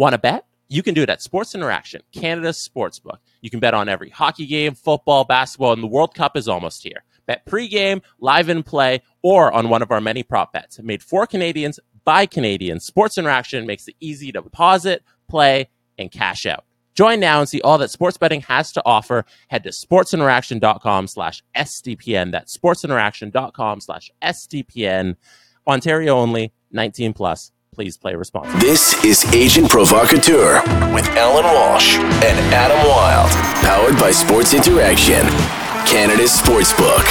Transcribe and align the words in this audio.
Want 0.00 0.14
to 0.14 0.18
bet? 0.18 0.46
You 0.70 0.82
can 0.82 0.94
do 0.94 1.02
it 1.02 1.10
at 1.10 1.20
Sports 1.20 1.54
Interaction, 1.54 2.00
Canada's 2.10 2.66
sportsbook. 2.66 3.18
You 3.42 3.50
can 3.50 3.60
bet 3.60 3.74
on 3.74 3.86
every 3.86 4.08
hockey 4.08 4.46
game, 4.46 4.74
football, 4.74 5.24
basketball, 5.24 5.74
and 5.74 5.82
the 5.82 5.88
World 5.88 6.14
Cup 6.14 6.38
is 6.38 6.48
almost 6.48 6.82
here. 6.82 7.04
Bet 7.26 7.44
pregame, 7.44 8.00
live 8.18 8.48
in 8.48 8.62
play, 8.62 9.02
or 9.20 9.52
on 9.52 9.68
one 9.68 9.82
of 9.82 9.90
our 9.90 10.00
many 10.00 10.22
prop 10.22 10.54
bets. 10.54 10.80
Made 10.80 11.02
for 11.02 11.26
Canadians 11.26 11.78
by 12.02 12.24
Canadians, 12.24 12.86
Sports 12.86 13.18
Interaction 13.18 13.66
makes 13.66 13.88
it 13.88 13.94
easy 14.00 14.32
to 14.32 14.40
deposit, 14.40 15.04
play, 15.28 15.68
and 15.98 16.10
cash 16.10 16.46
out. 16.46 16.64
Join 16.94 17.20
now 17.20 17.40
and 17.40 17.46
see 17.46 17.60
all 17.60 17.76
that 17.76 17.90
sports 17.90 18.16
betting 18.16 18.40
has 18.40 18.72
to 18.72 18.82
offer. 18.86 19.26
Head 19.48 19.64
to 19.64 19.68
sportsinteraction.com 19.68 21.08
slash 21.08 21.42
SDPN. 21.54 22.32
That's 22.32 22.56
sportsinteraction.com 22.56 23.82
slash 23.82 24.10
SDPN. 24.22 25.16
Ontario 25.66 26.14
only, 26.16 26.54
19 26.72 27.12
plus. 27.12 27.52
Please 27.72 27.96
play 27.96 28.16
responsibly. 28.16 28.60
This 28.60 29.04
is 29.04 29.24
Agent 29.32 29.70
Provocateur 29.70 30.60
with 30.92 31.06
Allan 31.10 31.44
Walsh 31.44 31.96
and 31.98 32.38
Adam 32.52 32.78
Wylde, 32.78 33.30
Powered 33.62 33.96
by 33.96 34.10
Sports 34.10 34.54
Interaction, 34.54 35.24
Canada's 35.86 36.32
Sportsbook. 36.32 37.06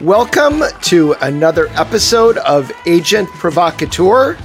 Welcome 0.00 0.62
to 0.82 1.14
another 1.22 1.66
episode 1.70 2.38
of 2.38 2.70
Agent 2.86 3.28
Provocateur. 3.30 4.38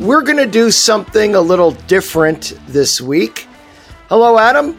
We're 0.00 0.22
going 0.22 0.38
to 0.38 0.50
do 0.50 0.72
something 0.72 1.36
a 1.36 1.40
little 1.40 1.70
different 1.70 2.54
this 2.66 3.00
week. 3.00 3.46
Hello, 4.08 4.36
Adam. 4.36 4.76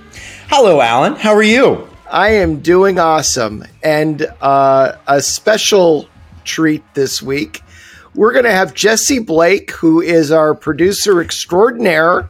Hello, 0.49 0.81
Allan. 0.81 1.15
How 1.15 1.33
are 1.33 1.41
you? 1.43 1.87
I 2.11 2.31
am 2.31 2.59
doing 2.59 2.99
awesome. 2.99 3.63
And 3.81 4.27
uh, 4.41 4.97
a 5.07 5.21
special 5.21 6.09
treat 6.43 6.83
this 6.93 7.21
week. 7.21 7.61
We're 8.17 8.33
going 8.33 8.45
to 8.45 8.51
have 8.51 8.73
Jesse 8.73 9.19
Blake, 9.19 9.69
who 9.69 10.01
is 10.01 10.31
our 10.31 10.55
producer 10.55 11.21
extraordinaire, 11.21 12.27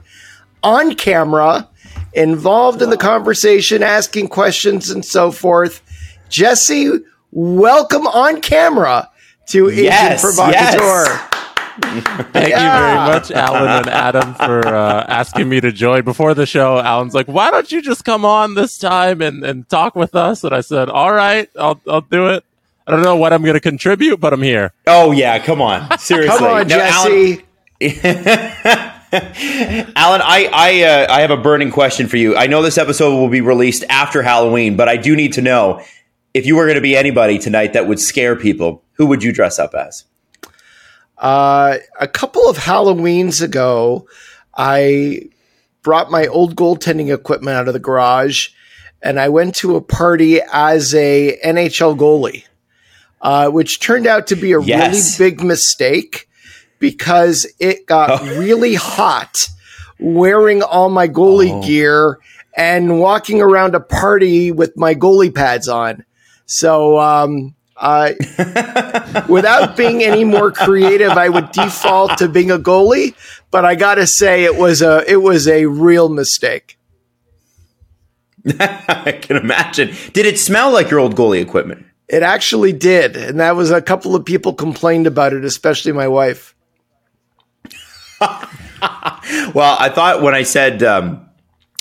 on 0.61 0.95
camera, 0.95 1.69
involved 2.11 2.81
in 2.81 2.89
the 2.89 2.97
conversation, 2.97 3.81
asking 3.81 4.27
questions 4.27 4.89
and 4.89 5.05
so 5.05 5.31
forth. 5.31 5.81
Jesse, 6.27 6.91
welcome 7.31 8.05
on 8.05 8.41
camera 8.41 9.09
to 9.47 9.69
Yes, 9.69 10.25
Agent 10.25 10.35
Provocateur. 10.35 11.05
yes. 11.05 11.33
Thank 12.33 12.49
you 12.49 12.57
very 12.57 12.95
much, 12.97 13.31
Allan 13.31 13.67
and 13.67 13.87
Adam, 13.87 14.33
for 14.33 14.67
uh, 14.67 15.05
asking 15.07 15.47
me 15.47 15.61
to 15.61 15.71
join. 15.71 16.03
Before 16.03 16.33
the 16.33 16.45
show, 16.45 16.79
Allan's 16.79 17.13
like, 17.13 17.27
why 17.27 17.49
don't 17.49 17.71
you 17.71 17.81
just 17.81 18.03
come 18.03 18.25
on 18.25 18.55
this 18.55 18.77
time 18.77 19.21
and, 19.21 19.41
and 19.45 19.69
talk 19.69 19.95
with 19.95 20.15
us? 20.15 20.43
And 20.43 20.53
I 20.53 20.59
said, 20.59 20.89
all 20.89 21.13
right, 21.13 21.49
I'll, 21.57 21.79
I'll 21.87 22.01
do 22.01 22.27
it. 22.27 22.43
I 22.87 22.91
don't 22.91 23.01
know 23.03 23.17
what 23.17 23.33
I'm 23.33 23.41
going 23.41 23.55
to 23.55 23.59
contribute, 23.59 24.17
but 24.19 24.31
I'm 24.33 24.41
here. 24.41 24.71
Oh 24.87 25.11
yeah, 25.11 25.39
come 25.39 25.61
on, 25.61 25.97
seriously. 25.99 26.37
Come 26.37 26.47
on, 26.47 26.67
No, 26.67 26.77
Jesse. 26.77 27.43
Allan, 27.81 28.93
Allan, 29.95 30.21
I 30.23 30.49
I 30.53 30.83
uh, 30.83 31.07
I 31.13 31.21
have 31.21 31.31
a 31.31 31.37
burning 31.37 31.69
question 31.69 32.07
for 32.07 32.17
you. 32.17 32.35
I 32.35 32.47
know 32.47 32.61
this 32.61 32.77
episode 32.77 33.11
will 33.11 33.29
be 33.29 33.41
released 33.41 33.83
after 33.89 34.23
Halloween, 34.23 34.75
but 34.77 34.87
I 34.87 34.97
do 34.97 35.15
need 35.15 35.33
to 35.33 35.41
know 35.41 35.81
if 36.33 36.45
you 36.45 36.55
were 36.55 36.65
going 36.65 36.75
to 36.75 36.81
be 36.81 36.95
anybody 36.95 37.37
tonight 37.39 37.73
that 37.73 37.87
would 37.87 37.99
scare 37.99 38.35
people. 38.35 38.83
Who 38.93 39.05
would 39.07 39.23
you 39.23 39.31
dress 39.31 39.59
up 39.59 39.73
as? 39.73 40.05
Uh, 41.17 41.77
a 41.99 42.07
couple 42.07 42.47
of 42.49 42.57
Halloweens 42.57 43.41
ago, 43.41 44.07
I 44.55 45.29
brought 45.81 46.11
my 46.11 46.27
old 46.27 46.55
goaltending 46.55 47.13
equipment 47.13 47.57
out 47.57 47.67
of 47.67 47.73
the 47.73 47.79
garage, 47.79 48.49
and 49.01 49.19
I 49.19 49.29
went 49.29 49.55
to 49.57 49.75
a 49.75 49.81
party 49.81 50.41
as 50.51 50.93
a 50.93 51.39
NHL 51.43 51.97
goalie, 51.97 52.45
uh, 53.21 53.49
which 53.49 53.79
turned 53.79 54.07
out 54.07 54.27
to 54.27 54.35
be 54.35 54.53
a 54.53 54.61
Yes. 54.61 55.19
really 55.19 55.31
big 55.31 55.43
mistake 55.43 56.27
because 56.79 57.45
it 57.59 57.85
got 57.85 58.21
really 58.21 58.75
hot 58.75 59.47
wearing 59.99 60.61
all 60.61 60.89
my 60.89 61.07
goalie 61.07 61.51
Oh. 61.51 61.63
gear 61.65 62.19
and 62.55 62.99
walking 62.99 63.41
around 63.41 63.73
a 63.75 63.79
party 63.79 64.51
with 64.51 64.77
my 64.77 64.93
goalie 64.95 65.33
pads 65.33 65.67
on. 65.67 66.03
So, 66.45 66.99
um, 66.99 67.55
uh, 67.75 68.13
without 69.29 69.75
being 69.77 70.03
any 70.03 70.23
more 70.23 70.51
creative, 70.51 71.11
I 71.11 71.29
would 71.29 71.51
default 71.51 72.17
to 72.19 72.27
being 72.27 72.49
a 72.51 72.57
goalie. 72.57 73.13
But 73.51 73.65
I 73.65 73.75
got 73.75 73.95
to 73.95 74.07
say, 74.07 74.43
it 74.43 74.55
was 74.55 74.81
a 74.81 75.03
it 75.11 75.17
was 75.17 75.47
a 75.47 75.65
real 75.65 76.09
mistake. 76.09 76.77
I 78.59 79.17
can 79.21 79.37
imagine. 79.37 79.93
Did 80.13 80.25
it 80.25 80.39
smell 80.39 80.71
like 80.71 80.89
your 80.89 80.99
old 80.99 81.15
goalie 81.15 81.41
equipment? 81.41 81.85
It 82.07 82.23
actually 82.23 82.73
did, 82.73 83.17
and 83.17 83.39
that 83.39 83.55
was 83.55 83.71
a 83.71 83.81
couple 83.81 84.15
of 84.15 84.23
people 84.23 84.53
complained 84.53 85.07
about 85.07 85.33
it, 85.33 85.43
especially 85.43 85.91
my 85.91 86.07
wife. 86.07 86.55
Well, 89.53 89.75
I 89.79 89.89
thought 89.89 90.21
when 90.21 90.35
I 90.35 90.43
said, 90.43 90.83
um, 90.83 91.29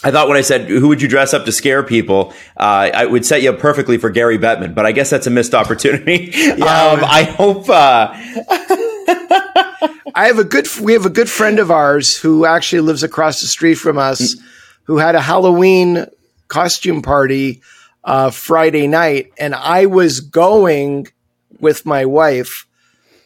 I 0.03 0.11
thought 0.11 0.29
when 0.29 0.37
I 0.37 0.43
said, 0.43 0.69
who 0.69 0.89
would 0.89 1.03
you 1.03 1.09
dress 1.09 1.35
up 1.35 1.45
to 1.45 1.53
scare 1.53 1.83
people? 1.83 2.33
Uh, 2.57 2.91
I 2.93 3.07
would 3.07 3.25
set 3.25 3.43
you 3.43 3.51
up 3.51 3.59
perfectly 3.59 3.99
for 3.99 4.11
Gary 4.11 4.39
Bettman, 4.39 4.75
but 4.75 4.87
I 4.87 4.93
guess 4.93 5.11
that's 5.11 5.27
a 5.27 5.31
missed 5.31 5.55
opportunity. 5.55 6.33
um, 6.53 7.05
I 7.05 7.25
hope, 7.25 7.69
uh, 7.69 8.13
I 10.15 10.27
have 10.27 10.39
a 10.39 10.45
good 10.45 10.67
we 10.81 10.95
have 10.95 11.07
a 11.07 11.11
good 11.11 11.29
friend 11.29 11.59
of 11.59 11.71
ours 11.71 12.17
who 12.17 12.47
actually 12.47 12.81
lives 12.81 13.03
across 13.03 13.41
the 13.41 13.47
street 13.47 13.75
from 13.75 13.99
us, 13.99 14.37
who 14.85 14.99
had 14.99 15.15
a 15.15 15.21
Halloween 15.21 16.07
costume 16.49 17.03
party 17.03 17.63
uh, 18.07 18.31
Friday 18.31 18.87
night, 18.87 19.33
and 19.39 19.55
I 19.55 19.85
was 19.87 20.21
going 20.21 21.09
with 21.61 21.85
my 21.85 22.05
wife 22.07 22.67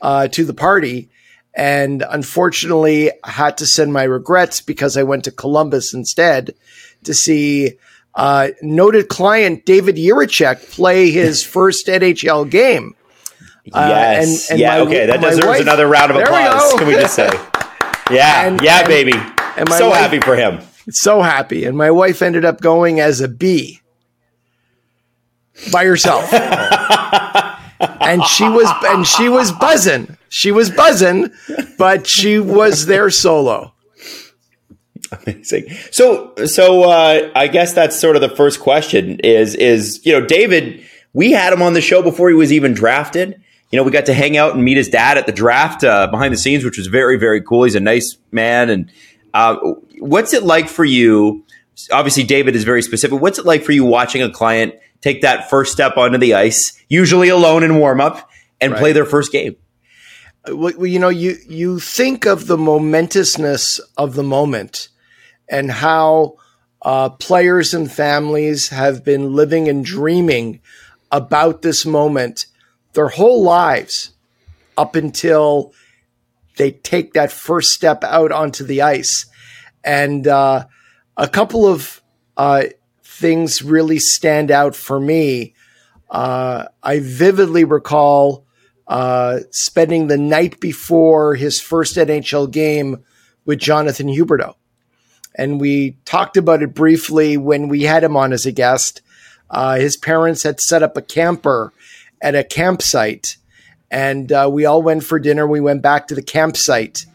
uh, 0.00 0.26
to 0.28 0.44
the 0.44 0.54
party, 0.54 1.10
and 1.54 2.02
unfortunately, 2.08 3.10
I 3.22 3.30
had 3.30 3.58
to 3.58 3.66
send 3.66 3.92
my 3.92 4.04
regrets 4.04 4.60
because 4.60 4.96
I 4.96 5.02
went 5.04 5.24
to 5.24 5.30
Columbus 5.30 5.92
instead 5.94 6.54
to 7.04 7.12
see 7.14 7.74
uh, 8.14 8.48
noted 8.62 9.08
client 9.08 9.66
David 9.66 9.96
Jiříček 9.96 10.70
play 10.72 11.10
his 11.10 11.44
first 11.56 11.86
NHL 11.86 12.50
game. 12.50 12.94
yes. 13.64 14.50
and- 14.50 14.52
and 14.52 14.60
yeah. 14.60 14.68
my- 14.70 14.80
okay. 14.80 15.06
That 15.06 15.20
deserves 15.20 15.46
wife- 15.46 15.60
another 15.60 15.86
round 15.86 16.10
of 16.10 16.16
There 16.16 16.26
we 16.32 16.46
applause. 16.46 16.72
Can 16.78 16.86
we 16.88 16.94
just 16.94 17.14
say? 17.14 17.30
Yeah. 18.10 18.46
And- 18.48 18.60
yeah, 18.60 18.84
baby. 18.88 19.12
and 19.56 19.68
my 19.68 19.78
so 19.78 19.90
wife- 19.90 19.98
happy 20.00 20.18
for 20.20 20.34
him. 20.34 20.58
so 20.90 21.22
happy. 21.22 21.64
And 21.64 21.76
my 21.76 21.92
wife 21.92 22.22
ended 22.22 22.44
up 22.44 22.60
going 22.60 22.98
as 22.98 23.20
a 23.20 23.28
bee 23.28 23.79
by 25.72 25.84
herself. 25.84 26.32
and 27.80 28.24
she 28.24 28.48
was 28.48 28.68
and 28.84 29.06
she 29.06 29.28
was 29.28 29.52
buzzing. 29.52 30.16
She 30.28 30.52
was 30.52 30.70
buzzing, 30.70 31.30
but 31.78 32.06
she 32.06 32.38
was 32.38 32.86
there 32.86 33.10
solo. 33.10 33.72
Amazing. 35.26 35.70
So, 35.90 36.32
so 36.46 36.84
uh, 36.84 37.30
I 37.34 37.48
guess 37.48 37.72
that's 37.72 37.98
sort 37.98 38.14
of 38.16 38.22
the 38.22 38.28
first 38.28 38.60
question 38.60 39.18
is 39.20 39.54
is 39.54 40.04
you 40.04 40.12
know 40.12 40.24
David. 40.24 40.84
We 41.12 41.32
had 41.32 41.52
him 41.52 41.60
on 41.60 41.72
the 41.72 41.80
show 41.80 42.02
before 42.02 42.28
he 42.28 42.36
was 42.36 42.52
even 42.52 42.72
drafted. 42.72 43.42
You 43.72 43.76
know, 43.76 43.82
we 43.82 43.90
got 43.90 44.06
to 44.06 44.14
hang 44.14 44.36
out 44.36 44.54
and 44.54 44.64
meet 44.64 44.76
his 44.76 44.88
dad 44.88 45.18
at 45.18 45.26
the 45.26 45.32
draft 45.32 45.82
uh, 45.82 46.06
behind 46.06 46.32
the 46.32 46.38
scenes, 46.38 46.64
which 46.64 46.78
was 46.78 46.86
very 46.86 47.18
very 47.18 47.42
cool. 47.42 47.64
He's 47.64 47.74
a 47.74 47.80
nice 47.80 48.16
man. 48.30 48.70
And 48.70 48.92
uh, 49.34 49.56
what's 49.98 50.32
it 50.32 50.44
like 50.44 50.68
for 50.68 50.84
you? 50.84 51.44
Obviously, 51.90 52.22
David 52.22 52.54
is 52.54 52.62
very 52.62 52.82
specific. 52.82 53.20
What's 53.20 53.38
it 53.38 53.46
like 53.46 53.64
for 53.64 53.72
you 53.72 53.84
watching 53.84 54.22
a 54.22 54.30
client 54.30 54.74
take 55.00 55.22
that 55.22 55.50
first 55.50 55.72
step 55.72 55.96
onto 55.96 56.18
the 56.18 56.34
ice, 56.34 56.80
usually 56.88 57.28
alone 57.28 57.62
in 57.62 57.78
warm 57.78 58.00
up, 58.00 58.28
and 58.60 58.74
play 58.74 58.92
their 58.92 59.06
first 59.06 59.32
game? 59.32 59.56
Well, 60.46 60.72
well, 60.76 60.86
you 60.86 60.98
know, 60.98 61.08
you 61.08 61.36
you 61.48 61.80
think 61.80 62.26
of 62.26 62.46
the 62.46 62.56
momentousness 62.56 63.80
of 63.96 64.14
the 64.14 64.22
moment 64.22 64.88
and 65.48 65.70
how 65.70 66.36
uh, 66.82 67.10
players 67.10 67.74
and 67.74 67.90
families 67.90 68.68
have 68.70 69.04
been 69.04 69.34
living 69.34 69.68
and 69.68 69.84
dreaming 69.84 70.60
about 71.10 71.62
this 71.62 71.84
moment 71.84 72.46
their 72.92 73.08
whole 73.08 73.42
lives 73.42 74.12
up 74.76 74.96
until 74.96 75.72
they 76.56 76.70
take 76.70 77.12
that 77.12 77.30
first 77.30 77.70
step 77.70 78.02
out 78.04 78.32
onto 78.32 78.64
the 78.64 78.82
ice. 78.82 79.26
And 79.84 80.26
uh, 80.26 80.66
a 81.16 81.28
couple 81.28 81.66
of 81.66 82.02
uh, 82.36 82.64
things 83.20 83.62
really 83.62 83.98
stand 83.98 84.50
out 84.50 84.74
for 84.74 84.98
me. 84.98 85.54
Uh, 86.10 86.64
I 86.82 87.00
vividly 87.00 87.64
recall 87.64 88.46
uh, 88.88 89.40
spending 89.50 90.06
the 90.06 90.18
night 90.18 90.58
before 90.58 91.34
his 91.36 91.60
first 91.60 91.96
NHL 91.96 92.50
game 92.50 93.04
with 93.44 93.60
Jonathan 93.60 94.08
Huberdeau. 94.08 94.54
And 95.34 95.60
we 95.60 95.98
talked 96.04 96.36
about 96.36 96.62
it 96.62 96.74
briefly 96.74 97.36
when 97.36 97.68
we 97.68 97.82
had 97.82 98.02
him 98.02 98.16
on 98.16 98.32
as 98.32 98.46
a 98.46 98.52
guest. 98.52 99.02
Uh, 99.48 99.76
his 99.76 99.96
parents 99.96 100.42
had 100.42 100.60
set 100.60 100.82
up 100.82 100.96
a 100.96 101.02
camper 101.02 101.72
at 102.20 102.34
a 102.34 102.42
campsite, 102.42 103.36
and 103.90 104.32
uh, 104.32 104.48
we 104.50 104.64
all 104.64 104.82
went 104.82 105.04
for 105.04 105.18
dinner. 105.18 105.46
We 105.46 105.60
went 105.60 105.82
back 105.82 106.08
to 106.08 106.14
the 106.14 106.22
campsite, 106.22 107.06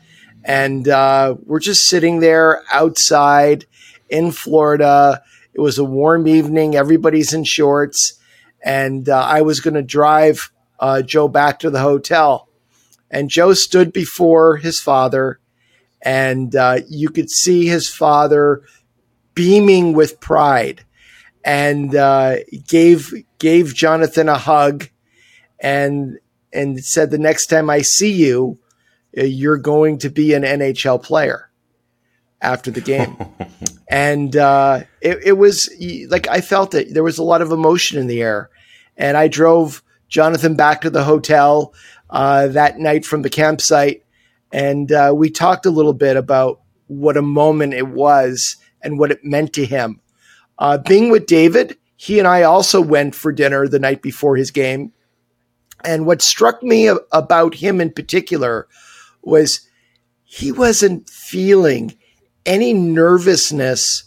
and 0.44 0.88
uh, 0.88 1.36
we're 1.46 1.60
just 1.60 1.90
sitting 1.90 2.20
there 2.20 2.64
outside 2.72 3.66
in 4.10 4.32
Florida. 4.32 5.22
It 5.56 5.62
was 5.62 5.80
a 5.80 5.84
warm 5.84 6.28
evening. 6.28 6.76
Everybody's 6.76 7.34
in 7.34 7.46
shorts, 7.46 8.20
and 8.64 9.10
uh, 9.10 9.20
I 9.20 9.42
was 9.42 9.62
going 9.62 9.74
to 9.74 9.82
drive 9.82 10.52
uh, 10.80 11.02
Joe 11.02 11.28
back 11.28 11.60
to 11.60 11.72
the 11.72 11.80
hotel. 11.80 12.50
And 13.10 13.30
Joe 13.30 13.54
stood 13.54 13.94
before 13.94 14.58
his 14.58 14.80
father 14.80 15.40
and 16.06 16.56
uh, 16.56 16.80
you 16.88 17.10
could 17.10 17.32
see 17.32 17.68
his 17.68 17.90
father 17.90 18.62
beaming 19.34 19.94
with 19.94 20.20
pride, 20.20 20.86
and 21.44 21.94
uh, 21.96 22.38
gave 22.68 23.12
gave 23.40 23.74
Jonathan 23.74 24.30
a 24.30 24.38
hug, 24.38 24.90
and 25.60 26.20
and 26.54 26.84
said, 26.86 27.10
"The 27.10 27.18
next 27.18 27.48
time 27.48 27.70
I 27.70 27.82
see 27.82 28.12
you, 28.12 28.60
uh, 29.18 29.24
you're 29.24 29.58
going 29.58 29.98
to 30.00 30.10
be 30.10 30.34
an 30.34 30.44
NHL 30.44 31.02
player." 31.02 31.50
After 32.42 32.70
the 32.70 32.82
game, 32.82 33.18
and 33.88 34.36
uh, 34.36 34.82
it, 35.02 35.20
it 35.24 35.34
was 35.34 35.70
like 36.10 36.28
I 36.28 36.42
felt 36.42 36.74
it. 36.76 36.94
There 36.94 37.04
was 37.04 37.18
a 37.18 37.24
lot 37.24 37.42
of 37.42 37.52
emotion 37.52 37.98
in 37.98 38.08
the 38.08 38.22
air, 38.22 38.50
and 38.98 39.18
I 39.18 39.28
drove 39.28 39.82
Jonathan 40.10 40.56
back 40.56 40.82
to 40.82 40.90
the 40.90 41.04
hotel 41.04 41.74
uh, 42.10 42.48
that 42.48 42.78
night 42.78 43.06
from 43.06 43.22
the 43.24 43.30
campsite, 43.30 44.04
and 44.52 44.92
uh, 44.92 45.14
we 45.16 45.30
talked 45.30 45.66
a 45.66 45.72
little 45.72 45.94
bit 45.94 46.18
about 46.18 46.62
what 46.88 47.18
a 47.18 47.22
moment 47.22 47.74
it 47.74 47.88
was 47.88 48.58
and 48.82 49.00
what 49.00 49.12
it 49.12 49.24
meant 49.24 49.54
to 49.54 49.66
him. 49.66 50.02
Uh, 50.58 50.78
being 50.78 51.10
with 51.10 51.26
David, 51.26 51.78
he 51.96 52.20
and 52.20 52.28
I 52.28 52.44
also 52.44 52.82
went 52.82 53.16
for 53.16 53.32
dinner 53.32 53.68
the 53.68 53.80
night 53.80 54.02
before 54.02 54.36
his 54.36 54.52
game. 54.52 54.94
And 55.84 56.06
what 56.06 56.22
struck 56.22 56.64
me 56.64 56.88
about 57.12 57.56
him 57.56 57.82
in 57.82 57.92
particular 57.92 58.68
was 59.22 59.68
he 60.24 60.52
wasn't 60.52 61.10
feeling 61.10 61.98
any 62.46 62.74
nervousness 62.74 64.04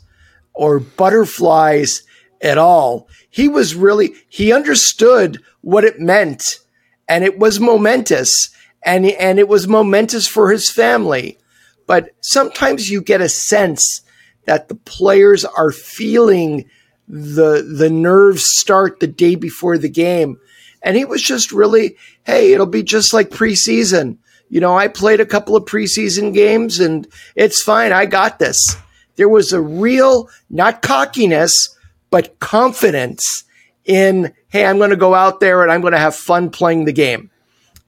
or 0.54 0.80
butterflies 0.80 2.02
at 2.40 2.58
all. 2.58 3.08
He 3.30 3.48
was 3.48 3.74
really, 3.74 4.14
he 4.28 4.52
understood 4.52 5.42
what 5.60 5.84
it 5.84 6.00
meant 6.00 6.60
and 7.08 7.24
it 7.24 7.38
was 7.38 7.60
momentous 7.60 8.50
and, 8.84 9.06
and 9.06 9.38
it 9.38 9.48
was 9.48 9.66
momentous 9.66 10.26
for 10.26 10.50
his 10.50 10.70
family. 10.70 11.38
But 11.86 12.10
sometimes 12.20 12.90
you 12.90 13.00
get 13.00 13.20
a 13.20 13.28
sense 13.28 14.02
that 14.44 14.68
the 14.68 14.74
players 14.74 15.44
are 15.44 15.72
feeling 15.72 16.68
the, 17.08 17.62
the 17.62 17.90
nerves 17.90 18.44
start 18.46 19.00
the 19.00 19.06
day 19.06 19.34
before 19.34 19.78
the 19.78 19.88
game. 19.88 20.38
And 20.82 20.96
he 20.96 21.04
was 21.04 21.22
just 21.22 21.50
really, 21.50 21.96
hey, 22.24 22.52
it'll 22.52 22.66
be 22.66 22.82
just 22.82 23.12
like 23.12 23.30
preseason. 23.30 24.18
You 24.50 24.60
know, 24.60 24.76
I 24.76 24.88
played 24.88 25.20
a 25.20 25.26
couple 25.26 25.56
of 25.56 25.64
preseason 25.64 26.32
games 26.32 26.80
and 26.80 27.06
it's 27.36 27.62
fine. 27.62 27.92
I 27.92 28.06
got 28.06 28.38
this. 28.38 28.76
There 29.16 29.28
was 29.28 29.52
a 29.52 29.60
real, 29.60 30.30
not 30.48 30.80
cockiness, 30.80 31.76
but 32.10 32.38
confidence 32.38 33.44
in, 33.84 34.32
hey, 34.48 34.64
I'm 34.64 34.78
going 34.78 34.90
to 34.90 34.96
go 34.96 35.14
out 35.14 35.40
there 35.40 35.62
and 35.62 35.70
I'm 35.70 35.80
going 35.80 35.92
to 35.92 35.98
have 35.98 36.14
fun 36.14 36.50
playing 36.50 36.84
the 36.84 36.92
game. 36.92 37.30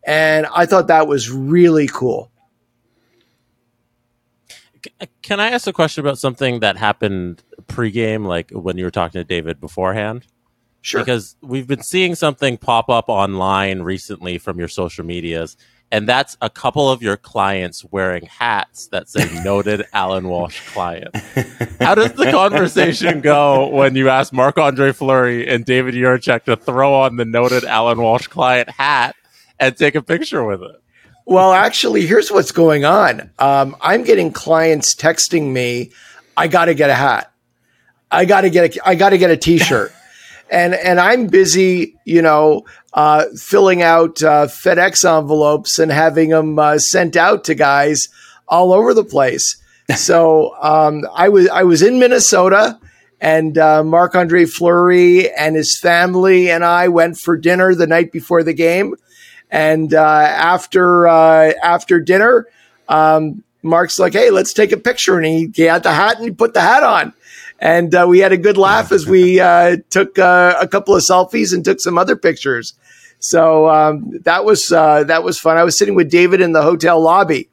And 0.05 0.47
I 0.47 0.67
thought 0.67 0.89
that 0.89 1.07
was 1.07 1.31
really 1.31 1.87
cool. 1.87 2.31
Can 5.23 5.41
I 5.41 5.51
ask 5.51 5.67
a 5.67 5.73
question 5.73 6.05
about 6.05 6.19
something 6.19 6.61
that 6.61 6.77
happened 6.77 7.43
pregame, 7.67 8.27
like 8.27 8.51
when 8.51 8.79
you 8.79 8.85
were 8.85 8.91
talking 8.91 9.21
to 9.21 9.25
David 9.25 9.61
beforehand? 9.61 10.27
Sure. 10.83 11.03
Because 11.03 11.37
we've 11.43 11.67
been 11.67 11.83
seeing 11.83 12.15
something 12.15 12.57
pop 12.57 12.89
up 12.89 13.09
online 13.09 13.83
recently 13.83 14.39
from 14.39 14.59
your 14.59 14.69
social 14.69 15.05
medias 15.05 15.57
and 15.93 16.09
that's 16.09 16.37
a 16.41 16.49
couple 16.49 16.91
of 16.91 17.03
your 17.03 17.17
clients 17.17 17.85
wearing 17.91 18.27
hats 18.27 18.89
that 18.89 19.09
say 19.09 19.29
noted 19.45 19.85
Allan 19.93 20.29
Walsh 20.29 20.61
client. 20.69 21.15
How 21.81 21.95
does 21.95 22.13
the 22.13 22.31
conversation 22.31 23.21
go 23.21 23.69
when 23.69 23.97
you 23.97 24.09
ask 24.09 24.33
Marc 24.33 24.59
Andre 24.59 24.93
Fleury 24.93 25.49
and 25.49 25.65
David 25.65 25.95
Jiricek 25.95 26.45
to 26.45 26.57
throw 26.57 26.95
on 26.95 27.17
the 27.17 27.25
noted 27.25 27.65
Allan 27.65 28.01
Walsh 28.01 28.29
client 28.29 28.71
hat 28.71 29.17
and 29.59 29.77
take 29.77 29.95
a 29.95 30.03
picture 30.03 30.45
with 30.45 30.63
it? 30.63 30.77
Well, 31.27 31.53
actually, 31.53 32.07
here's 32.07 32.31
what's 32.31 32.53
going 32.53 32.85
on. 32.85 33.31
Um, 33.39 33.77
I'm 33.81 34.05
getting 34.05 34.33
clients 34.33 34.95
texting 34.95 35.53
me, 35.53 35.93
I 36.37 36.49
got 36.49 36.67
to 36.67 36.75
get 36.75 36.91
a 36.91 36.95
hat. 36.95 37.33
I 38.11 38.25
got 38.25 38.41
to 38.43 38.51
get 38.51 38.77
a, 38.77 38.89
I 38.89 38.95
got 38.95 39.11
to 39.11 39.19
get 39.19 39.31
a 39.31 39.37
t-shirt. 39.37 39.93
and 40.51 40.75
and 40.75 40.99
I'm 40.99 41.29
busy, 41.29 41.97
you 42.05 42.23
know, 42.23 42.65
uh, 42.93 43.27
filling 43.37 43.83
out 43.83 44.23
uh, 44.23 44.47
FedEx 44.47 45.05
envelopes 45.05 45.79
and 45.79 45.93
having 45.93 46.31
them 46.31 46.59
uh, 46.59 46.79
sent 46.79 47.17
out 47.17 47.45
to 47.45 47.55
guys 47.55 48.09
all 48.49 48.73
over 48.73 48.95
the 48.95 49.05
place. 49.05 49.57
so 49.97 50.55
um, 50.61 51.05
I 51.15 51.29
was 51.29 51.49
I 51.49 51.63
was 51.65 51.83
in 51.83 51.99
Minnesota, 51.99 52.79
and 53.21 53.57
uh, 53.59 53.85
Marc 53.85 54.15
Andre 54.15 54.45
Fleury 54.45 55.31
and 55.33 55.57
his 55.57 55.79
family 55.79 56.51
and 56.51 56.65
I 56.65 56.89
went 56.89 57.19
for 57.19 57.37
dinner 57.37 57.75
the 57.75 57.87
night 57.87 58.13
before 58.13 58.43
the 58.43 58.55
game, 58.55 58.95
and 59.51 59.93
uh, 59.95 60.01
after 60.03 61.09
uh, 61.09 61.53
after 61.63 62.01
dinner. 62.01 62.47
Um, 62.89 63.45
Marc's 63.63 63.99
like, 63.99 64.15
"Hey, 64.15 64.31
let's 64.31 64.55
take 64.55 64.73
a 64.73 64.79
picture," 64.79 65.19
and 65.19 65.27
he, 65.27 65.53
he 65.55 65.63
had 65.65 65.83
the 65.83 65.93
hat 65.93 66.17
and 66.17 66.25
he 66.25 66.31
put 66.31 66.55
the 66.55 66.63
hat 66.63 66.83
on 66.83 67.13
and 67.61 67.95
uh, 67.95 68.07
we 68.09 68.21
had 68.21 68.33
a 68.33 68.39
good 68.39 68.57
laugh 68.57 68.91
as 68.91 69.07
we 69.07 69.39
uh, 69.41 69.77
took 69.91 70.19
uh, 70.19 70.57
a 70.61 70.67
couple 70.67 70.97
of 70.97 71.03
selfies 71.03 71.53
and 71.55 71.65
took 71.65 71.81
some 71.81 71.99
other 71.99 72.17
pictures. 72.17 72.75
So 73.19 73.69
um, 73.69 74.19
that 74.23 74.45
was 74.45 74.73
uh, 74.73 75.05
that 75.05 75.23
was 75.23 75.39
fun. 75.39 75.59
I 75.59 75.65
was 75.65 75.77
sitting 75.77 75.95
with 75.95 76.11
David 76.11 76.41
in 76.41 76.53
the 76.53 76.63
hotel 76.63 77.01
lobby, 77.01 77.51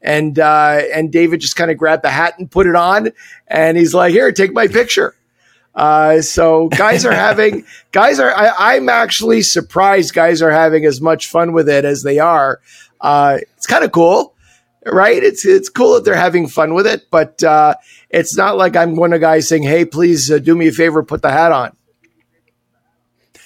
and 0.00 0.38
uh, 0.38 0.82
and 0.94 1.10
David 1.10 1.40
just 1.40 1.56
kind 1.56 1.72
of 1.72 1.76
grabbed 1.76 2.04
the 2.04 2.10
hat 2.10 2.38
and 2.38 2.48
put 2.48 2.68
it 2.68 2.76
on, 2.76 3.10
and 3.48 3.76
he's 3.76 3.92
like, 3.92 4.12
"Here, 4.12 4.30
take 4.30 4.52
my 4.52 4.68
picture." 4.68 5.16
Uh, 5.74 6.22
so 6.22 6.68
guys 6.68 7.04
are 7.04 7.12
having 7.12 7.64
guys 7.92 8.20
are 8.20 8.32
I, 8.32 8.76
am 8.76 8.88
actually 8.88 9.42
surprised 9.42 10.14
guys 10.14 10.40
are 10.40 10.50
having 10.50 10.84
as 10.84 11.00
much 11.00 11.26
fun 11.26 11.52
with 11.52 11.68
it 11.68 11.84
as 11.84 12.02
they 12.04 12.20
are. 12.20 12.60
it's 13.02 13.66
kind 13.66 13.84
of 13.84 13.90
cool 13.90 14.34
right? 14.92 15.22
It's 15.22 15.46
it's 15.46 15.68
cool 15.68 15.94
that 15.94 16.04
they're 16.04 16.16
having 16.16 16.48
fun 16.48 16.74
with 16.74 16.86
it, 16.86 17.10
but 17.10 17.42
uh, 17.42 17.74
it's 18.10 18.36
not 18.36 18.56
like 18.56 18.76
I'm 18.76 18.96
one 18.96 19.12
of 19.12 19.20
guys 19.20 19.48
saying, 19.48 19.62
"Hey, 19.64 19.84
please 19.84 20.30
uh, 20.30 20.38
do 20.38 20.54
me 20.54 20.68
a 20.68 20.72
favor, 20.72 21.02
put 21.02 21.22
the 21.22 21.30
hat 21.30 21.52
on." 21.52 21.76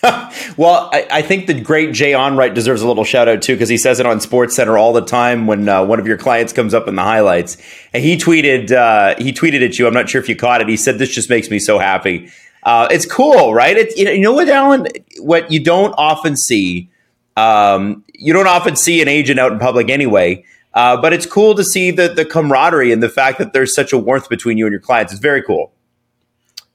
well, 0.56 0.90
I, 0.92 1.06
I, 1.12 1.22
think 1.22 1.46
the 1.46 1.60
great 1.60 1.92
Jay 1.92 2.10
Onrait 2.10 2.54
deserves 2.54 2.82
a 2.82 2.88
little 2.88 3.04
shout 3.04 3.28
out 3.28 3.40
too 3.40 3.54
because 3.54 3.68
he 3.68 3.76
says 3.76 4.00
it 4.00 4.06
on 4.06 4.18
Sports 4.20 4.56
Center 4.56 4.76
all 4.76 4.92
the 4.92 5.04
time 5.04 5.46
when 5.46 5.68
uh, 5.68 5.84
one 5.84 6.00
of 6.00 6.08
your 6.08 6.18
clients 6.18 6.52
comes 6.52 6.74
up 6.74 6.88
in 6.88 6.96
the 6.96 7.02
highlights. 7.02 7.56
And 7.94 8.02
he 8.02 8.16
tweeted, 8.16 8.72
uh, 8.72 9.14
he 9.22 9.32
tweeted 9.32 9.64
at 9.64 9.78
you. 9.78 9.86
I'm 9.86 9.94
not 9.94 10.08
sure 10.08 10.20
if 10.20 10.28
you 10.28 10.34
caught 10.34 10.60
it. 10.60 10.68
He 10.68 10.76
said, 10.76 10.98
"This 10.98 11.14
just 11.14 11.30
makes 11.30 11.50
me 11.50 11.60
so 11.60 11.78
happy." 11.78 12.30
Uh, 12.64 12.88
it's 12.90 13.06
cool, 13.06 13.54
right? 13.54 13.76
It, 13.76 13.96
you, 13.96 14.04
know, 14.04 14.10
you 14.10 14.20
know 14.20 14.32
what, 14.32 14.48
Allan? 14.48 14.86
What 15.18 15.52
you 15.52 15.62
don't 15.62 15.94
often 15.96 16.36
see, 16.36 16.90
um, 17.36 18.04
you 18.12 18.32
don't 18.32 18.48
often 18.48 18.74
see 18.74 19.02
an 19.02 19.08
agent 19.08 19.38
out 19.38 19.52
in 19.52 19.60
public 19.60 19.88
anyway. 19.88 20.44
Uh, 20.74 21.00
but 21.00 21.12
it's 21.12 21.26
cool 21.26 21.54
to 21.54 21.64
see 21.64 21.90
the 21.90 22.08
the 22.08 22.24
camaraderie 22.24 22.92
and 22.92 23.02
the 23.02 23.08
fact 23.08 23.38
that 23.38 23.52
there's 23.52 23.74
such 23.74 23.92
a 23.92 23.98
warmth 23.98 24.28
between 24.28 24.58
you 24.58 24.66
and 24.66 24.72
your 24.72 24.80
clients. 24.80 25.12
It's 25.12 25.20
very 25.20 25.42
cool. 25.42 25.72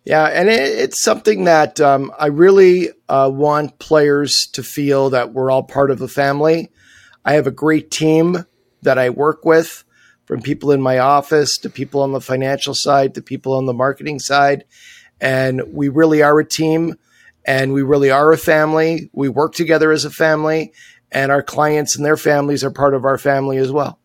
Yeah, 0.06 0.25
and 0.25 0.48
it, 0.48 0.62
it's 0.62 1.01
something 1.01 1.44
that 1.46 1.82
um, 1.82 2.13
I 2.18 2.27
really 2.27 2.92
uh, 3.10 3.30
want 3.34 3.77
players 3.80 4.48
to 4.54 4.63
feel 4.63 5.10
that 5.10 5.34
we're 5.34 5.51
all 5.51 5.63
part 5.63 5.92
of 5.92 6.00
the 6.00 6.08
family. 6.08 6.70
I 7.25 7.34
have 7.34 7.46
a 7.46 7.51
great 7.51 7.92
team 7.92 8.46
that 8.84 8.98
I 8.98 9.10
work 9.10 9.44
with, 9.44 9.84
from 10.24 10.42
people 10.42 10.72
in 10.72 10.82
my 10.82 11.00
office 11.00 11.58
to 11.58 11.70
people 11.70 12.01
on 12.04 12.13
the 12.13 12.22
financial 12.22 12.74
side 12.74 13.16
to 13.16 13.22
people 13.22 13.54
on 13.54 13.66
the 13.66 13.74
marketing 13.74 14.20
side, 14.20 14.63
and 15.20 15.62
we 15.74 15.89
really 15.89 16.22
are 16.22 16.39
a 16.39 16.46
team, 16.46 16.96
and 17.44 17.74
we 17.74 17.82
really 17.82 18.10
are 18.10 18.32
a 18.32 18.38
family. 18.38 19.10
We 19.12 19.27
work 19.27 19.56
together 19.56 19.92
as 19.92 20.06
a 20.06 20.10
family, 20.10 20.72
and 21.12 21.32
our 21.32 21.44
clients 21.44 21.96
and 21.96 22.06
their 22.06 22.18
families 22.18 22.64
are 22.64 22.72
part 22.72 22.94
of 22.94 23.06
our 23.06 23.18
family 23.18 23.58
as 23.58 23.72
well. 23.72 24.00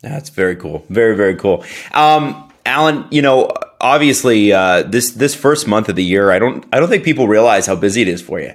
That's 0.00 0.30
very 0.30 0.56
cool. 0.56 0.84
Very 0.88 1.16
very 1.16 1.34
cool. 1.34 1.64
Um, 1.92 2.52
Allan, 2.64 3.06
you 3.10 3.22
know, 3.22 3.50
obviously 3.80 4.52
uh, 4.52 4.82
this 4.82 5.12
this 5.12 5.34
first 5.34 5.66
month 5.66 5.88
of 5.88 5.96
the 5.96 6.04
year, 6.04 6.30
I 6.30 6.38
don't 6.38 6.64
I 6.72 6.78
don't 6.80 6.88
think 6.88 7.04
people 7.04 7.26
realize 7.26 7.66
how 7.66 7.76
busy 7.76 8.02
it 8.02 8.08
is 8.08 8.22
for 8.22 8.40
you. 8.40 8.54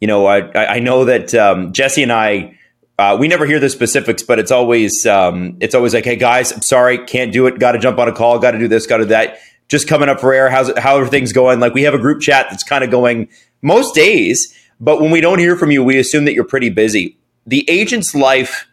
You 0.00 0.06
know, 0.06 0.26
I 0.26 0.76
I 0.76 0.78
know 0.78 1.04
that 1.06 1.34
um, 1.34 1.72
Jesse 1.72 2.02
and 2.02 2.12
I. 2.12 2.58
Uh, 2.98 3.14
we 3.20 3.28
never 3.28 3.44
hear 3.44 3.60
the 3.60 3.68
specifics, 3.68 4.22
but 4.22 4.38
it's 4.38 4.50
always 4.50 5.04
um, 5.04 5.58
it's 5.60 5.74
always 5.74 5.92
like, 5.92 6.06
hey 6.06 6.16
guys, 6.16 6.50
I'm 6.50 6.62
sorry, 6.62 6.96
can't 7.04 7.30
do 7.30 7.46
it. 7.46 7.58
Got 7.58 7.72
to 7.72 7.78
jump 7.78 7.98
on 7.98 8.08
a 8.08 8.12
call. 8.12 8.38
Got 8.38 8.52
to 8.52 8.58
do 8.58 8.68
this. 8.68 8.86
Got 8.86 8.98
to 8.98 9.04
do 9.04 9.08
that. 9.10 9.38
Just 9.68 9.86
coming 9.86 10.08
up 10.08 10.18
for 10.18 10.32
air. 10.32 10.48
How's 10.48 10.70
it, 10.70 10.78
how 10.78 10.96
are 10.96 11.06
things 11.06 11.34
going? 11.34 11.60
Like 11.60 11.74
we 11.74 11.82
have 11.82 11.92
a 11.92 11.98
group 11.98 12.22
chat 12.22 12.46
that's 12.48 12.62
kind 12.62 12.82
of 12.82 12.90
going 12.90 13.28
most 13.60 13.94
days. 13.94 14.54
But 14.80 15.00
when 15.00 15.10
we 15.10 15.20
don't 15.20 15.38
hear 15.38 15.56
from 15.56 15.70
you, 15.70 15.82
we 15.82 15.98
assume 15.98 16.24
that 16.26 16.34
you're 16.34 16.44
pretty 16.44 16.70
busy. 16.70 17.16
The 17.46 17.68
agent's 17.68 18.14
life 18.14 18.66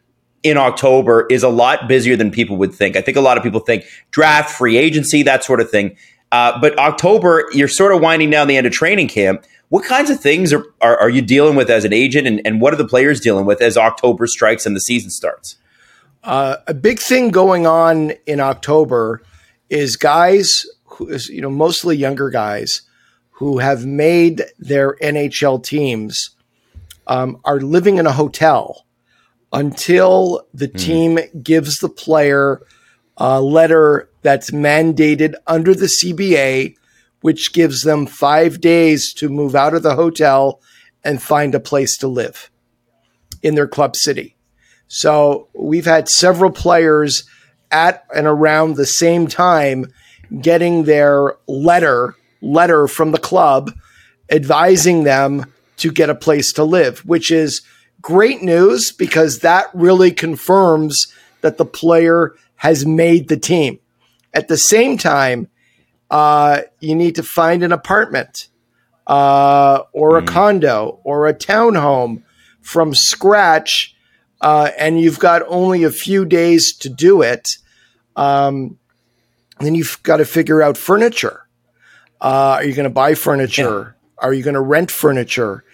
in 0.44 0.58
October 0.58 1.26
is 1.30 1.44
a 1.44 1.50
lot 1.50 1.88
busier 1.88 2.16
than 2.16 2.30
people 2.30 2.58
would 2.58 2.74
think. 2.74 2.96
I 2.96 3.02
think 3.02 3.18
a 3.18 3.22
lot 3.22 3.38
of 3.38 3.44
people 3.44 3.62
think 3.62 3.86
draft, 4.12 4.52
free 4.52 4.78
agency, 4.78 5.24
that 5.24 5.44
sort 5.44 5.62
of 5.62 5.70
thing. 5.70 5.96
Uh, 6.32 6.60
but 6.60 6.78
October, 6.78 7.46
you're 7.54 7.68
sort 7.68 7.94
of 7.94 8.02
winding 8.02 8.30
down 8.30 8.48
the 8.48 8.58
end 8.58 8.68
of 8.68 8.74
training 8.74 9.08
camp. 9.08 9.46
What 9.70 9.86
kinds 9.86 10.10
of 10.10 10.20
things 10.20 10.52
are, 10.52 10.66
are, 10.82 10.98
are 11.00 11.10
you 11.10 11.22
dealing 11.22 11.56
with 11.56 11.70
as 11.70 11.86
an 11.86 11.94
agent, 11.94 12.28
and, 12.28 12.42
and, 12.46 12.60
what 12.60 12.74
are 12.74 12.78
the 12.78 12.88
players 12.88 13.20
dealing 13.20 13.46
with 13.46 13.62
as 13.62 13.78
October 13.78 14.28
strikes 14.28 14.66
and 14.66 14.76
the 14.76 14.80
season 14.80 15.10
starts? 15.10 15.58
Uh, 16.24 16.58
a 16.68 16.74
big 16.74 17.00
thing 17.00 17.30
going 17.30 17.66
on 17.66 18.12
in 18.26 18.40
October 18.40 19.22
is 19.70 19.96
guys, 19.96 20.66
who 20.86 21.08
is, 21.10 21.30
you 21.30 21.42
know, 21.42 21.50
mostly 21.50 21.96
younger 21.96 22.30
guys 22.30 22.82
who 23.44 23.58
have 23.60 23.86
made 23.86 24.44
their 24.58 24.96
NHL 25.02 25.64
teams 25.64 26.30
um, 27.08 27.38
are 27.44 27.60
living 27.60 27.98
in 27.98 28.08
a 28.08 28.12
hotel 28.14 28.86
until 29.52 30.48
the 30.54 30.68
Hmm. 30.68 30.78
team 30.78 31.20
gives 31.44 31.80
the 31.80 31.90
player 31.90 32.62
a 33.18 33.42
letter 33.42 34.10
that's 34.22 34.52
mandated 34.52 35.34
under 35.46 35.76
the 35.76 35.90
CBA, 35.90 36.76
which 37.22 37.54
gives 37.54 37.82
them 37.82 38.06
five 38.06 38.62
days 38.62 39.14
to 39.16 39.28
move 39.30 39.56
out 39.56 39.74
of 39.74 39.84
the 39.84 39.96
hotel 39.96 40.62
and 41.04 41.22
find 41.22 41.54
a 41.54 41.60
place 41.60 41.98
to 41.98 42.08
live 42.08 42.50
in 43.42 43.56
their 43.56 43.68
club 43.68 43.96
city. 43.96 44.36
So 44.88 45.50
we've 45.54 45.86
had 45.86 46.08
several 46.08 46.52
players 46.52 47.26
at 47.72 48.06
and 48.16 48.26
around 48.26 48.76
the 48.76 48.86
same 48.86 49.28
time 49.28 49.88
getting 50.42 50.86
their 50.86 51.36
letter 51.48 52.16
letter 52.44 52.88
from 52.88 53.12
the 53.12 53.18
club 53.18 53.72
advising 54.30 55.04
them 55.04 55.46
to 55.78 55.92
get 55.92 56.10
a 56.10 56.16
place 56.16 56.54
to 56.54 56.64
live, 56.64 57.00
which 57.00 57.32
is 57.32 57.62
great 58.02 58.42
news 58.42 58.92
because 58.92 59.40
that 59.40 59.68
really 59.74 60.12
confirms 60.12 61.08
that 61.42 61.58
the 61.58 61.66
player 61.66 62.36
has 62.56 62.86
made 62.86 63.28
the 63.28 63.38
team. 63.38 63.80
At 64.34 64.48
the 64.48 64.58
same 64.58 64.98
time, 64.98 65.50
uh, 66.10 66.62
you 66.80 66.96
need 66.96 67.16
to 67.16 67.24
find 67.24 67.64
an 67.64 67.72
apartment 67.72 68.48
uh, 69.08 69.84
or 69.92 70.18
a 70.18 70.24
condo 70.24 71.00
or 71.04 71.28
a 71.28 71.34
townhome 71.34 72.24
from 72.62 72.94
scratch, 72.94 73.96
uh, 74.42 74.72
and 74.78 75.00
you've 75.00 75.20
got 75.20 75.42
only 75.48 75.84
a 75.84 75.92
few 75.92 76.26
days 76.26 76.76
to 76.78 76.90
do 76.90 77.22
it. 77.22 77.58
Um, 78.16 78.80
then 79.60 79.76
you've 79.76 80.02
got 80.04 80.18
to 80.18 80.26
figure 80.26 80.62
out 80.62 80.78
furniture. 80.78 81.43
Uh, 82.24 82.56
are 82.58 82.64
you 82.64 82.74
going 82.74 82.86
to 82.86 82.90
buy 82.90 83.16
furniture? 83.16 83.98
Are 84.18 84.34
you 84.34 84.44
going 84.44 84.54
to 84.54 84.62
rent 84.62 84.90
furniture? 84.90 85.66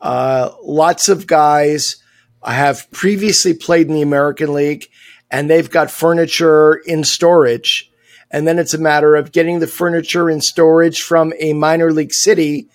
Uh, 0.00 0.50
lots 0.62 1.08
of 1.08 1.26
guys 1.26 1.96
have 2.44 2.88
previously 2.92 3.54
played 3.54 3.88
in 3.88 3.94
the 3.94 4.02
American 4.02 4.54
League 4.54 4.86
and 5.32 5.50
they've 5.50 5.68
got 5.68 5.90
furniture 5.90 6.74
in 6.74 7.02
storage. 7.02 7.90
And 8.30 8.46
then 8.46 8.60
it's 8.60 8.72
a 8.72 8.78
matter 8.78 9.16
of 9.16 9.32
getting 9.32 9.58
the 9.58 9.66
furniture 9.66 10.30
in 10.30 10.40
storage 10.40 11.02
from 11.02 11.32
a 11.40 11.54
minor 11.54 11.92
league 11.92 12.14
city 12.14 12.68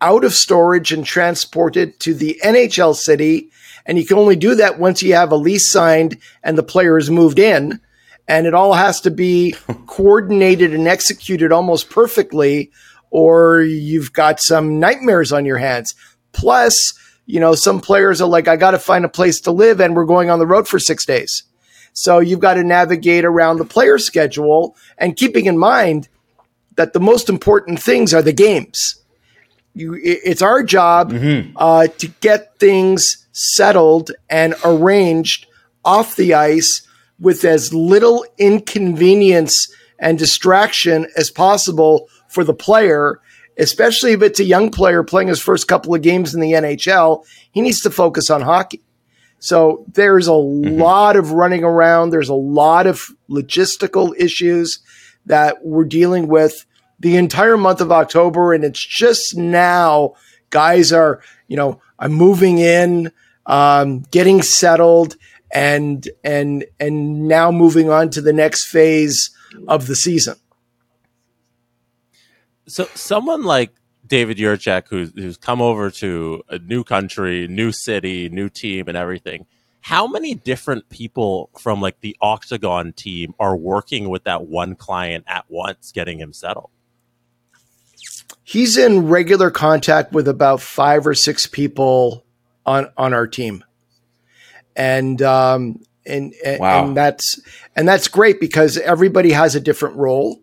out 0.00 0.24
of 0.24 0.32
storage 0.32 0.92
and 0.92 1.04
transported 1.04 2.00
to 2.00 2.14
the 2.14 2.40
NHL 2.42 2.94
city. 2.94 3.50
And 3.84 3.98
you 3.98 4.06
can 4.06 4.16
only 4.16 4.36
do 4.36 4.54
that 4.54 4.78
once 4.78 5.02
you 5.02 5.14
have 5.14 5.30
a 5.30 5.36
lease 5.36 5.68
signed 5.68 6.16
and 6.42 6.56
the 6.56 6.62
player 6.62 6.98
has 6.98 7.10
moved 7.10 7.38
in. 7.38 7.80
And 8.28 8.46
it 8.46 8.54
all 8.54 8.74
has 8.74 9.00
to 9.02 9.10
be 9.10 9.54
coordinated 9.86 10.74
and 10.74 10.86
executed 10.88 11.52
almost 11.52 11.90
perfectly, 11.90 12.70
or 13.10 13.62
you've 13.62 14.12
got 14.12 14.40
some 14.40 14.80
nightmares 14.80 15.32
on 15.32 15.44
your 15.44 15.58
hands. 15.58 15.94
Plus, 16.32 16.94
you 17.26 17.40
know, 17.40 17.54
some 17.54 17.80
players 17.80 18.20
are 18.20 18.28
like, 18.28 18.48
I 18.48 18.56
got 18.56 18.72
to 18.72 18.78
find 18.78 19.04
a 19.04 19.08
place 19.08 19.40
to 19.42 19.52
live 19.52 19.80
and 19.80 19.94
we're 19.94 20.04
going 20.04 20.30
on 20.30 20.38
the 20.38 20.46
road 20.46 20.66
for 20.66 20.78
six 20.78 21.04
days. 21.04 21.44
So 21.92 22.20
you've 22.20 22.40
got 22.40 22.54
to 22.54 22.64
navigate 22.64 23.24
around 23.24 23.58
the 23.58 23.64
player 23.64 23.98
schedule 23.98 24.76
and 24.96 25.16
keeping 25.16 25.46
in 25.46 25.58
mind 25.58 26.08
that 26.76 26.94
the 26.94 27.00
most 27.00 27.28
important 27.28 27.80
things 27.80 28.14
are 28.14 28.22
the 28.22 28.32
games. 28.32 28.96
You, 29.74 29.98
it's 30.02 30.42
our 30.42 30.62
job 30.62 31.12
uh, 31.56 31.86
to 31.86 32.08
get 32.20 32.58
things 32.58 33.26
settled 33.32 34.10
and 34.28 34.54
arranged 34.64 35.46
off 35.84 36.16
the 36.16 36.34
ice 36.34 36.86
with 37.22 37.44
as 37.44 37.72
little 37.72 38.26
inconvenience 38.36 39.72
and 39.98 40.18
distraction 40.18 41.06
as 41.16 41.30
possible 41.30 42.08
for 42.28 42.42
the 42.42 42.52
player, 42.52 43.20
especially 43.56 44.12
if 44.12 44.22
it's 44.22 44.40
a 44.40 44.44
young 44.44 44.70
player 44.70 45.04
playing 45.04 45.28
his 45.28 45.40
first 45.40 45.68
couple 45.68 45.94
of 45.94 46.02
games 46.02 46.34
in 46.34 46.40
the 46.40 46.52
NHL. 46.52 47.24
He 47.52 47.60
needs 47.60 47.80
to 47.82 47.90
focus 47.90 48.28
on 48.28 48.42
hockey. 48.42 48.82
So 49.38 49.84
there's 49.92 50.26
a 50.26 50.34
lot 50.34 51.14
of 51.14 51.30
running 51.32 51.62
around. 51.62 52.10
There's 52.10 52.28
a 52.28 52.34
lot 52.34 52.86
of 52.88 53.06
logistical 53.30 54.12
issues 54.18 54.80
that 55.26 55.64
we're 55.64 55.84
dealing 55.84 56.26
with 56.26 56.66
the 56.98 57.16
entire 57.16 57.56
month 57.56 57.80
of 57.80 57.92
October. 57.92 58.52
And 58.52 58.64
it's 58.64 58.84
just 58.84 59.36
now 59.36 60.14
guys 60.50 60.92
are, 60.92 61.20
you 61.46 61.56
know, 61.56 61.80
I'm 61.98 62.12
moving 62.12 62.58
in, 62.58 63.12
um, 63.46 64.00
getting 64.10 64.42
settled 64.42 65.16
and, 65.52 66.08
and, 66.24 66.64
and 66.80 67.28
now 67.28 67.50
moving 67.50 67.90
on 67.90 68.10
to 68.10 68.20
the 68.20 68.32
next 68.32 68.66
phase 68.66 69.30
of 69.68 69.86
the 69.86 69.94
season. 69.94 70.36
So 72.66 72.84
someone 72.94 73.44
like 73.44 73.72
David 74.06 74.36
Jiříček, 74.36 74.88
who's, 74.88 75.12
who's 75.14 75.36
come 75.36 75.60
over 75.62 75.90
to 75.90 76.42
a 76.48 76.58
new 76.58 76.84
country, 76.84 77.48
new 77.48 77.72
city, 77.72 78.28
new 78.28 78.48
team, 78.48 78.88
and 78.88 78.96
everything. 78.96 79.46
How 79.80 80.06
many 80.06 80.34
different 80.34 80.88
people 80.90 81.50
from 81.58 81.80
like 81.80 82.00
the 82.00 82.16
Octagon 82.20 82.92
team 82.92 83.34
are 83.40 83.56
working 83.56 84.08
with 84.08 84.24
that 84.24 84.46
one 84.46 84.76
client 84.76 85.24
at 85.26 85.46
once, 85.48 85.90
getting 85.92 86.20
him 86.20 86.32
settled? 86.32 86.70
He's 88.44 88.76
in 88.76 89.08
regular 89.08 89.50
contact 89.50 90.12
with 90.12 90.28
about 90.28 90.60
five 90.60 91.06
or 91.06 91.14
six 91.14 91.46
people 91.46 92.24
on 92.64 92.92
on 92.96 93.12
our 93.12 93.26
team, 93.26 93.64
and 94.76 95.20
um, 95.22 95.80
and 96.06 96.34
and, 96.44 96.60
Wow. 96.60 96.86
and 96.86 96.96
that's 96.96 97.40
and 97.76 97.86
that's 97.86 98.08
great 98.08 98.40
because 98.40 98.78
everybody 98.78 99.32
has 99.32 99.54
a 99.54 99.60
different 99.60 99.96
role, 99.96 100.40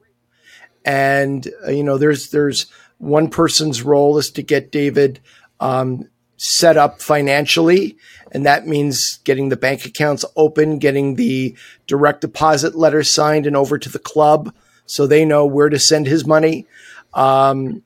and 0.86 1.48
uh, 1.68 1.72
you 1.72 1.84
know 1.84 1.98
there's 1.98 2.30
there's 2.30 2.68
one 2.98 3.30
person's 3.30 3.82
role 3.82 4.18
is 4.18 4.32
to 4.32 4.42
get 4.44 4.72
David 4.72 5.20
um, 5.60 6.10
set 6.38 6.78
up 6.78 7.02
financially, 7.02 7.98
and 8.32 8.46
that 8.46 8.68
means 8.68 9.20
getting 9.24 9.50
the 9.50 9.58
bank 9.58 9.86
accounts 9.86 10.26
open, 10.36 10.80
getting 10.80 11.16
the 11.16 11.56
direct 11.88 12.22
deposit 12.22 12.76
letter 12.76 13.04
signed 13.04 13.46
and 13.46 13.56
over 13.56 13.78
to 13.78 13.90
the 13.90 14.00
club 14.00 14.54
so 14.86 15.06
they 15.06 15.24
know 15.24 15.46
where 15.46 15.70
to 15.70 15.80
send 15.80 16.08
his 16.08 16.26
money. 16.26 16.66
Um, 17.14 17.84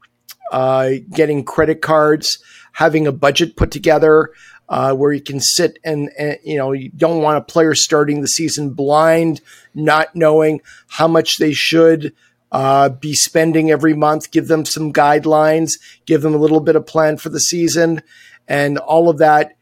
uh, 0.52 0.92
getting 1.12 1.44
credit 1.44 1.82
cards, 1.82 2.38
having 2.74 3.08
a 3.08 3.12
budget 3.12 3.56
put 3.56 3.72
together 3.72 4.30
uh, 4.74 4.92
where 4.92 5.14
you 5.14 5.22
can 5.22 5.40
sit 5.40 5.78
and, 5.84 6.10
and 6.18 6.40
you 6.44 6.58
know 6.58 6.72
you 6.72 6.90
don't 6.98 7.22
want 7.22 7.38
a 7.38 7.42
player 7.42 7.76
starting 7.76 8.22
the 8.22 8.28
season 8.28 8.72
blind, 8.72 9.40
not 9.76 10.16
knowing 10.16 10.62
how 10.88 11.08
much 11.08 11.38
they 11.38 11.54
should 11.54 12.12
uh, 12.52 12.90
be 12.90 13.14
spending 13.14 13.70
every 13.70 13.94
month. 13.94 14.32
Give 14.32 14.48
them 14.48 14.66
some 14.66 14.92
guidelines, 14.92 15.74
give 16.08 16.24
them 16.24 16.34
a 16.34 16.40
little 16.40 16.60
bit 16.60 16.76
of 16.76 16.88
plan 16.88 17.18
for 17.18 17.30
the 17.30 17.40
season, 17.40 18.02
and 18.48 18.80
all 18.80 19.10
of 19.10 19.20
that 19.20 19.56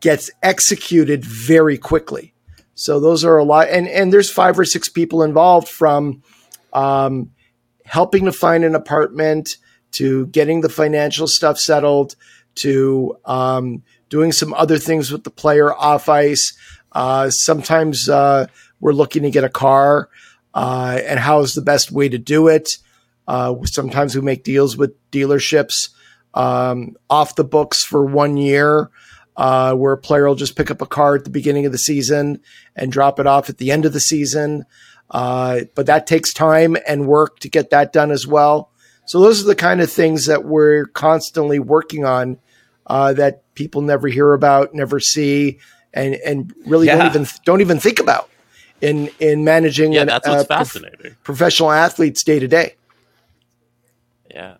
gets 0.00 0.30
executed 0.42 1.22
very 1.22 1.76
quickly. 1.76 2.32
So 2.74 2.98
those 2.98 3.26
are 3.26 3.36
a 3.36 3.44
lot, 3.44 3.68
and 3.68 3.86
and 3.86 4.10
there's 4.10 4.30
five 4.30 4.58
or 4.58 4.64
six 4.64 4.88
people 4.88 5.22
involved 5.22 5.68
from 5.68 6.22
um, 6.72 7.30
helping 7.84 8.24
to 8.24 8.32
find 8.32 8.64
an 8.64 8.74
apartment 8.74 9.58
to 9.92 10.28
getting 10.28 10.62
the 10.62 10.70
financial 10.70 11.26
stuff 11.26 11.58
settled 11.58 12.16
to 12.54 13.18
um, 13.26 13.82
doing 14.08 14.32
some 14.32 14.54
other 14.54 14.78
things 14.78 15.10
with 15.10 15.24
the 15.24 15.30
player 15.30 15.74
off 15.74 16.08
ice. 16.08 16.56
Uh, 16.92 17.30
sometimes 17.30 18.08
uh, 18.08 18.46
we're 18.80 18.92
looking 18.92 19.22
to 19.22 19.30
get 19.30 19.44
a 19.44 19.48
car, 19.48 20.08
uh, 20.54 20.98
and 21.04 21.20
how 21.20 21.40
is 21.40 21.54
the 21.54 21.62
best 21.62 21.92
way 21.92 22.08
to 22.08 22.18
do 22.18 22.48
it? 22.48 22.78
Uh, 23.28 23.54
sometimes 23.64 24.14
we 24.14 24.22
make 24.22 24.44
deals 24.44 24.76
with 24.76 24.94
dealerships 25.10 25.90
um, 26.34 26.96
off 27.10 27.34
the 27.34 27.44
books 27.44 27.84
for 27.84 28.04
one 28.04 28.36
year. 28.36 28.90
Uh, 29.38 29.74
where 29.74 29.92
a 29.92 29.98
player 29.98 30.26
will 30.26 30.34
just 30.34 30.56
pick 30.56 30.70
up 30.70 30.80
a 30.80 30.86
car 30.86 31.14
at 31.14 31.24
the 31.24 31.28
beginning 31.28 31.66
of 31.66 31.72
the 31.72 31.76
season 31.76 32.40
and 32.74 32.90
drop 32.90 33.20
it 33.20 33.26
off 33.26 33.50
at 33.50 33.58
the 33.58 33.70
end 33.70 33.84
of 33.84 33.92
the 33.92 34.00
season. 34.00 34.64
Uh, 35.10 35.60
but 35.74 35.84
that 35.84 36.06
takes 36.06 36.32
time 36.32 36.74
and 36.88 37.06
work 37.06 37.38
to 37.40 37.50
get 37.50 37.68
that 37.68 37.92
done 37.92 38.10
as 38.10 38.26
well. 38.26 38.70
So 39.04 39.20
those 39.20 39.42
are 39.42 39.46
the 39.46 39.54
kind 39.54 39.80
of 39.80 39.90
things 39.90 40.26
that 40.26 40.44
we're 40.44 40.86
constantly 40.86 41.58
working 41.58 42.04
on 42.04 42.38
uh, 42.86 43.12
that 43.12 43.42
people 43.56 43.82
never 43.82 44.06
hear 44.06 44.32
about, 44.32 44.72
never 44.72 45.00
see, 45.00 45.58
and 45.92 46.14
and 46.24 46.54
really 46.64 46.86
Yeah. 46.86 46.96
don't 46.98 47.06
even 47.06 47.26
don't 47.44 47.60
even 47.60 47.80
think 47.80 47.98
about 47.98 48.30
in 48.80 49.10
in 49.18 49.42
managing 49.42 49.92
Yeah, 49.94 50.02
an- 50.02 50.06
that's 50.06 50.28
what's 50.28 50.44
uh, 50.44 50.46
prof- 50.46 50.68
fascinating. 50.68 51.16
professional 51.24 51.72
athletes 51.72 52.22
day 52.22 52.38
to 52.38 52.46
day. 52.46 52.74
Yeah. 54.30 54.56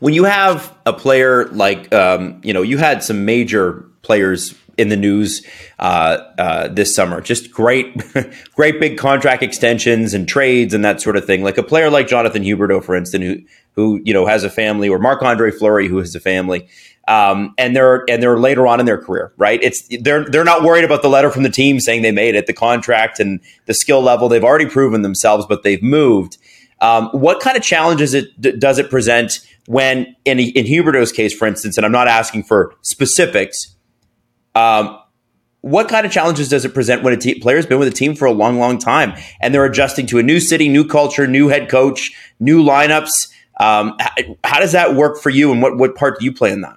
when 0.00 0.14
you 0.14 0.24
have 0.24 0.74
a 0.86 0.92
player 0.92 1.46
like 1.48 1.92
um, 1.94 2.40
you 2.42 2.52
know 2.52 2.62
you 2.62 2.78
had 2.78 3.02
some 3.04 3.24
major 3.24 3.84
players 4.02 4.54
in 4.78 4.88
the 4.88 4.96
news 4.96 5.44
uh, 5.78 6.18
uh, 6.38 6.68
this 6.68 6.94
summer 6.94 7.20
just 7.20 7.50
great 7.50 7.94
great 8.54 8.80
big 8.80 8.96
contract 8.98 9.42
extensions 9.42 10.14
and 10.14 10.26
trades 10.28 10.72
and 10.72 10.84
that 10.84 11.00
sort 11.02 11.16
of 11.16 11.24
thing 11.26 11.42
like 11.42 11.58
a 11.58 11.62
player 11.62 11.90
like 11.90 12.06
jonathan 12.08 12.42
huberdeau 12.42 12.82
for 12.82 12.94
instance 12.94 13.24
who 13.24 13.36
who 13.72 14.00
you 14.04 14.14
know 14.14 14.26
has 14.26 14.44
a 14.44 14.50
family 14.50 14.88
or 14.88 14.98
marc 14.98 15.22
andre 15.22 15.50
fleury 15.50 15.88
who 15.88 15.98
has 15.98 16.14
a 16.14 16.20
family 16.20 16.68
um, 17.08 17.54
and 17.58 17.76
they're 17.76 18.04
and 18.08 18.22
they're 18.22 18.38
later 18.38 18.66
on 18.66 18.80
in 18.80 18.86
their 18.86 18.98
career 18.98 19.32
right 19.36 19.62
it's 19.62 19.86
they're 20.00 20.24
they're 20.24 20.44
not 20.44 20.62
worried 20.62 20.84
about 20.84 21.02
the 21.02 21.08
letter 21.08 21.30
from 21.30 21.42
the 21.42 21.50
team 21.50 21.80
saying 21.80 22.02
they 22.02 22.12
made 22.12 22.34
it 22.34 22.46
the 22.46 22.52
contract 22.52 23.20
and 23.20 23.40
the 23.66 23.74
skill 23.74 24.02
level 24.02 24.28
they've 24.28 24.44
already 24.44 24.66
proven 24.66 25.02
themselves 25.02 25.46
but 25.46 25.62
they've 25.62 25.82
moved 25.82 26.38
um, 26.80 27.08
what 27.12 27.40
kind 27.40 27.56
of 27.56 27.62
challenges 27.62 28.12
it 28.12 28.38
d- 28.40 28.52
does 28.52 28.78
it 28.78 28.90
present 28.90 29.40
when, 29.66 30.14
in, 30.24 30.38
in 30.38 30.64
Huberdeau's 30.64 31.12
case, 31.12 31.36
for 31.36 31.46
instance, 31.46 31.76
and 31.76 31.84
I'm 31.84 31.92
not 31.92 32.08
asking 32.08 32.44
for 32.44 32.74
specifics, 32.82 33.76
um, 34.54 34.98
what 35.60 35.88
kind 35.88 36.06
of 36.06 36.12
challenges 36.12 36.48
does 36.48 36.64
it 36.64 36.74
present 36.74 37.02
when 37.02 37.12
a 37.12 37.16
te- 37.16 37.40
player's 37.40 37.66
been 37.66 37.78
with 37.78 37.88
a 37.88 37.92
team 37.92 38.14
for 38.14 38.26
a 38.26 38.30
long, 38.30 38.58
long 38.58 38.78
time 38.78 39.14
and 39.40 39.52
they're 39.52 39.64
adjusting 39.64 40.06
to 40.06 40.18
a 40.18 40.22
new 40.22 40.38
city, 40.38 40.68
new 40.68 40.86
culture, 40.86 41.26
new 41.26 41.48
head 41.48 41.68
coach, 41.68 42.12
new 42.38 42.62
lineups? 42.62 43.10
Um, 43.58 43.96
how, 43.98 44.10
how 44.44 44.60
does 44.60 44.72
that 44.72 44.94
work 44.94 45.18
for 45.20 45.30
you, 45.30 45.50
and 45.50 45.62
what 45.62 45.78
what 45.78 45.94
part 45.94 46.20
do 46.20 46.26
you 46.26 46.32
play 46.32 46.52
in 46.52 46.60
that? 46.60 46.76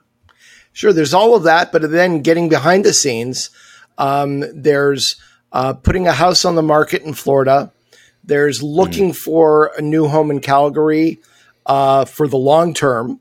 Sure, 0.73 0.93
there's 0.93 1.13
all 1.13 1.35
of 1.35 1.43
that, 1.43 1.71
but 1.71 1.89
then 1.91 2.21
getting 2.21 2.49
behind 2.49 2.85
the 2.85 2.93
scenes, 2.93 3.49
um, 3.97 4.43
there's 4.53 5.15
uh, 5.51 5.73
putting 5.73 6.07
a 6.07 6.13
house 6.13 6.45
on 6.45 6.55
the 6.55 6.61
market 6.61 7.01
in 7.03 7.13
Florida. 7.13 7.71
There's 8.23 8.61
looking 8.61 9.11
mm. 9.11 9.15
for 9.15 9.71
a 9.77 9.81
new 9.81 10.07
home 10.07 10.31
in 10.31 10.39
Calgary 10.39 11.19
uh, 11.65 12.05
for 12.05 12.27
the 12.27 12.37
long 12.37 12.73
term. 12.73 13.19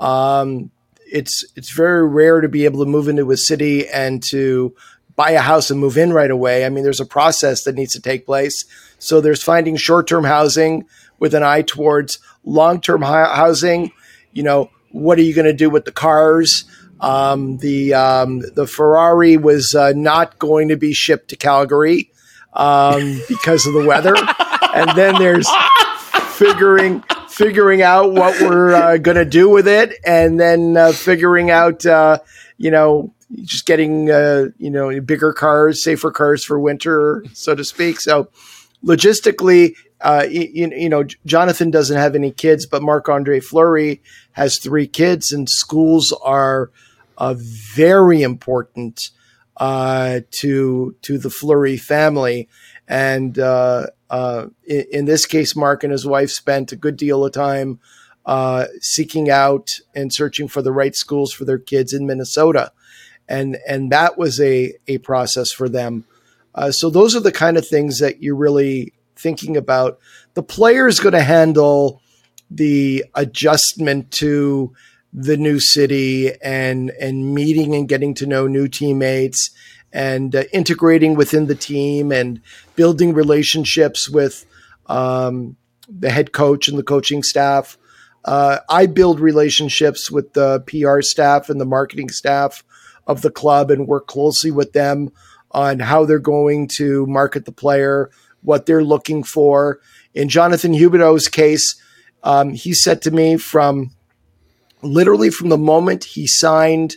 Um, 0.00 0.70
it's 1.06 1.44
it's 1.56 1.70
very 1.70 2.06
rare 2.06 2.40
to 2.40 2.48
be 2.48 2.64
able 2.64 2.84
to 2.84 2.90
move 2.90 3.08
into 3.08 3.30
a 3.30 3.36
city 3.36 3.88
and 3.88 4.22
to 4.24 4.74
buy 5.16 5.30
a 5.30 5.40
house 5.40 5.70
and 5.70 5.78
move 5.78 5.96
in 5.96 6.12
right 6.12 6.30
away. 6.30 6.64
I 6.64 6.68
mean, 6.68 6.82
there's 6.82 7.00
a 7.00 7.06
process 7.06 7.64
that 7.64 7.76
needs 7.76 7.92
to 7.92 8.00
take 8.00 8.26
place. 8.26 8.64
So 8.98 9.20
there's 9.20 9.42
finding 9.42 9.76
short 9.76 10.08
term 10.08 10.24
housing 10.24 10.86
with 11.18 11.34
an 11.34 11.42
eye 11.42 11.62
towards 11.62 12.18
long 12.44 12.80
term 12.80 13.02
housing. 13.02 13.92
You 14.32 14.42
know, 14.42 14.70
what 14.94 15.18
are 15.18 15.22
you 15.22 15.34
going 15.34 15.44
to 15.44 15.52
do 15.52 15.68
with 15.68 15.84
the 15.84 15.92
cars? 15.92 16.64
Um, 17.00 17.58
the 17.58 17.94
um, 17.94 18.40
the 18.54 18.66
Ferrari 18.66 19.36
was 19.36 19.74
uh, 19.74 19.92
not 19.94 20.38
going 20.38 20.68
to 20.68 20.76
be 20.76 20.92
shipped 20.92 21.28
to 21.30 21.36
Calgary 21.36 22.12
um, 22.52 23.20
because 23.28 23.66
of 23.66 23.74
the 23.74 23.84
weather, 23.84 24.14
and 24.74 24.96
then 24.96 25.16
there's 25.18 25.48
figuring 26.36 27.02
figuring 27.28 27.82
out 27.82 28.12
what 28.12 28.40
we're 28.40 28.72
uh, 28.72 28.96
going 28.96 29.16
to 29.16 29.24
do 29.24 29.48
with 29.48 29.66
it, 29.66 29.98
and 30.06 30.38
then 30.38 30.76
uh, 30.76 30.92
figuring 30.92 31.50
out, 31.50 31.84
uh, 31.84 32.18
you 32.56 32.70
know, 32.70 33.12
just 33.42 33.66
getting 33.66 34.10
uh, 34.10 34.46
you 34.58 34.70
know 34.70 35.00
bigger 35.00 35.32
cars, 35.32 35.82
safer 35.82 36.12
cars 36.12 36.44
for 36.44 36.60
winter, 36.60 37.24
so 37.32 37.56
to 37.56 37.64
speak. 37.64 38.00
So 38.00 38.28
logistically, 38.84 39.74
uh, 40.04 40.26
you, 40.28 40.70
you, 40.76 40.88
know, 40.90 41.02
Jonathan 41.24 41.70
doesn't 41.70 41.96
have 41.96 42.14
any 42.14 42.30
kids, 42.30 42.66
but 42.66 42.82
Marc 42.82 43.08
Andre 43.08 43.40
Fleury 43.40 44.02
has 44.32 44.58
three 44.58 44.86
kids, 44.86 45.32
and 45.32 45.48
schools 45.48 46.12
are 46.22 46.70
uh, 47.16 47.34
very 47.38 48.20
important 48.20 49.10
uh, 49.56 50.20
to 50.30 50.94
to 51.00 51.16
the 51.16 51.30
Fleury 51.30 51.78
family. 51.78 52.50
And 52.86 53.38
uh, 53.38 53.86
uh, 54.10 54.48
in, 54.66 54.84
in, 54.92 55.04
this 55.06 55.24
case, 55.24 55.56
Mark 55.56 55.82
and 55.82 55.90
his 55.90 56.04
wife 56.04 56.30
spent 56.30 56.70
a 56.70 56.76
good 56.76 56.98
deal 56.98 57.24
of 57.24 57.32
time 57.32 57.80
uh, 58.26 58.66
seeking 58.82 59.30
out 59.30 59.80
and 59.94 60.12
searching 60.12 60.48
for 60.48 60.60
the 60.60 60.72
right 60.72 60.94
schools 60.94 61.32
for 61.32 61.46
their 61.46 61.58
kids 61.58 61.94
in 61.94 62.06
Minnesota, 62.06 62.72
and 63.26 63.56
and 63.66 63.90
that 63.90 64.18
was 64.18 64.38
a 64.38 64.74
a 64.86 64.98
process 64.98 65.50
for 65.50 65.70
them. 65.70 66.04
So 66.70 66.90
those 66.90 67.16
are 67.16 67.20
the 67.20 67.32
kind 67.32 67.56
of 67.56 67.66
things 67.66 68.00
that 68.00 68.22
you're 68.22 68.36
really 68.36 68.92
thinking 69.16 69.56
about. 69.56 69.98
The 70.34 70.42
player 70.42 70.88
is 70.88 71.00
going 71.00 71.12
to 71.12 71.22
handle 71.22 72.00
the 72.50 73.04
adjustment 73.14 74.10
to 74.12 74.74
the 75.12 75.36
new 75.36 75.60
city 75.60 76.32
and 76.42 76.90
and 77.00 77.34
meeting 77.34 77.74
and 77.74 77.88
getting 77.88 78.14
to 78.14 78.26
know 78.26 78.48
new 78.48 78.66
teammates 78.66 79.50
and 79.92 80.34
uh, 80.34 80.42
integrating 80.52 81.14
within 81.14 81.46
the 81.46 81.54
team 81.54 82.10
and 82.10 82.40
building 82.74 83.14
relationships 83.14 84.10
with 84.10 84.44
um, 84.86 85.56
the 85.88 86.10
head 86.10 86.32
coach 86.32 86.68
and 86.68 86.76
the 86.76 86.82
coaching 86.82 87.22
staff. 87.22 87.78
Uh, 88.24 88.58
I 88.68 88.86
build 88.86 89.20
relationships 89.20 90.10
with 90.10 90.32
the 90.32 90.60
PR 90.66 91.00
staff 91.02 91.48
and 91.48 91.60
the 91.60 91.66
marketing 91.66 92.08
staff 92.08 92.64
of 93.06 93.22
the 93.22 93.30
club 93.30 93.70
and 93.70 93.86
work 93.86 94.06
closely 94.06 94.50
with 94.50 94.72
them 94.72 95.12
on 95.50 95.78
how 95.78 96.04
they're 96.04 96.18
going 96.18 96.66
to 96.66 97.06
market 97.06 97.44
the 97.44 97.52
player, 97.52 98.10
what 98.44 98.66
they're 98.66 98.84
looking 98.84 99.24
for. 99.24 99.80
In 100.14 100.28
Jonathan 100.28 100.72
Huberdeau's 100.72 101.28
case, 101.28 101.80
um, 102.22 102.50
he 102.50 102.72
said 102.72 103.02
to 103.02 103.10
me 103.10 103.36
from 103.36 103.90
literally 104.82 105.30
from 105.30 105.48
the 105.48 105.58
moment 105.58 106.04
he 106.04 106.26
signed 106.26 106.96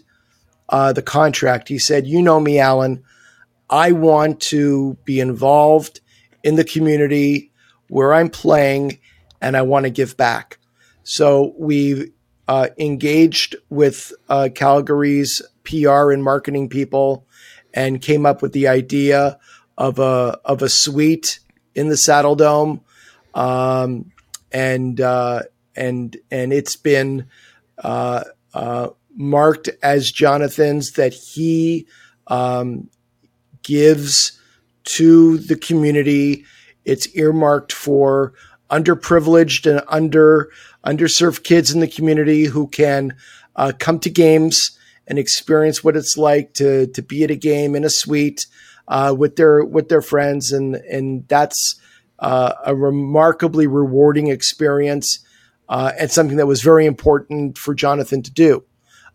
uh, 0.70 0.94
the 0.94 1.02
contract, 1.02 1.70
he 1.70 1.80
said, 1.80 2.06
You 2.06 2.22
know 2.22 2.40
me, 2.40 2.60
Allan. 2.60 3.04
I 3.70 3.92
want 3.92 4.40
to 4.42 4.98
be 5.04 5.20
involved 5.20 6.00
in 6.44 6.56
the 6.56 6.64
community 6.64 7.52
where 7.90 8.14
I'm 8.14 8.30
playing 8.30 9.00
and 9.42 9.58
I 9.58 9.62
want 9.64 9.86
to 9.86 9.90
give 9.90 10.16
back. 10.16 10.58
So 11.04 11.54
we 11.58 12.12
uh, 12.48 12.70
engaged 12.78 13.56
with 13.70 14.14
uh, 14.30 14.50
Calgary's 14.54 15.42
PR 15.64 16.12
and 16.12 16.24
marketing 16.24 16.70
people 16.70 17.26
and 17.74 18.02
came 18.02 18.26
up 18.26 18.42
with 18.42 18.54
the 18.54 18.68
idea 18.68 19.38
of 19.78 20.00
a 20.00 20.40
of 20.44 20.62
a 20.62 20.70
suite 20.70 21.40
in 21.76 21.90
the 21.90 21.96
Saddledome, 21.96 22.82
um, 23.34 24.12
and 24.52 25.00
uh, 25.00 25.44
and 25.76 26.18
and 26.32 26.52
it's 26.52 26.76
been 26.76 27.28
uh, 27.78 28.24
uh, 28.54 28.90
marked 29.16 29.70
as 29.84 30.12
Jonathan's 30.12 30.92
that 30.94 31.14
he 31.14 31.88
um, 32.28 32.90
gives 33.64 34.40
to 34.86 35.38
the 35.38 35.56
community. 35.56 36.46
It's 36.86 37.08
earmarked 37.16 37.74
for 37.74 38.34
underprivileged 38.72 39.70
and 39.70 39.82
under 39.88 40.50
underserved 40.86 41.44
kids 41.44 41.72
in 41.72 41.80
the 41.80 41.88
community 41.88 42.46
who 42.46 42.68
can 42.68 43.16
uh, 43.56 43.74
come 43.78 44.00
to 44.00 44.10
games 44.10 44.78
and 45.08 45.20
experience 45.20 45.84
what 45.84 45.96
it's 45.96 46.18
like 46.18 46.54
to 46.54 46.88
to 46.88 47.02
be 47.02 47.24
at 47.24 47.32
a 47.32 47.36
game 47.36 47.76
in 47.76 47.84
a 47.84 47.90
suite 47.90 48.48
uh, 48.88 49.14
with 49.18 49.36
their 49.36 49.64
with 49.64 49.90
their 49.90 50.02
friends, 50.02 50.52
and 50.52 50.76
and 50.76 51.28
that's 51.28 51.80
uh, 52.20 52.54
a 52.66 52.76
remarkably 52.76 53.68
rewarding 53.68 54.28
experience 54.28 55.20
uh, 55.70 55.92
and 56.00 56.12
something 56.12 56.38
that 56.38 56.48
was 56.48 56.62
very 56.62 56.86
important 56.86 57.58
for 57.58 57.76
Jonathan 57.76 58.22
to 58.24 58.32
do, 58.32 58.64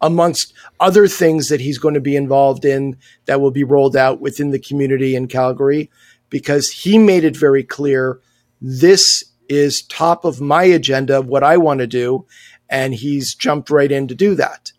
amongst 0.01 0.53
other 0.79 1.09
things 1.09 1.49
that 1.49 1.61
he's 1.61 1.79
going 1.79 1.95
to 1.95 2.01
be 2.01 2.17
involved 2.17 2.65
in 2.65 2.97
that 3.27 3.41
will 3.41 3.51
be 3.51 3.65
rolled 3.65 3.97
out 3.97 4.21
within 4.21 4.51
the 4.51 4.59
community 4.59 5.17
in 5.17 5.27
Calgary, 5.29 5.91
because 6.29 6.71
he 6.71 6.99
made 6.99 7.25
it 7.25 7.37
very 7.37 7.65
clear 7.65 8.21
this 8.61 9.25
is 9.49 9.83
top 9.83 10.25
of 10.25 10.41
my 10.41 10.65
agenda 10.65 11.19
of 11.19 11.27
what 11.27 11.43
I 11.43 11.57
want 11.57 11.81
to 11.81 11.87
do, 11.87 12.27
and 12.71 12.95
he's 12.95 13.35
jumped 13.35 13.71
right 13.71 13.91
in 13.91 14.09
to 14.09 14.15
do 14.15 14.35
that. 14.37 14.73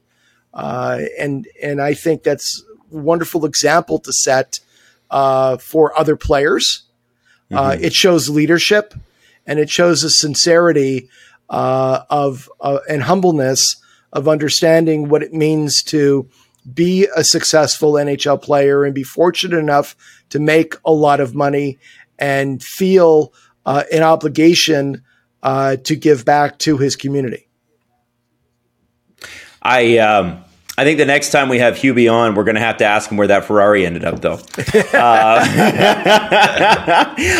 Uh, 0.53 1.01
and 1.19 1.47
and 1.61 1.81
I 1.81 1.93
think 1.93 2.23
that's 2.23 2.63
a 2.91 2.97
wonderful 2.97 3.45
example 3.45 3.99
to 3.99 4.13
set 4.13 4.59
uh, 5.13 5.57
for 5.57 5.97
other 5.97 6.17
players. 6.17 6.83
Uh, 7.51 7.71
mm-hmm. 7.71 7.83
it 7.83 7.93
shows 7.93 8.29
leadership, 8.29 8.95
and 9.45 9.59
it 9.59 9.69
shows 9.69 10.03
a 10.03 10.09
sincerity 10.09 11.07
uh, 11.49 12.01
of 12.09 12.49
uh, 12.59 12.79
and 12.89 13.03
humbleness 13.03 13.77
of 14.11 14.27
understanding 14.27 15.09
what 15.09 15.21
it 15.21 15.31
means 15.31 15.83
to 15.83 16.27
be 16.73 17.07
a 17.15 17.23
successful 17.23 17.93
NHL 17.93 18.41
player 18.41 18.83
and 18.83 18.95
be 18.95 19.03
fortunate 19.03 19.57
enough 19.57 19.95
to 20.29 20.39
make 20.39 20.75
a 20.83 20.91
lot 20.91 21.19
of 21.19 21.35
money 21.35 21.77
and 22.17 22.63
feel 22.63 23.33
uh, 23.65 23.83
an 23.91 24.01
obligation 24.01 25.03
uh, 25.43 25.75
to 25.77 25.95
give 25.95 26.25
back 26.25 26.57
to 26.59 26.77
his 26.77 26.95
community. 26.95 27.47
I 29.61 29.97
um, 29.99 30.43
I 30.75 30.85
think 30.85 30.97
the 30.97 31.05
next 31.05 31.29
time 31.29 31.49
we 31.49 31.59
have 31.59 31.75
Hubie 31.75 32.11
on, 32.11 32.33
we're 32.33 32.45
going 32.45 32.55
to 32.55 32.61
have 32.61 32.77
to 32.77 32.85
ask 32.85 33.11
him 33.11 33.17
where 33.17 33.27
that 33.27 33.45
Ferrari 33.45 33.85
ended 33.85 34.03
up, 34.03 34.21
though. 34.21 34.33
uh, 34.33 34.39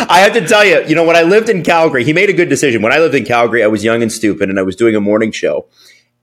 I 0.08 0.20
have 0.20 0.34
to 0.34 0.46
tell 0.46 0.64
you, 0.64 0.84
you 0.86 0.94
know, 0.94 1.02
when 1.02 1.16
I 1.16 1.22
lived 1.22 1.48
in 1.48 1.64
Calgary, 1.64 2.04
he 2.04 2.12
made 2.12 2.30
a 2.30 2.32
good 2.32 2.48
decision. 2.48 2.80
When 2.80 2.92
I 2.92 2.98
lived 2.98 3.16
in 3.16 3.24
Calgary, 3.24 3.64
I 3.64 3.66
was 3.66 3.82
young 3.82 4.02
and 4.02 4.12
stupid, 4.12 4.50
and 4.50 4.58
I 4.58 4.62
was 4.62 4.76
doing 4.76 4.94
a 4.94 5.00
morning 5.00 5.32
show. 5.32 5.66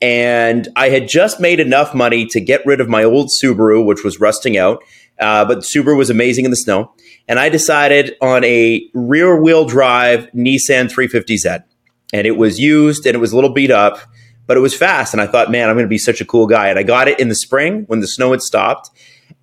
And 0.02 0.70
I 0.78 0.88
had 0.88 1.10
just 1.10 1.42
made 1.42 1.60
enough 1.60 1.94
money 1.94 2.26
to 2.28 2.40
get 2.40 2.66
rid 2.66 2.80
of 2.80 2.88
my 2.88 3.04
old 3.04 3.30
Subaru, 3.30 3.86
which 3.86 4.06
was 4.06 4.22
rusting 4.22 4.58
out. 4.58 4.82
Uh, 5.20 5.44
but 5.44 5.60
Subaru 5.60 5.98
was 5.98 6.10
amazing 6.10 6.46
in 6.46 6.52
the 6.52 6.58
snow. 6.58 6.94
And 7.28 7.40
I 7.40 7.50
decided 7.50 8.16
on 8.22 8.44
a 8.46 8.90
rear 8.94 9.40
wheel 9.40 9.66
drive 9.66 10.30
Nissan 10.32 10.90
350Z. 10.90 11.64
And 12.14 12.26
it 12.26 12.38
was 12.38 12.58
used 12.60 13.06
and 13.06 13.16
it 13.16 13.20
was 13.20 13.32
a 13.32 13.36
little 13.36 13.54
beat 13.54 13.70
up 13.70 14.00
but 14.52 14.58
it 14.58 14.60
was 14.60 14.76
fast. 14.76 15.14
And 15.14 15.22
I 15.22 15.28
thought, 15.28 15.50
man, 15.50 15.70
I'm 15.70 15.76
going 15.76 15.86
to 15.86 15.90
be 15.90 15.98
such 15.98 16.20
a 16.20 16.26
cool 16.26 16.46
guy. 16.46 16.68
And 16.68 16.78
I 16.78 16.84
got 16.84 17.08
it 17.08 17.22
in 17.22 17.30
the 17.30 17.36
spring 17.36 17.86
when 17.88 18.02
the 18.02 18.08
snow 18.08 18.32
had 18.32 18.42
stopped. 18.42 18.90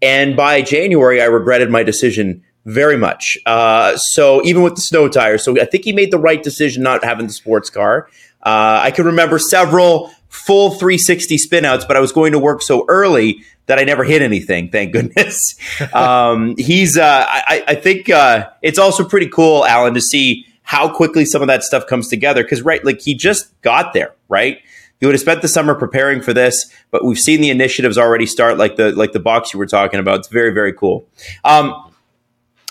And 0.03 0.37
by 0.37 0.61
January, 0.61 1.23
I 1.23 1.25
regretted 1.25 1.71
my 1.71 1.83
decision 1.83 2.45
very 2.67 2.99
much. 2.99 3.39
Uh, 3.47 3.97
so 3.97 4.45
even 4.45 4.63
with 4.63 4.75
the 4.75 4.83
snow 4.83 5.09
tires, 5.09 5.43
so 5.43 5.59
I 5.59 5.65
think 5.65 5.85
he 5.85 5.95
made 5.95 6.11
the 6.11 6.19
right 6.19 6.43
decision 6.43 6.83
not 6.83 7.03
having 7.03 7.27
the 7.27 7.33
sports 7.33 7.71
car. 7.71 8.11
Uh, 8.43 8.81
I 8.83 8.91
can 8.91 9.07
remember 9.07 9.39
several 9.39 10.13
full 10.29 10.73
360 10.73 11.39
spinouts, 11.39 11.89
but 11.89 11.97
I 11.97 12.01
was 12.01 12.13
going 12.13 12.33
to 12.33 12.39
work 12.39 12.61
so 12.61 12.85
early 12.87 13.43
that 13.65 13.79
I 13.79 13.85
never 13.85 14.05
hit 14.05 14.21
anything. 14.21 14.69
Thank 14.69 14.93
goodness. 14.93 15.57
um, 15.95 16.55
he's. 16.59 16.99
Uh, 16.99 17.25
I, 17.27 17.65
I, 17.69 17.75
think 17.77 18.11
uh, 18.11 18.51
it's 18.61 18.79
also 18.79 19.09
pretty 19.09 19.29
cool, 19.29 19.65
Allan, 19.65 19.95
to 19.95 20.03
see 20.03 20.45
how 20.65 20.95
quickly 20.95 21.25
some 21.25 21.41
of 21.41 21.49
that 21.49 21.63
stuff 21.63 21.87
comes 21.87 22.09
together. 22.09 22.43
Because 22.43 22.61
right, 22.61 22.85
like 22.85 23.01
he 23.01 23.15
just 23.15 23.59
got 23.63 23.95
there, 23.95 24.15
right? 24.29 24.59
He 25.01 25.07
would 25.07 25.15
have 25.15 25.21
spent 25.21 25.43
the 25.43 25.49
summer 25.49 25.75
preparing 25.75 26.21
for 26.21 26.33
this, 26.33 26.73
but 26.91 27.05
we've 27.05 27.19
seen 27.19 27.41
the 27.41 27.51
initiatives 27.51 27.97
already 27.97 28.27
start, 28.27 28.59
like 28.59 28.77
the 28.77 28.93
like 28.93 29.13
the 29.13 29.21
box 29.21 29.53
you 29.53 29.59
were 29.59 29.67
talking 29.67 30.01
about. 30.01 30.19
It's 30.19 30.29
very 30.29 30.53
very 30.53 30.73
cool. 30.73 31.09
Um, 31.45 31.93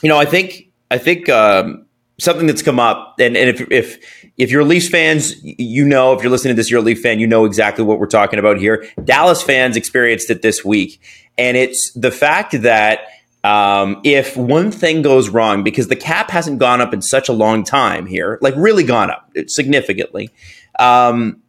you 0.01 0.09
know, 0.09 0.17
I 0.17 0.25
think 0.25 0.69
I 0.91 0.97
think 0.97 1.29
um, 1.29 1.85
something 2.19 2.47
that's 2.47 2.61
come 2.61 2.79
up, 2.79 3.15
and, 3.19 3.37
and 3.37 3.49
if 3.49 3.71
if 3.71 4.29
if 4.37 4.51
you're 4.51 4.63
Leafs 4.63 4.89
fans, 4.89 5.35
you 5.43 5.85
know, 5.85 6.13
if 6.13 6.21
you're 6.21 6.31
listening 6.31 6.55
to 6.55 6.59
this, 6.59 6.69
you're 6.69 6.79
a 6.81 6.83
Leaf 6.83 7.01
fan, 7.01 7.19
you 7.19 7.27
know 7.27 7.45
exactly 7.45 7.83
what 7.83 7.99
we're 7.99 8.07
talking 8.07 8.39
about 8.39 8.57
here. 8.57 8.87
Dallas 9.03 9.41
fans 9.41 9.75
experienced 9.75 10.29
it 10.29 10.41
this 10.41 10.63
week, 10.63 11.01
and 11.37 11.57
it's 11.57 11.91
the 11.95 12.11
fact 12.11 12.61
that 12.61 13.07
um, 13.43 14.01
if 14.03 14.35
one 14.35 14.71
thing 14.71 15.01
goes 15.01 15.29
wrong, 15.29 15.63
because 15.63 15.87
the 15.87 15.95
cap 15.95 16.29
hasn't 16.29 16.59
gone 16.59 16.81
up 16.81 16.93
in 16.93 17.01
such 17.01 17.29
a 17.29 17.33
long 17.33 17.63
time 17.63 18.05
here, 18.05 18.37
like 18.41 18.53
really 18.57 18.83
gone 18.83 19.09
up 19.09 19.31
significantly, 19.47 20.29
um, 20.79 21.41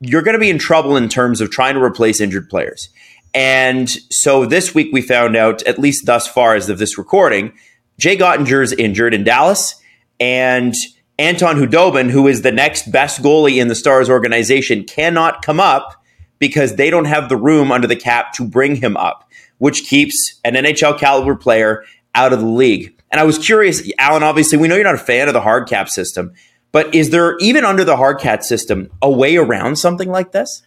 you're 0.00 0.22
going 0.22 0.34
to 0.34 0.40
be 0.40 0.50
in 0.50 0.58
trouble 0.58 0.96
in 0.96 1.08
terms 1.08 1.40
of 1.40 1.50
trying 1.50 1.74
to 1.74 1.82
replace 1.82 2.20
injured 2.20 2.48
players. 2.48 2.88
And 3.34 3.88
so 4.10 4.46
this 4.46 4.74
week 4.74 4.88
we 4.92 5.02
found 5.02 5.36
out, 5.36 5.62
at 5.62 5.78
least 5.78 6.06
thus 6.06 6.26
far 6.26 6.54
as 6.54 6.68
of 6.68 6.78
this 6.78 6.98
recording, 6.98 7.52
Jake 7.98 8.20
Oettinger 8.20 8.62
is 8.62 8.72
injured 8.72 9.14
in 9.14 9.24
Dallas, 9.24 9.74
and 10.20 10.74
Anton 11.18 11.56
Khudobin, 11.56 12.10
who 12.10 12.28
is 12.28 12.42
the 12.42 12.52
next 12.52 12.90
best 12.90 13.22
goalie 13.22 13.60
in 13.60 13.68
the 13.68 13.74
Stars 13.74 14.08
organization, 14.08 14.84
cannot 14.84 15.42
come 15.42 15.60
up 15.60 16.02
because 16.38 16.76
they 16.76 16.90
don't 16.90 17.06
have 17.06 17.28
the 17.28 17.36
room 17.36 17.72
under 17.72 17.88
the 17.88 17.96
cap 17.96 18.32
to 18.34 18.46
bring 18.46 18.76
him 18.76 18.96
up, 18.96 19.28
which 19.58 19.84
keeps 19.84 20.40
an 20.44 20.54
NHL 20.54 20.98
caliber 20.98 21.34
player 21.34 21.84
out 22.14 22.32
of 22.32 22.40
the 22.40 22.46
league. 22.46 22.94
And 23.10 23.20
I 23.20 23.24
was 23.24 23.38
curious, 23.38 23.82
Allan, 23.98 24.22
obviously, 24.22 24.58
we 24.58 24.68
know 24.68 24.76
you're 24.76 24.84
not 24.84 24.94
a 24.94 24.98
fan 24.98 25.28
of 25.28 25.34
the 25.34 25.40
hard 25.40 25.68
cap 25.68 25.88
system, 25.88 26.32
but 26.72 26.94
is 26.94 27.10
there, 27.10 27.36
even 27.38 27.64
under 27.64 27.84
the 27.84 27.96
hard 27.96 28.20
cap 28.20 28.42
system, 28.42 28.90
a 29.00 29.10
way 29.10 29.36
around 29.36 29.76
something 29.76 30.10
like 30.10 30.32
this? 30.32 30.62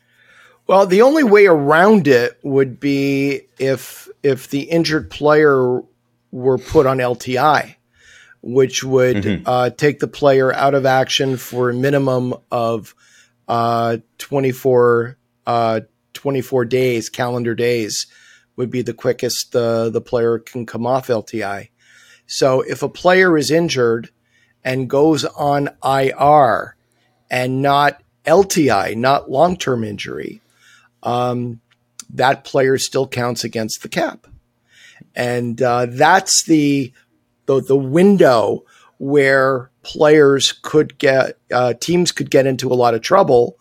Well, 0.68 0.86
the 0.86 1.02
only 1.02 1.24
way 1.24 1.48
around 1.48 2.08
it 2.08 2.40
would 2.44 2.80
be 2.80 3.42
if 3.60 4.08
if 4.24 4.50
the 4.50 4.62
injured 4.62 5.10
player 5.10 5.82
were 6.32 6.58
put 6.58 6.86
on 6.86 6.98
LTI, 6.98 7.76
which 8.42 8.84
would 8.84 9.18
mm-hmm. 9.18 9.44
uh, 9.46 9.70
take 9.72 10.00
the 10.00 10.08
player 10.08 10.54
out 10.54 10.74
of 10.74 10.86
action 10.86 11.38
for 11.38 11.70
a 11.70 11.74
minimum 11.74 12.36
of 12.52 12.96
uh, 13.48 13.98
24, 14.20 15.18
uh, 15.46 15.82
24 16.14 16.66
days, 16.66 17.10
calendar 17.10 17.56
days 17.56 18.08
would 18.56 18.70
be 18.70 18.82
the 18.82 18.94
quickest 18.94 19.56
uh, 19.56 19.90
the 19.90 20.02
player 20.02 20.40
can 20.40 20.66
come 20.66 20.86
off 20.86 21.08
LTI. 21.08 21.70
So 22.28 22.62
if 22.62 22.84
a 22.84 22.90
player 22.90 23.38
is 23.38 23.52
injured 23.52 24.10
and 24.64 24.90
goes 24.90 25.26
on 25.26 25.70
IR 25.84 26.76
and 27.30 27.62
not 27.62 28.02
LTI, 28.26 28.96
not 28.96 29.32
long 29.32 29.58
term 29.58 29.84
injury, 29.84 30.42
um, 31.04 31.62
that 32.14 32.44
player 32.44 32.78
still 32.78 33.08
counts 33.08 33.44
against 33.44 33.82
the 33.82 33.90
cap. 33.90 34.28
And 35.16 35.62
uh, 35.62 35.88
that's 35.90 36.44
the, 36.44 36.94
the 37.46 37.62
the 37.62 37.76
window 37.76 38.64
where 38.98 39.72
players 39.84 40.52
could 40.52 40.98
get 40.98 41.38
uh, 41.52 41.74
teams 41.74 42.12
could 42.12 42.30
get 42.30 42.46
into 42.46 42.72
a 42.72 42.76
lot 42.76 42.94
of 42.94 43.02
trouble, 43.02 43.58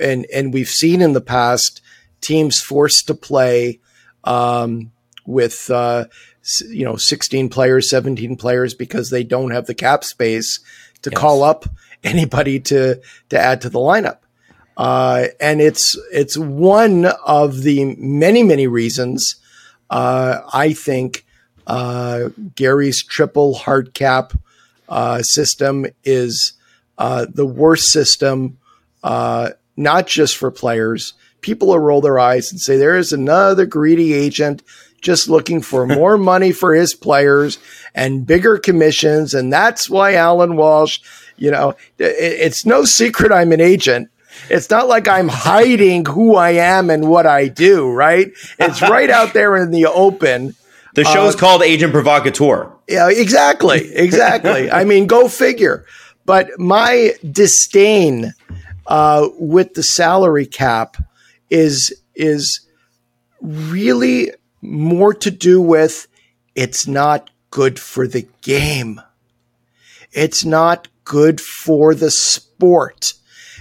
and 0.00 0.26
and 0.32 0.54
we've 0.54 0.68
seen 0.68 1.02
in 1.02 1.12
the 1.12 1.20
past 1.20 1.82
teams 2.20 2.60
forced 2.60 3.08
to 3.08 3.14
play 3.14 3.80
um, 4.24 4.92
with 5.26 5.70
uh, 5.70 6.04
you 6.68 6.84
know 6.84 6.96
16 6.96 7.48
players, 7.48 7.90
17 7.90 8.36
players 8.36 8.74
because 8.74 9.10
they 9.10 9.24
don't 9.24 9.50
have 9.50 9.66
the 9.66 9.74
cap 9.74 10.04
space 10.04 10.60
to 11.02 11.10
yes. 11.10 11.20
call 11.20 11.42
up 11.42 11.66
anybody 12.04 12.60
to 12.60 13.00
to 13.28 13.38
add 13.38 13.60
to 13.62 13.68
the 13.68 13.78
lineup. 13.78 14.18
Uh, 14.76 15.26
and 15.40 15.60
it's 15.60 15.96
it's 16.12 16.36
one 16.36 17.06
of 17.26 17.62
the 17.62 17.96
many 17.96 18.42
many 18.42 18.66
reasons 18.66 19.36
uh, 19.90 20.40
I 20.52 20.72
think 20.72 21.24
uh, 21.66 22.30
Gary's 22.54 23.02
triple 23.02 23.54
hard 23.54 23.94
cap 23.94 24.32
uh, 24.88 25.22
system 25.22 25.86
is 26.04 26.52
uh, 26.98 27.26
the 27.32 27.46
worst 27.46 27.90
system, 27.90 28.58
uh, 29.02 29.50
not 29.76 30.06
just 30.06 30.36
for 30.36 30.50
players. 30.50 31.14
People 31.40 31.68
will 31.68 31.78
roll 31.78 32.00
their 32.00 32.18
eyes 32.18 32.50
and 32.50 32.60
say 32.60 32.76
there 32.76 32.96
is 32.96 33.12
another 33.12 33.66
greedy 33.66 34.12
agent 34.14 34.62
just 35.06 35.28
looking 35.28 35.62
for 35.62 35.86
more 35.86 36.18
money 36.32 36.50
for 36.50 36.74
his 36.74 36.92
players 36.94 37.58
and 37.94 38.26
bigger 38.26 38.58
commissions, 38.58 39.32
and 39.32 39.52
that's 39.52 39.88
why 39.88 40.14
Allan 40.14 40.56
Walsh. 40.56 40.98
You 41.38 41.50
know, 41.50 41.74
it's 41.98 42.66
no 42.66 42.84
secret 42.84 43.30
I'm 43.30 43.52
an 43.52 43.60
agent. 43.60 44.10
It's 44.50 44.68
not 44.68 44.88
like 44.88 45.06
I'm 45.06 45.28
hiding 45.28 46.04
who 46.06 46.34
I 46.34 46.50
am 46.50 46.90
and 46.90 47.08
what 47.08 47.26
I 47.26 47.48
do, 47.48 47.90
right? 47.90 48.32
It's 48.58 48.82
right 48.82 49.10
out 49.10 49.32
there 49.32 49.56
in 49.56 49.70
the 49.70 49.86
open. 49.86 50.54
The 50.94 51.04
show's 51.04 51.34
uh, 51.34 51.38
called 51.38 51.62
Agent 51.62 51.92
Provocateur. 51.92 52.72
Yeah, 52.88 53.08
exactly. 53.10 53.94
Exactly. 53.94 54.70
I 54.80 54.84
mean, 54.84 55.06
go 55.06 55.28
figure. 55.28 55.84
But 56.24 56.58
my 56.58 57.12
disdain 57.30 58.32
uh, 58.86 59.28
with 59.38 59.74
the 59.74 59.82
salary 59.82 60.46
cap 60.46 60.96
is 61.50 61.94
is 62.14 62.66
really 63.40 64.32
more 64.66 65.14
to 65.14 65.30
do 65.30 65.60
with 65.60 66.08
it's 66.54 66.86
not 66.86 67.30
good 67.50 67.78
for 67.78 68.06
the 68.06 68.26
game. 68.42 69.00
It's 70.12 70.44
not 70.44 70.88
good 71.04 71.40
for 71.40 71.94
the 71.94 72.10
sport. 72.10 73.14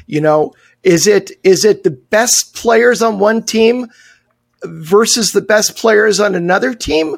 You 0.08 0.22
know, 0.22 0.54
is 0.84 1.08
it 1.08 1.32
is 1.44 1.66
it 1.66 1.84
the 1.84 1.92
best 1.92 2.56
players 2.56 3.02
on 3.02 3.20
one 3.20 3.44
team 3.44 3.88
versus 4.64 5.32
the 5.32 5.42
best 5.42 5.78
players 5.78 6.20
on 6.20 6.36
another 6.36 6.74
team, 6.74 7.18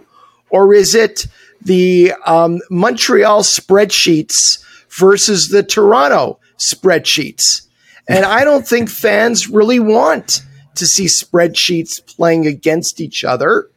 or 0.49 0.73
is 0.73 0.95
it 0.95 1.27
the 1.61 2.13
um, 2.25 2.59
Montreal 2.69 3.43
spreadsheets 3.43 4.63
versus 4.89 5.49
the 5.49 5.63
Toronto 5.63 6.39
spreadsheets? 6.57 7.67
And 8.07 8.23
I 8.23 8.43
don't 8.43 8.65
think 8.65 8.89
fans 8.89 9.49
really 9.49 9.79
want 9.79 10.41
to 10.75 10.85
see 10.85 11.05
spreadsheets 11.05 11.99
playing 12.15 12.47
against 12.47 13.01
each 13.01 13.23
other. 13.23 13.69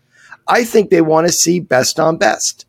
I 0.50 0.64
think 0.64 0.90
they 0.90 1.00
want 1.00 1.26
to 1.26 1.32
see 1.32 1.60
best 1.60 2.00
on 2.00 2.18
best, 2.18 2.66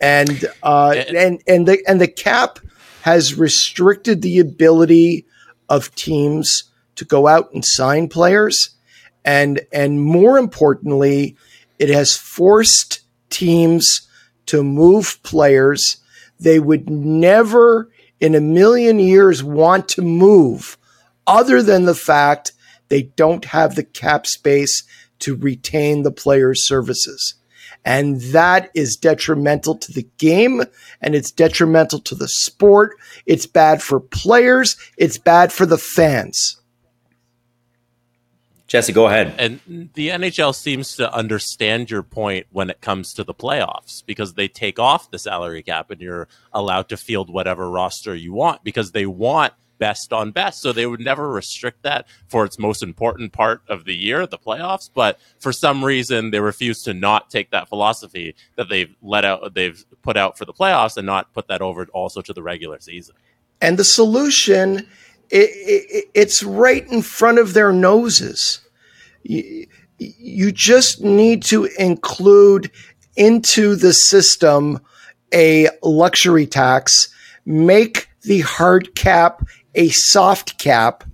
and 0.00 0.44
uh, 0.62 0.94
and 1.14 1.42
and 1.46 1.66
the 1.66 1.82
and 1.88 2.00
the 2.00 2.08
cap 2.08 2.58
has 3.02 3.34
restricted 3.34 4.22
the 4.22 4.38
ability 4.38 5.26
of 5.68 5.94
teams 5.94 6.64
to 6.96 7.04
go 7.04 7.26
out 7.26 7.52
and 7.52 7.64
sign 7.64 8.08
players. 8.08 8.70
And, 9.24 9.60
and 9.72 10.02
more 10.02 10.38
importantly, 10.38 11.36
it 11.78 11.90
has 11.90 12.16
forced 12.16 13.00
teams 13.30 14.08
to 14.46 14.62
move 14.62 15.18
players 15.22 15.98
they 16.38 16.58
would 16.58 16.90
never 16.90 17.90
in 18.20 18.34
a 18.34 18.40
million 18.40 18.98
years 18.98 19.42
want 19.42 19.88
to 19.88 20.02
move 20.02 20.76
other 21.26 21.62
than 21.62 21.84
the 21.84 21.94
fact 21.94 22.52
they 22.88 23.02
don't 23.02 23.46
have 23.46 23.74
the 23.74 23.84
cap 23.84 24.26
space 24.26 24.82
to 25.24 25.36
retain 25.36 26.02
the 26.02 26.12
player's 26.12 26.66
services. 26.66 27.34
And 27.84 28.20
that 28.32 28.70
is 28.74 28.96
detrimental 28.96 29.76
to 29.78 29.92
the 29.92 30.06
game 30.18 30.62
and 31.00 31.14
it's 31.14 31.30
detrimental 31.30 32.00
to 32.00 32.14
the 32.14 32.28
sport. 32.28 32.96
It's 33.26 33.46
bad 33.46 33.82
for 33.82 34.00
players. 34.00 34.76
It's 34.96 35.18
bad 35.18 35.52
for 35.52 35.66
the 35.66 35.78
fans. 35.78 36.60
Jesse, 38.66 38.92
go 38.92 39.06
ahead. 39.06 39.34
And 39.38 39.90
the 39.94 40.08
NHL 40.08 40.54
seems 40.54 40.96
to 40.96 41.12
understand 41.14 41.90
your 41.90 42.02
point 42.02 42.46
when 42.50 42.70
it 42.70 42.80
comes 42.80 43.12
to 43.14 43.24
the 43.24 43.34
playoffs 43.34 44.04
because 44.04 44.34
they 44.34 44.48
take 44.48 44.78
off 44.78 45.10
the 45.10 45.18
salary 45.18 45.62
cap 45.62 45.90
and 45.90 46.00
you're 46.00 46.28
allowed 46.52 46.88
to 46.88 46.96
field 46.96 47.32
whatever 47.32 47.70
roster 47.70 48.14
you 48.14 48.32
want 48.32 48.64
because 48.64 48.92
they 48.92 49.06
want 49.06 49.52
best 49.78 50.12
on 50.12 50.30
best. 50.30 50.62
So 50.62 50.72
they 50.72 50.86
would 50.86 51.00
never 51.00 51.28
restrict 51.28 51.82
that 51.82 52.06
for 52.28 52.44
its 52.44 52.58
most 52.58 52.82
important 52.82 53.32
part 53.32 53.62
of 53.68 53.84
the 53.84 53.94
year, 53.94 54.26
the 54.26 54.38
playoffs. 54.38 54.90
But 54.92 55.18
for 55.38 55.52
some 55.52 55.84
reason, 55.84 56.30
they 56.30 56.40
refuse 56.40 56.82
to 56.82 56.94
not 56.94 57.30
take 57.30 57.50
that 57.50 57.68
philosophy 57.68 58.34
that 58.56 58.68
they've 58.68 58.94
let 59.02 59.24
out, 59.24 59.54
they've 59.54 59.84
put 60.02 60.16
out 60.16 60.38
for 60.38 60.44
the 60.44 60.52
playoffs, 60.52 60.96
and 60.96 61.06
not 61.06 61.32
put 61.32 61.48
that 61.48 61.62
over 61.62 61.86
also 61.92 62.20
to 62.22 62.32
the 62.32 62.42
regular 62.42 62.80
season. 62.80 63.14
And 63.60 63.78
the 63.78 63.84
solution, 63.84 64.86
it, 65.30 65.50
it, 65.50 66.04
it's 66.14 66.42
right 66.42 66.86
in 66.88 67.02
front 67.02 67.38
of 67.38 67.54
their 67.54 67.72
noses. 67.72 68.60
You, 69.22 69.66
you 69.98 70.52
just 70.52 71.02
need 71.02 71.42
to 71.44 71.64
include 71.78 72.70
into 73.16 73.76
the 73.76 73.92
system 73.92 74.80
a 75.32 75.68
luxury 75.82 76.46
tax, 76.46 77.08
make 77.44 78.08
the 78.22 78.40
hard 78.40 78.94
cap 78.94 79.46
a 79.74 79.88
soft 79.88 80.58
cap, 80.58 81.04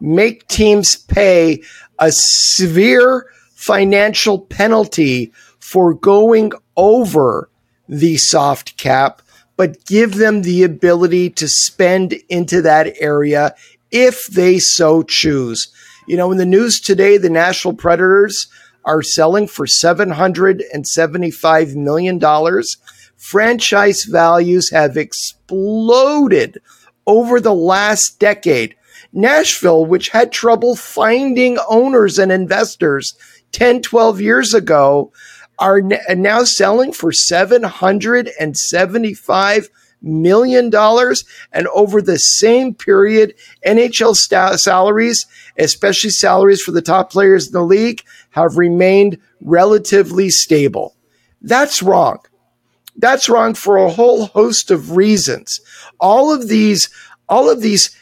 make 0.00 0.46
teams 0.48 0.96
pay 0.96 1.62
a 1.98 2.12
severe 2.12 3.26
financial 3.54 4.38
penalty 4.38 5.32
for 5.58 5.94
going 5.94 6.52
over 6.76 7.48
the 7.88 8.16
soft 8.16 8.76
cap, 8.76 9.22
but 9.56 9.84
give 9.84 10.16
them 10.16 10.42
the 10.42 10.62
ability 10.62 11.30
to 11.30 11.48
spend 11.48 12.14
into 12.28 12.62
that 12.62 12.94
area 13.00 13.54
if 13.90 14.26
they 14.28 14.58
so 14.58 15.02
choose. 15.02 15.72
You 16.06 16.16
know, 16.16 16.32
in 16.32 16.38
the 16.38 16.46
news 16.46 16.80
today, 16.80 17.18
the 17.18 17.30
Nashville 17.30 17.74
Predators 17.74 18.48
are 18.84 19.02
selling 19.02 19.46
for 19.46 19.66
$775 19.66 21.76
million. 21.76 22.20
Franchise 23.16 24.04
values 24.04 24.70
have 24.70 24.96
exploded 24.96 26.58
over 27.10 27.40
the 27.40 27.52
last 27.52 28.20
decade. 28.20 28.76
Nashville, 29.12 29.84
which 29.84 30.10
had 30.10 30.30
trouble 30.30 30.76
finding 30.76 31.58
owners 31.68 32.20
and 32.20 32.30
investors 32.30 33.16
10, 33.50 33.82
12 33.82 34.20
years 34.20 34.54
ago, 34.54 35.12
are 35.58 35.82
now 35.82 36.44
selling 36.44 36.92
for 36.92 37.10
$775 37.10 39.68
million. 40.00 40.72
And 41.52 41.66
over 41.74 42.00
the 42.00 42.18
same 42.18 42.74
period, 42.74 43.34
NHL 43.66 44.14
st- 44.14 44.60
salaries, 44.60 45.26
especially 45.58 46.10
salaries 46.10 46.62
for 46.62 46.70
the 46.70 46.80
top 46.80 47.10
players 47.10 47.48
in 47.48 47.52
the 47.52 47.64
league, 47.64 48.04
have 48.30 48.56
remained 48.56 49.18
relatively 49.40 50.30
stable. 50.30 50.94
That's 51.42 51.82
wrong. 51.82 52.20
That's 52.96 53.28
wrong 53.28 53.54
for 53.54 53.78
a 53.78 53.90
whole 53.90 54.26
host 54.26 54.70
of 54.70 54.96
reasons. 54.96 55.60
All 56.00 56.32
of 56.32 56.48
these, 56.48 56.88
all 57.28 57.50
of 57.50 57.60
these 57.60 57.96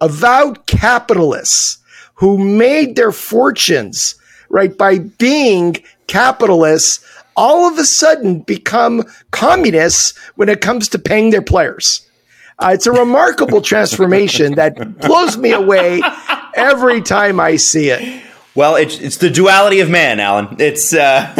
avowed 0.00 0.66
capitalists 0.66 1.78
who 2.14 2.38
made 2.38 2.96
their 2.96 3.12
fortunes, 3.12 4.14
right, 4.48 4.76
by 4.76 4.98
being 4.98 5.76
capitalists, 6.06 7.04
all 7.36 7.70
of 7.70 7.78
a 7.78 7.84
sudden 7.84 8.40
become 8.40 9.04
communists 9.30 10.16
when 10.36 10.48
it 10.48 10.60
comes 10.60 10.88
to 10.88 10.98
paying 10.98 11.30
their 11.30 11.42
players. 11.42 12.06
Uh, 12.58 12.70
it's 12.72 12.86
a 12.86 12.92
remarkable 12.92 13.60
transformation 13.72 14.54
that 14.54 14.98
blows 14.98 15.36
me 15.36 15.52
away 15.52 16.00
every 16.54 17.02
time 17.02 17.38
I 17.38 17.56
see 17.56 17.90
it. 17.90 18.22
Well, 18.56 18.76
it's 18.76 18.98
it's 18.98 19.18
the 19.18 19.28
duality 19.28 19.80
of 19.80 19.90
man, 19.90 20.18
Allan. 20.18 20.56
It's 20.58 20.94
uh, 20.94 21.30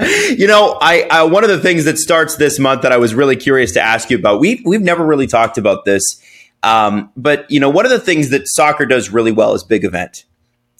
you 0.36 0.48
know, 0.48 0.76
I, 0.82 1.06
I 1.08 1.22
one 1.22 1.44
of 1.44 1.50
the 1.50 1.60
things 1.60 1.84
that 1.84 1.96
starts 1.96 2.34
this 2.36 2.58
month 2.58 2.82
that 2.82 2.90
I 2.90 2.96
was 2.96 3.14
really 3.14 3.36
curious 3.36 3.70
to 3.74 3.80
ask 3.80 4.10
you 4.10 4.18
about. 4.18 4.40
We 4.40 4.60
we've 4.66 4.82
never 4.82 5.06
really 5.06 5.28
talked 5.28 5.58
about 5.58 5.84
this, 5.84 6.20
um, 6.64 7.12
but 7.16 7.48
you 7.48 7.60
know, 7.60 7.70
one 7.70 7.84
of 7.84 7.92
the 7.92 8.00
things 8.00 8.30
that 8.30 8.48
soccer 8.48 8.84
does 8.84 9.10
really 9.10 9.30
well 9.30 9.54
is 9.54 9.62
big 9.62 9.84
event. 9.84 10.24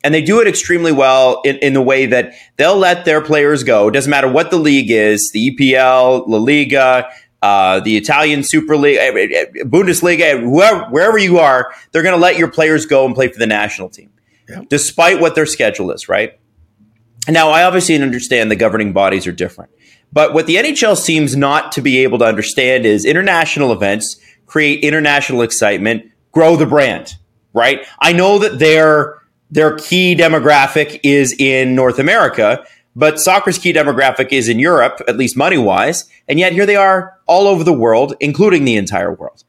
And 0.03 0.13
they 0.13 0.23
do 0.23 0.41
it 0.41 0.49
extremely 0.49 0.93
well 0.93 1.41
in, 1.47 1.57
in 1.59 1.73
the 1.73 1.81
way 1.81 2.05
that 2.05 2.35
they'll 2.57 2.77
let 2.77 3.07
their 3.07 3.23
players 3.23 3.63
go. 3.63 3.89
It 3.89 3.93
doesn't 3.93 4.11
matter 4.11 4.29
what 4.29 4.51
the 4.51 4.59
league 4.59 4.91
is, 4.91 5.31
the 5.33 5.51
EPL, 5.51 6.29
La 6.29 6.37
Liga, 6.37 7.09
uh, 7.45 7.81
the 7.81 7.95
Italian 7.95 8.43
Super 8.43 8.75
League, 8.75 8.97
eh, 8.97 9.13
eh, 9.15 9.29
eh, 9.31 9.65
Bundesliga, 9.65 10.41
whoever, 10.41 10.87
wherever 10.87 11.19
you 11.19 11.39
are, 11.39 11.75
they're 11.93 12.03
going 12.03 12.15
to 12.15 12.21
let 12.21 12.39
your 12.39 12.49
players 12.49 12.87
go 12.87 13.05
and 13.05 13.15
play 13.15 13.29
for 13.29 13.39
the 13.39 13.47
national 13.47 13.91
team, 13.91 14.11
yeah. 14.49 14.63
despite 14.71 15.21
what 15.21 15.35
their 15.35 15.45
schedule 15.45 15.91
is, 15.91 16.09
right? 16.09 16.41
Now, 17.29 17.51
I 17.51 17.65
obviously 17.65 18.01
understand 18.01 18.51
the 18.51 18.57
governing 18.57 18.95
bodies 18.95 19.27
are 19.27 19.33
different, 19.33 19.73
but 20.11 20.33
what 20.33 20.47
the 20.47 20.57
NHL 20.57 20.97
seems 20.97 21.37
not 21.37 21.71
to 21.73 21.83
be 21.83 21.99
able 21.99 22.19
to 22.21 22.25
understand 22.25 22.87
is 22.87 23.05
international 23.05 23.73
events 23.73 24.19
create 24.47 24.83
international 24.83 25.43
excitement, 25.43 26.11
grow 26.33 26.57
the 26.57 26.67
brand, 26.67 27.17
right? 27.53 27.87
I 27.99 28.15
know 28.15 28.39
that 28.39 28.59
their 28.59 29.19
their 29.51 29.77
key 29.77 30.17
demographic 30.17 30.99
is 31.03 31.35
in 31.39 31.75
North 31.75 31.99
America, 31.99 32.65
but 32.97 33.21
soccer's 33.21 33.59
key 33.59 33.73
demographic 33.73 34.33
is 34.33 34.49
in 34.49 34.59
Europe, 34.59 35.01
at 35.09 35.17
least 35.17 35.37
money 35.37 35.59
wise, 35.59 36.05
and 36.29 36.39
yet 36.39 36.53
here 36.53 36.67
they 36.67 36.77
are 36.77 37.19
all 37.27 37.47
over 37.47 37.65
the 37.65 37.73
world, 37.73 38.15
including 38.21 38.65
the 38.65 38.77
entire 38.77 39.13
world. 39.13 39.45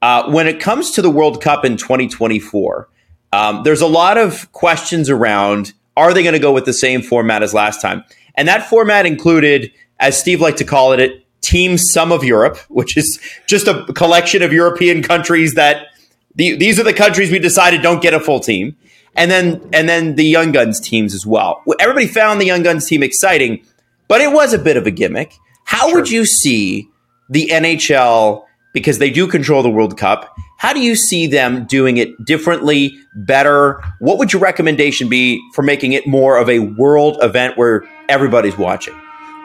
Uh, 0.00 0.30
when 0.30 0.46
it 0.46 0.60
comes 0.60 0.92
to 0.92 1.02
the 1.02 1.10
World 1.10 1.42
Cup 1.42 1.64
in 1.64 1.76
2024, 1.76 2.88
um, 3.32 3.62
there's 3.64 3.80
a 3.80 3.86
lot 3.86 4.16
of 4.16 4.50
questions 4.52 5.10
around 5.10 5.72
are 5.96 6.14
they 6.14 6.22
going 6.22 6.34
to 6.34 6.38
go 6.38 6.52
with 6.52 6.64
the 6.64 6.72
same 6.72 7.02
format 7.02 7.42
as 7.42 7.52
last 7.52 7.82
time? 7.82 8.04
And 8.36 8.46
that 8.46 8.68
format 8.68 9.04
included, 9.04 9.72
as 9.98 10.16
Steve 10.16 10.40
liked 10.40 10.58
to 10.58 10.64
call 10.64 10.92
it, 10.92 11.00
it 11.00 11.24
Team 11.40 11.76
Sum 11.76 12.12
of 12.12 12.22
Europe, 12.22 12.56
which 12.68 12.96
is 12.96 13.18
just 13.46 13.66
a 13.66 13.84
collection 13.94 14.42
of 14.42 14.52
European 14.52 15.02
countries 15.02 15.54
that 15.54 15.88
the, 16.36 16.54
these 16.56 16.78
are 16.78 16.84
the 16.84 16.92
countries 16.92 17.32
we 17.32 17.40
decided 17.40 17.82
don't 17.82 18.00
get 18.00 18.14
a 18.14 18.20
full 18.20 18.38
team. 18.38 18.76
And 19.18 19.30
then 19.30 19.68
and 19.72 19.88
then 19.88 20.14
the 20.14 20.24
Young 20.24 20.52
Guns 20.52 20.80
teams 20.80 21.12
as 21.14 21.26
well. 21.26 21.62
Everybody 21.78 22.06
found 22.06 22.40
the 22.40 22.46
Young 22.46 22.62
Guns 22.62 22.86
team 22.86 23.02
exciting, 23.02 23.64
but 24.06 24.20
it 24.20 24.32
was 24.32 24.54
a 24.54 24.58
bit 24.58 24.76
of 24.76 24.86
a 24.86 24.90
gimmick. 24.90 25.34
How 25.64 25.88
sure. 25.88 25.96
would 25.96 26.10
you 26.10 26.24
see 26.24 26.88
the 27.28 27.48
NHL 27.48 28.44
because 28.72 28.98
they 28.98 29.10
do 29.10 29.26
control 29.26 29.62
the 29.62 29.70
World 29.70 29.96
Cup. 29.96 30.34
How 30.58 30.72
do 30.72 30.80
you 30.80 30.94
see 30.94 31.26
them 31.26 31.64
doing 31.64 31.96
it 31.96 32.24
differently, 32.24 32.96
better? 33.14 33.82
What 34.00 34.18
would 34.18 34.32
your 34.32 34.42
recommendation 34.42 35.08
be 35.08 35.40
for 35.54 35.62
making 35.62 35.92
it 35.92 36.06
more 36.06 36.36
of 36.36 36.48
a 36.48 36.60
world 36.60 37.18
event 37.22 37.56
where 37.56 37.84
everybody's 38.08 38.58
watching? 38.58 38.94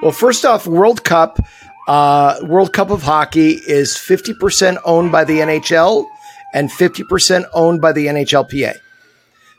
Well, 0.01 0.11
first 0.11 0.43
off, 0.45 0.67
World 0.67 1.03
Cup, 1.03 1.39
uh, 1.87 2.39
World 2.43 2.73
Cup 2.73 2.89
of 2.89 3.03
Hockey 3.03 3.51
is 3.67 3.93
50% 3.93 4.77
owned 4.85 5.11
by 5.11 5.23
the 5.23 5.39
NHL 5.39 6.05
and 6.53 6.69
50% 6.69 7.45
owned 7.53 7.81
by 7.81 7.91
the 7.91 8.07
NHLPA. 8.07 8.77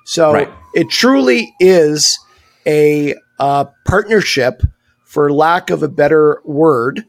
So 0.05 0.33
right. 0.33 0.51
it 0.75 0.91
truly 0.91 1.55
is 1.59 2.19
a 2.67 3.15
uh, 3.39 3.67
partnership, 3.87 4.63
for 5.03 5.33
lack 5.33 5.71
of 5.71 5.83
a 5.83 5.89
better 5.89 6.41
word, 6.45 7.05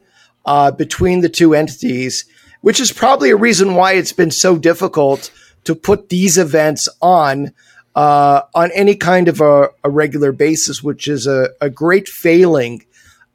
uh, 0.46 0.72
between 0.72 1.22
the 1.22 1.30
two 1.30 1.54
entities 1.54 2.26
which 2.66 2.80
is 2.80 2.92
probably 2.92 3.30
a 3.30 3.36
reason 3.36 3.76
why 3.76 3.94
it's 3.94 4.12
been 4.12 4.32
so 4.32 4.58
difficult 4.58 5.30
to 5.66 5.76
put 5.76 6.10
these 6.10 6.36
events 6.36 6.90
on 7.00 7.54
uh, 7.96 8.42
on 8.56 8.72
any 8.72 8.96
kind 8.96 9.28
of 9.28 9.40
a, 9.40 9.70
a, 9.84 9.90
regular 9.92 10.32
basis, 10.32 10.82
which 10.82 11.08
is 11.08 11.28
a, 11.28 11.50
a 11.62 11.70
great 11.70 12.08
failing 12.10 12.84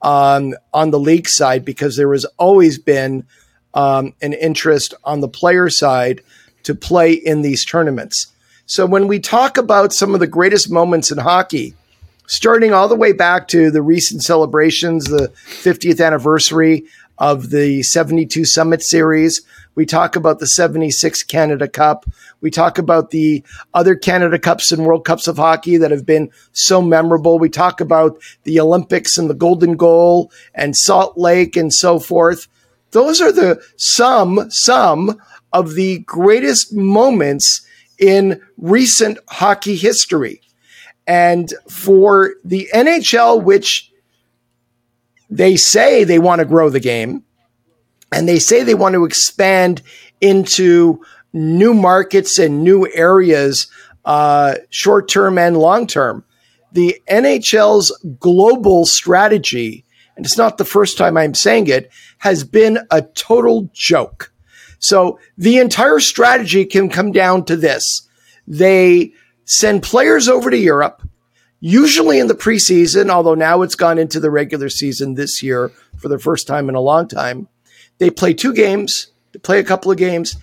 um, 0.03 0.53
on 0.75 0.91
the 0.91 0.99
league 0.99 1.29
side 1.29 1.65
because 1.65 1.97
there 1.97 2.13
has 2.13 2.25
always 2.39 2.77
been 2.77 3.25
um, 3.73 4.15
an 4.21 4.33
interest 4.33 4.95
on 5.05 5.21
the 5.21 5.29
player 5.29 5.71
side 5.71 6.23
to 6.65 6.75
play 6.75 7.13
in 7.13 7.43
these 7.43 7.65
tournaments. 7.65 8.27
So 8.71 8.87
when 8.87 9.09
we 9.09 9.19
talk 9.19 9.59
about 9.59 9.93
some 9.93 10.15
of 10.15 10.21
the 10.21 10.29
greatest 10.29 10.71
moments 10.71 11.11
in 11.11 11.19
hockey, 11.19 11.75
starting 12.29 12.73
all 12.73 12.87
the 12.87 12.95
way 12.95 13.11
back 13.11 13.49
to 13.49 13.69
the 13.69 13.83
recent 13.83 14.23
celebrations, 14.23 15.07
the 15.07 15.33
50th 15.49 16.01
anniversary 16.01 16.85
of 17.19 17.51
the 17.51 17.83
72 17.83 18.45
Summit 18.45 18.81
Series. 18.81 19.43
We 19.75 19.87
talk 19.87 20.15
about 20.15 20.39
the 20.39 20.47
76 20.47 21.25
Canada 21.25 21.67
Cup. 21.67 22.07
We 22.43 22.53
talk 22.53 22.79
about 22.79 23.11
the 23.11 23.43
other 23.75 23.97
Canada 23.97 24.39
Cups 24.39 24.71
and 24.71 24.87
World 24.87 25.05
Cups 25.05 25.27
of 25.27 25.37
hockey 25.37 25.77
that 25.79 25.91
have 25.91 26.07
been 26.07 26.31
so 26.53 26.81
memorable. 26.81 27.41
We 27.41 27.49
talk 27.49 27.81
about 27.81 28.23
the 28.45 28.61
Olympics 28.61 29.19
and 29.19 29.29
the 29.29 29.35
Golden 29.35 29.77
Goal 29.77 30.31
and 30.55 30.77
Salt 30.77 31.19
Lake 31.19 31.57
and 31.57 31.75
so 31.75 31.99
forth. 31.99 32.47
Those 32.93 33.21
are 33.21 33.33
the 33.33 33.61
some, 33.77 34.49
some 34.49 35.21
of 35.53 35.75
the 35.75 35.99
greatest 36.07 36.73
moments 36.73 37.67
in 38.01 38.41
recent 38.57 39.19
hockey 39.29 39.77
history. 39.77 40.41
And 41.07 41.53
for 41.69 42.35
the 42.45 42.69
NHL, 42.75 43.43
which 43.43 43.93
they 45.29 45.57
say 45.57 46.05
they 46.05 46.19
want 46.19 46.41
to 46.41 46.45
grow 46.45 46.71
the 46.71 46.81
game 46.81 47.25
and 48.13 48.29
they 48.29 48.39
say 48.39 48.63
they 48.63 48.75
want 48.75 48.95
to 48.95 49.05
expand 49.05 49.83
into 50.21 51.01
new 51.33 51.75
markets 51.75 52.39
and 52.39 52.65
new 52.65 52.89
areas, 52.93 53.69
uh, 54.05 54.57
short 54.71 55.09
term 55.09 55.39
and 55.39 55.57
long 55.57 55.87
term. 55.87 56.25
The 56.73 57.01
NHL's 57.09 57.97
global 58.19 58.87
strategy, 58.87 59.85
and 60.17 60.25
it's 60.25 60.39
not 60.39 60.59
the 60.59 60.65
first 60.65 60.99
time 60.99 61.17
I'm 61.17 61.35
saying 61.35 61.69
it, 61.69 61.91
has 62.19 62.45
been 62.45 62.79
a 62.91 63.03
total 63.03 63.69
joke. 63.73 64.30
So 64.81 65.21
the 65.39 65.59
entire 65.59 66.01
strategy 66.01 66.65
can 66.65 66.89
come 66.89 67.13
down 67.13 67.45
to 67.45 67.57
this. 67.57 68.09
They 68.47 69.13
send 69.45 69.83
players 69.83 70.29
over 70.29 70.51
to 70.51 70.57
Europe 70.57 71.03
usually 71.61 72.19
in 72.19 72.27
the 72.27 72.35
preseason, 72.35 73.11
although 73.11 73.35
now 73.35 73.63
it's 73.63 73.75
gone 73.75 73.99
into 73.99 74.19
the 74.19 74.31
regular 74.31 74.69
season 74.69 75.15
this 75.15 75.43
year 75.43 75.71
for 75.99 76.09
the 76.09 76.19
first 76.19 76.47
time 76.47 76.69
in 76.69 76.75
a 76.75 76.81
long 76.81 77.07
time. 77.07 77.47
They 77.99 78.11
play 78.11 78.33
two 78.33 78.55
games, 78.55 79.09
they 79.33 79.39
play 79.39 79.59
a 79.59 79.65
couple 79.65 79.93
of 79.93 79.99
games, 79.99 80.37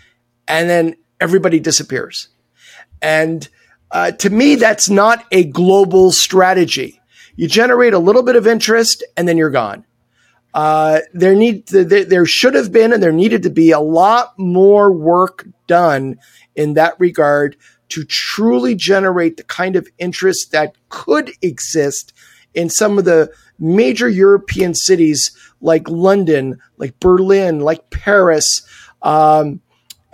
and 0.47 0.69
then 0.69 0.95
everybody 1.19 1.59
disappears. 1.59 2.29
And 3.01 3.47
uh, 3.89 4.11
to 4.11 4.29
me, 4.29 4.55
that's 4.55 4.89
not 4.89 5.25
a 5.31 5.45
global 5.45 6.11
strategy. 6.11 7.01
You 7.35 7.47
generate 7.47 7.93
a 7.93 7.99
little 7.99 8.23
bit 8.23 8.35
of 8.35 8.45
interest 8.45 9.03
and 9.15 9.27
then 9.27 9.37
you're 9.37 9.49
gone. 9.49 9.85
Uh, 10.53 11.01
there 11.13 11.35
need 11.35 11.67
to, 11.67 11.83
there, 11.83 12.25
should 12.25 12.55
have 12.55 12.71
been 12.71 12.91
and 12.91 13.03
there 13.03 13.11
needed 13.11 13.43
to 13.43 13.49
be 13.49 13.71
a 13.71 13.79
lot 13.79 14.33
more 14.39 14.91
work 14.91 15.45
done 15.67 16.17
in 16.55 16.73
that 16.73 16.99
regard 16.99 17.55
to 17.89 18.03
truly 18.03 18.75
generate 18.75 19.37
the 19.37 19.43
kind 19.43 19.75
of 19.75 19.87
interest 19.97 20.51
that 20.51 20.75
could 20.89 21.31
exist 21.41 22.13
in 22.53 22.69
some 22.69 22.97
of 22.97 23.05
the 23.05 23.31
major 23.59 24.09
European 24.09 24.73
cities 24.73 25.35
like 25.61 25.87
London, 25.89 26.59
like 26.77 26.99
Berlin, 26.99 27.59
like 27.59 27.89
Paris, 27.89 28.67
um, 29.01 29.61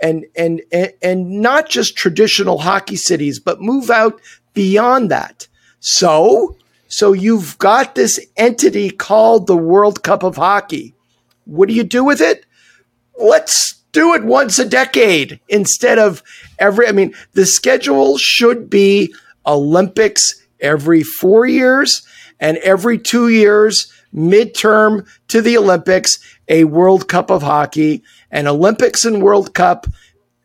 and, 0.00 0.26
and, 0.36 0.60
and 1.02 1.30
not 1.30 1.68
just 1.68 1.96
traditional 1.96 2.58
hockey 2.58 2.96
cities, 2.96 3.40
but 3.40 3.60
move 3.60 3.90
out 3.90 4.20
beyond 4.52 5.10
that. 5.10 5.48
So, 5.80 6.56
so 6.94 7.12
you've 7.12 7.58
got 7.58 7.96
this 7.96 8.24
entity 8.36 8.88
called 8.88 9.48
the 9.48 9.56
World 9.56 10.04
Cup 10.04 10.22
of 10.22 10.36
Hockey. 10.36 10.94
What 11.44 11.68
do 11.68 11.74
you 11.74 11.82
do 11.82 12.04
with 12.04 12.20
it? 12.20 12.46
Let's 13.20 13.74
do 13.90 14.14
it 14.14 14.22
once 14.22 14.60
a 14.60 14.64
decade 14.64 15.40
instead 15.48 15.98
of 15.98 16.22
every, 16.56 16.86
I 16.86 16.92
mean, 16.92 17.12
the 17.32 17.46
schedule 17.46 18.16
should 18.16 18.70
be 18.70 19.12
Olympics 19.44 20.40
every 20.60 21.02
four 21.02 21.46
years 21.46 22.06
and 22.38 22.58
every 22.58 22.98
two 23.00 23.28
years, 23.28 23.92
midterm 24.14 25.04
to 25.26 25.42
the 25.42 25.58
Olympics, 25.58 26.20
a 26.46 26.62
World 26.62 27.08
Cup 27.08 27.28
of 27.28 27.42
Hockey, 27.42 28.04
and 28.30 28.46
Olympics 28.46 29.04
and 29.04 29.20
World 29.20 29.52
Cup, 29.52 29.88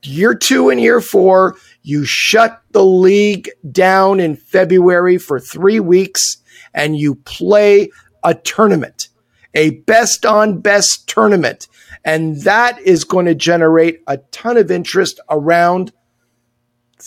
year 0.02 0.34
two 0.34 0.72
and 0.72 0.82
year 0.82 1.00
four. 1.00 1.58
You 1.82 2.06
shut 2.06 2.62
the 2.72 2.84
league 2.84 3.50
down 3.72 4.20
in 4.20 4.36
February 4.36 5.18
for 5.18 5.39
three 5.39 5.80
weeks 5.80 6.38
and 6.74 6.98
you 6.98 7.15
play 7.15 7.89
a 8.24 8.36
tournament, 8.36 9.10
a 9.54 9.72
best 9.72 10.26
on 10.26 10.60
best 10.62 11.08
tournament. 11.08 11.68
And 12.04 12.42
that 12.42 12.80
is 12.80 13.04
going 13.04 13.26
to 13.26 13.36
generate 13.36 14.02
a 14.08 14.18
ton 14.32 14.58
of 14.58 14.72
interest 14.72 15.20
around 15.30 15.92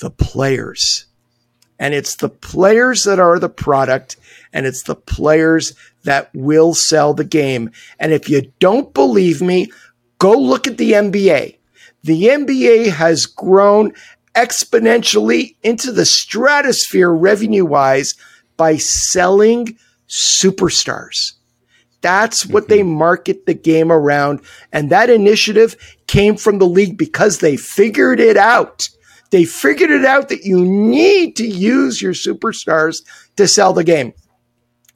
the 0.01 0.11
players. 0.11 1.07
And 1.79 1.95
it's 1.95 2.17
the 2.17 2.29
players 2.29 3.05
that 3.05 3.19
are 3.19 3.39
the 3.39 3.49
product 3.49 4.17
and 4.53 4.67
it's 4.67 4.85
the 4.85 4.95
players 4.95 5.75
that 6.05 6.31
will 6.35 6.75
sell 6.75 7.15
the 7.15 7.25
game. 7.25 7.71
And 7.99 8.13
if 8.13 8.29
you 8.29 8.53
don't 8.59 8.93
believe 8.95 9.43
me, 9.43 9.71
go 10.19 10.33
look 10.33 10.67
at 10.67 10.79
the 10.79 10.93
NBA. 10.93 11.59
The 12.05 12.25
NBA 12.25 12.91
has 12.91 13.27
grown 13.27 13.93
exponentially 14.35 15.57
into 15.63 15.93
the 15.93 16.07
stratosphere 16.07 17.11
revenue 17.11 17.65
wise 17.65 18.15
by 18.57 18.77
selling 18.77 19.77
superstars. 20.09 21.33
That's 22.01 22.45
what 22.45 22.65
mm-hmm. 22.65 22.73
they 22.73 22.83
market 22.83 23.47
the 23.47 23.55
game 23.55 23.91
around. 23.91 24.41
And 24.73 24.91
that 24.91 25.11
initiative 25.11 25.77
came 26.07 26.37
from 26.37 26.59
the 26.59 26.67
league 26.67 26.99
because 26.99 27.39
they 27.39 27.57
figured 27.57 28.21
it 28.21 28.37
out. 28.37 28.89
They 29.31 29.45
figured 29.45 29.91
it 29.91 30.05
out 30.05 30.29
that 30.29 30.45
you 30.45 30.63
need 30.63 31.37
to 31.37 31.47
use 31.47 32.03
your 32.03 32.13
superstars 32.13 33.03
to 33.37 33.49
sell 33.49 33.73
the 33.73 33.85
game. 33.85 34.13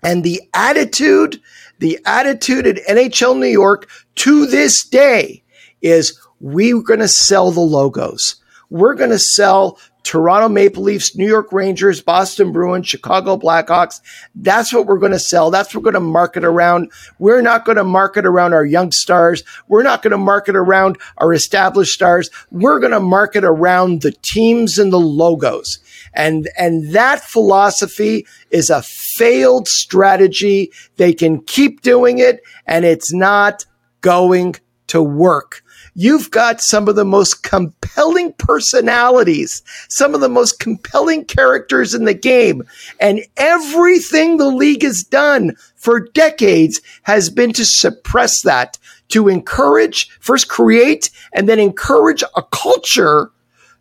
And 0.02 0.24
the 0.24 0.42
attitude, 0.52 1.40
the 1.78 1.98
attitude 2.04 2.66
at 2.66 2.84
NHL 2.86 3.38
New 3.38 3.46
York 3.46 3.88
to 4.16 4.46
this 4.46 4.86
day 4.86 5.42
is 5.80 6.20
we're 6.40 6.82
going 6.82 7.00
to 7.00 7.08
sell 7.08 7.50
the 7.50 7.60
logos. 7.60 8.36
We're 8.70 8.94
going 8.94 9.10
to 9.10 9.18
sell 9.18 9.78
Toronto 10.06 10.48
Maple 10.48 10.84
Leafs, 10.84 11.16
New 11.16 11.26
York 11.26 11.52
Rangers, 11.52 12.00
Boston 12.00 12.52
Bruins, 12.52 12.86
Chicago 12.86 13.36
Blackhawks. 13.36 14.00
That's 14.36 14.72
what 14.72 14.86
we're 14.86 15.00
going 15.00 15.10
to 15.10 15.18
sell. 15.18 15.50
That's 15.50 15.74
what 15.74 15.82
we're 15.82 15.90
going 15.90 16.04
to 16.04 16.08
market 16.08 16.44
around. 16.44 16.92
We're 17.18 17.42
not 17.42 17.64
going 17.64 17.76
to 17.76 17.84
market 17.84 18.24
around 18.24 18.54
our 18.54 18.64
young 18.64 18.92
stars. 18.92 19.42
We're 19.66 19.82
not 19.82 20.02
going 20.02 20.12
to 20.12 20.16
market 20.16 20.54
around 20.54 20.98
our 21.18 21.32
established 21.32 21.92
stars. 21.92 22.30
We're 22.52 22.78
going 22.78 22.92
to 22.92 23.00
market 23.00 23.42
around 23.42 24.02
the 24.02 24.12
teams 24.22 24.78
and 24.78 24.92
the 24.92 25.00
logos. 25.00 25.80
And, 26.14 26.48
and 26.56 26.94
that 26.94 27.20
philosophy 27.20 28.26
is 28.50 28.70
a 28.70 28.82
failed 28.82 29.66
strategy. 29.66 30.70
They 30.98 31.14
can 31.14 31.42
keep 31.42 31.82
doing 31.82 32.18
it 32.20 32.42
and 32.64 32.84
it's 32.84 33.12
not 33.12 33.66
going 34.02 34.54
to 34.86 35.02
work. 35.02 35.64
You've 35.98 36.30
got 36.30 36.60
some 36.60 36.88
of 36.88 36.94
the 36.94 37.06
most 37.06 37.42
compelling 37.42 38.34
personalities, 38.34 39.62
some 39.88 40.14
of 40.14 40.20
the 40.20 40.28
most 40.28 40.60
compelling 40.60 41.24
characters 41.24 41.94
in 41.94 42.04
the 42.04 42.12
game. 42.12 42.64
And 43.00 43.20
everything 43.38 44.36
the 44.36 44.50
league 44.50 44.82
has 44.82 45.02
done 45.02 45.56
for 45.74 46.00
decades 46.00 46.82
has 47.04 47.30
been 47.30 47.54
to 47.54 47.64
suppress 47.64 48.42
that, 48.42 48.78
to 49.08 49.28
encourage, 49.28 50.10
first 50.20 50.50
create, 50.50 51.08
and 51.32 51.48
then 51.48 51.58
encourage 51.58 52.22
a 52.22 52.42
culture 52.42 53.30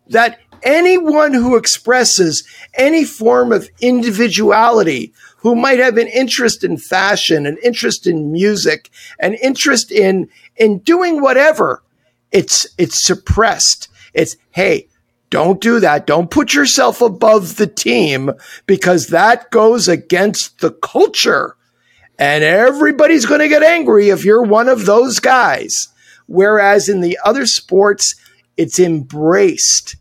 that 0.08 0.40
anyone 0.62 1.34
who 1.34 1.54
expresses 1.54 2.48
any 2.78 3.04
form 3.04 3.52
of 3.52 3.68
individuality 3.82 5.12
who 5.36 5.54
might 5.54 5.78
have 5.78 5.98
an 5.98 6.08
interest 6.08 6.64
in 6.64 6.78
fashion, 6.78 7.44
an 7.44 7.58
interest 7.62 8.06
in 8.06 8.32
music, 8.32 8.88
an 9.20 9.34
interest 9.34 9.92
in, 9.92 10.30
in 10.56 10.78
doing 10.78 11.20
whatever 11.20 11.82
it's 12.32 12.66
it's 12.78 13.04
suppressed. 13.04 13.88
It's 14.14 14.36
hey, 14.50 14.88
don't 15.30 15.60
do 15.60 15.80
that. 15.80 16.06
Don't 16.06 16.30
put 16.30 16.54
yourself 16.54 17.00
above 17.00 17.56
the 17.56 17.66
team 17.66 18.30
because 18.66 19.08
that 19.08 19.50
goes 19.50 19.88
against 19.88 20.60
the 20.60 20.70
culture. 20.70 21.56
And 22.18 22.42
everybody's 22.42 23.26
going 23.26 23.40
to 23.40 23.48
get 23.48 23.62
angry 23.62 24.08
if 24.08 24.24
you're 24.24 24.42
one 24.42 24.68
of 24.68 24.86
those 24.86 25.20
guys. 25.20 25.88
Whereas 26.26 26.88
in 26.88 27.02
the 27.02 27.18
other 27.24 27.44
sports, 27.46 28.14
it's 28.56 28.78
embraced 28.78 29.96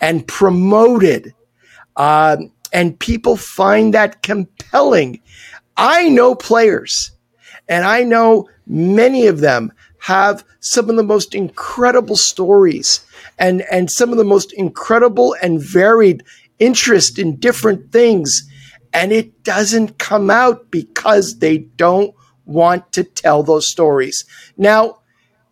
and 0.00 0.26
promoted. 0.26 1.34
Um, 1.96 2.52
and 2.72 2.98
people 2.98 3.36
find 3.36 3.94
that 3.94 4.22
compelling. 4.22 5.22
I 5.76 6.08
know 6.08 6.34
players 6.34 7.12
and 7.68 7.84
I 7.84 8.02
know 8.02 8.48
many 8.66 9.26
of 9.26 9.40
them 9.40 9.72
have 10.04 10.44
some 10.60 10.90
of 10.90 10.96
the 10.96 11.02
most 11.02 11.34
incredible 11.34 12.14
stories 12.14 13.06
and, 13.38 13.62
and 13.72 13.90
some 13.90 14.10
of 14.10 14.18
the 14.18 14.24
most 14.24 14.52
incredible 14.52 15.34
and 15.42 15.62
varied 15.62 16.22
interest 16.58 17.18
in 17.18 17.36
different 17.36 17.90
things. 17.90 18.46
And 18.92 19.12
it 19.12 19.42
doesn't 19.44 19.96
come 19.96 20.28
out 20.28 20.70
because 20.70 21.38
they 21.38 21.56
don't 21.56 22.14
want 22.44 22.92
to 22.92 23.02
tell 23.02 23.42
those 23.42 23.66
stories. 23.66 24.26
Now, 24.58 24.98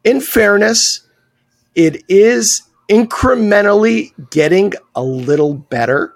in 0.04 0.20
fairness, 0.20 1.00
it 1.74 2.02
is 2.10 2.60
incrementally 2.90 4.12
getting 4.28 4.74
a 4.94 5.02
little 5.02 5.54
better, 5.54 6.12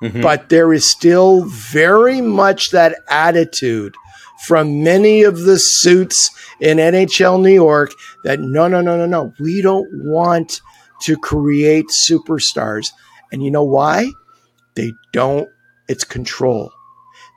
mm-hmm. 0.00 0.20
but 0.20 0.50
there 0.50 0.72
is 0.72 0.84
still 0.84 1.42
very 1.46 2.20
much 2.20 2.70
that 2.70 2.94
attitude 3.08 3.96
from 4.46 4.82
many 4.82 5.22
of 5.22 5.40
the 5.40 5.58
suits 5.58 6.30
in 6.60 6.78
NHL 6.78 7.42
New 7.42 7.52
York 7.52 7.92
that 8.24 8.40
no, 8.40 8.68
no, 8.68 8.80
no, 8.80 8.96
no, 8.96 9.06
no. 9.06 9.32
We 9.38 9.62
don't 9.62 9.88
want 10.04 10.60
to 11.02 11.16
create 11.16 11.86
superstars. 11.88 12.90
And 13.32 13.42
you 13.42 13.50
know 13.50 13.64
why? 13.64 14.10
They 14.74 14.92
don't, 15.12 15.48
it's 15.88 16.04
control. 16.04 16.72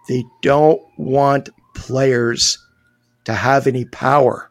They 0.08 0.24
don't 0.42 0.82
want 0.98 1.50
players 1.76 2.58
to 3.26 3.34
have 3.34 3.68
any 3.68 3.86
power. 3.86 4.50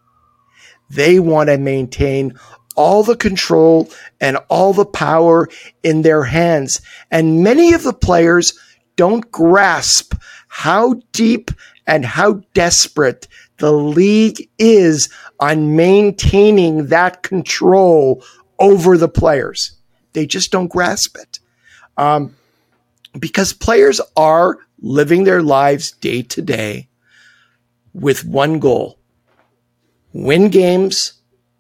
They 0.91 1.19
want 1.21 1.49
to 1.49 1.59
maintain 1.59 2.39
all 2.75 3.03
the 3.03 3.17
control 3.17 3.91
and 4.21 4.39
all 4.49 4.73
the 4.73 4.87
power 4.87 5.49
in 5.83 6.03
their 6.03 6.25
hands. 6.25 6.81
And 7.11 7.43
many 7.43 7.75
of 7.75 7.83
the 7.83 7.93
players 7.93 8.59
don't 8.97 9.31
grasp 9.31 10.15
how 10.49 11.01
deep 11.13 11.51
and 11.87 12.05
how 12.05 12.43
desperate 12.55 13.29
the 13.59 13.73
league 13.73 14.49
is 14.59 15.09
on 15.41 15.77
maintaining 15.77 16.87
that 16.89 17.23
control 17.23 18.25
over 18.59 18.97
the 18.97 19.09
players. 19.09 19.77
They 20.13 20.27
just 20.27 20.51
don't 20.53 20.69
grasp 20.69 21.17
it. 21.17 21.39
Um, 21.97 22.37
because 23.19 23.53
players 23.53 24.01
are 24.17 24.59
living 24.81 25.25
their 25.25 25.43
lives 25.43 25.93
day 25.93 26.23
to 26.23 26.43
day 26.43 26.89
with 27.93 28.25
one 28.25 28.59
goal 28.59 28.99
win 30.15 30.51
games, 30.51 31.15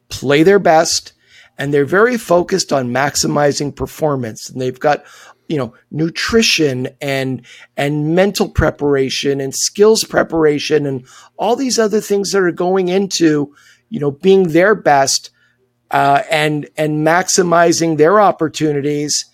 play 0.08 0.42
their 0.42 0.58
best, 0.58 1.12
and 1.58 1.72
they're 1.72 1.85
very 1.85 2.18
focused 2.18 2.72
on 2.72 2.90
maximizing 2.90 3.74
performance. 3.74 4.50
And 4.50 4.61
they've 4.61 4.78
got 4.78 5.04
you 5.52 5.58
know 5.58 5.74
nutrition 5.90 6.88
and 7.03 7.44
and 7.76 8.14
mental 8.14 8.48
preparation 8.48 9.38
and 9.38 9.55
skills 9.55 10.03
preparation 10.03 10.86
and 10.86 11.05
all 11.36 11.57
these 11.57 11.78
other 11.78 12.00
things 12.00 12.32
that 12.32 12.42
are 12.42 12.50
going 12.50 12.88
into 12.88 13.55
you 13.90 14.00
know 14.00 14.11
being 14.11 14.48
their 14.48 14.74
best 14.74 15.28
uh, 15.90 16.22
and 16.30 16.70
and 16.78 17.07
maximizing 17.07 17.98
their 17.98 18.18
opportunities 18.18 19.26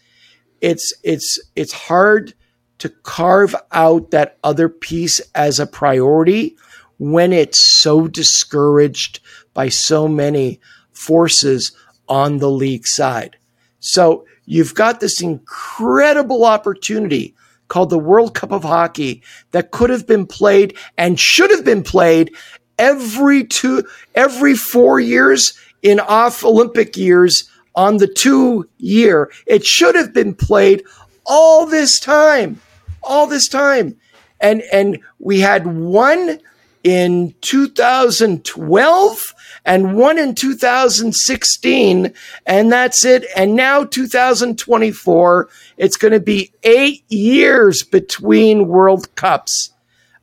it's 0.61 0.93
it's 1.05 1.39
it's 1.55 1.73
hard 1.73 2.35
to 2.79 2.89
carve 2.89 3.55
out 3.71 4.11
that 4.11 4.39
other 4.43 4.69
piece 4.69 5.21
as 5.37 5.61
a 5.61 5.67
priority 5.67 6.57
when 6.99 7.33
it's 7.33 7.63
so 7.63 8.09
discouraged 8.09 9.21
by 9.55 9.69
so 9.69 10.09
many 10.09 10.61
forces 10.91 11.71
on 12.09 12.39
the 12.39 12.51
league 12.51 12.87
side. 12.87 13.37
So 13.79 14.27
You've 14.51 14.75
got 14.75 15.01
this 15.01 15.21
incredible 15.21 16.47
opportunity 16.47 17.35
called 17.69 17.91
the 17.91 17.99
World 17.99 18.35
Cup 18.35 18.51
of 18.51 18.63
Hockey 18.65 19.23
that 19.51 19.73
could 19.73 19.91
have 19.91 20.07
been 20.07 20.27
played 20.27 20.75
and 20.97 21.21
should 21.21 21.51
have 21.51 21.67
been 21.67 21.83
played 21.83 22.35
every 22.79 23.45
two, 23.45 23.85
every 24.15 24.55
four 24.55 25.01
years 25.01 25.53
in 25.83 26.01
off 26.01 26.45
Olympic 26.45 26.97
years 26.97 27.51
on 27.75 27.99
the 27.99 28.09
two 28.09 28.67
year. 28.79 29.31
It 29.47 29.67
should 29.67 29.95
have 29.95 30.15
been 30.15 30.35
played 30.35 30.83
all 31.27 31.67
this 31.67 32.01
time, 32.01 32.59
all 33.03 33.27
this 33.27 33.49
time. 33.49 33.99
And, 34.41 34.63
and 34.73 34.99
we 35.19 35.41
had 35.41 35.67
one 35.67 36.41
in 36.83 37.35
2012 37.43 39.35
and 39.69 39.95
one 39.95 40.19
in 40.19 40.35
2016. 40.35 42.15
And 42.47 42.73
that's 42.73 43.05
it. 43.05 43.27
And 43.37 43.55
now 43.55 43.85
2024, 43.85 45.49
it's 45.77 45.99
going 45.99 46.13
to 46.13 46.21
be 46.21 46.53
eight 46.63 47.05
years 47.13 47.83
between 47.83 48.67
World 48.67 49.15
Cups. 49.15 49.75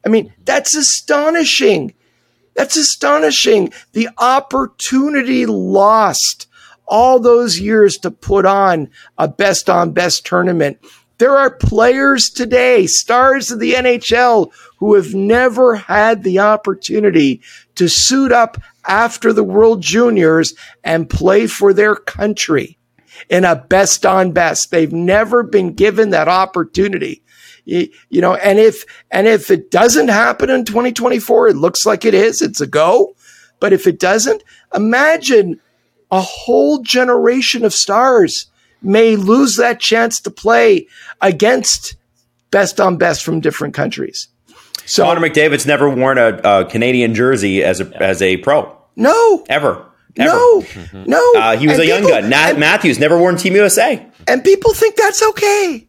I 0.03 0.09
mean, 0.09 0.33
that's 0.43 0.75
astonishing. 0.75 1.93
That's 2.55 2.75
astonishing. 2.75 3.71
The 3.93 4.09
opportunity 4.17 5.45
lost 5.45 6.47
all 6.87 7.19
those 7.19 7.59
years 7.59 7.97
to 7.99 8.09
put 8.09 8.47
on 8.47 8.89
a 9.19 9.27
best 9.27 9.69
on 9.69 9.91
best 9.91 10.25
tournament. 10.25 10.79
There 11.19 11.37
are 11.37 11.51
players 11.51 12.29
today, 12.29 12.87
stars 12.87 13.51
of 13.51 13.59
the 13.59 13.73
NHL, 13.73 14.51
who 14.77 14.95
have 14.95 15.13
never 15.13 15.75
had 15.75 16.23
the 16.23 16.39
opportunity 16.39 17.41
to 17.75 17.87
suit 17.87 18.31
up 18.31 18.57
after 18.87 19.33
the 19.33 19.43
World 19.43 19.81
Juniors 19.81 20.53
and 20.83 21.09
play 21.09 21.47
for 21.47 21.73
their 21.73 21.95
country 21.95 22.77
in 23.29 23.45
a 23.45 23.55
best 23.55 24.05
on 24.05 24.31
best. 24.31 24.71
They've 24.71 24.91
never 24.91 25.43
been 25.43 25.73
given 25.73 26.09
that 26.11 26.27
opportunity. 26.27 27.23
You, 27.63 27.89
you, 28.09 28.21
know, 28.21 28.35
and 28.35 28.59
if, 28.59 28.85
and 29.09 29.27
if 29.27 29.49
it 29.49 29.71
doesn't 29.71 30.09
happen 30.09 30.49
in 30.49 30.65
2024, 30.65 31.49
it 31.49 31.55
looks 31.55 31.85
like 31.85 32.05
it 32.05 32.13
is, 32.13 32.41
it's 32.41 32.61
a 32.61 32.67
go. 32.67 33.15
But 33.59 33.73
if 33.73 33.87
it 33.87 33.99
doesn't, 33.99 34.43
imagine 34.73 35.59
a 36.11 36.21
whole 36.21 36.79
generation 36.81 37.65
of 37.65 37.73
stars 37.73 38.47
may 38.81 39.15
lose 39.15 39.55
that 39.55 39.79
chance 39.79 40.19
to 40.21 40.29
play 40.29 40.87
against 41.21 41.95
best 42.51 42.79
on 42.79 42.97
best 42.97 43.23
from 43.23 43.39
different 43.39 43.73
countries. 43.73 44.27
So 44.85 45.03
Connor 45.03 45.21
McDavid's 45.21 45.65
never 45.65 45.89
worn 45.89 46.17
a, 46.17 46.39
a 46.43 46.65
Canadian 46.65 47.15
jersey 47.15 47.63
as 47.63 47.81
a 47.81 48.03
as 48.03 48.21
a 48.21 48.37
pro. 48.37 48.75
No, 48.95 49.43
ever. 49.49 49.91
Ever. 50.17 50.29
No, 50.29 50.61
mm-hmm. 50.61 51.03
no. 51.09 51.33
Uh, 51.35 51.57
he 51.57 51.67
was 51.67 51.77
and 51.77 51.89
a 51.89 51.93
people, 51.93 52.09
young 52.09 52.21
gun. 52.21 52.29
Nat 52.29 52.51
and, 52.51 52.59
Matthews 52.59 52.99
never 52.99 53.17
worn 53.17 53.35
Team 53.35 53.55
USA, 53.55 54.05
and 54.27 54.43
people 54.43 54.73
think 54.73 54.95
that's 54.95 55.21
okay. 55.21 55.87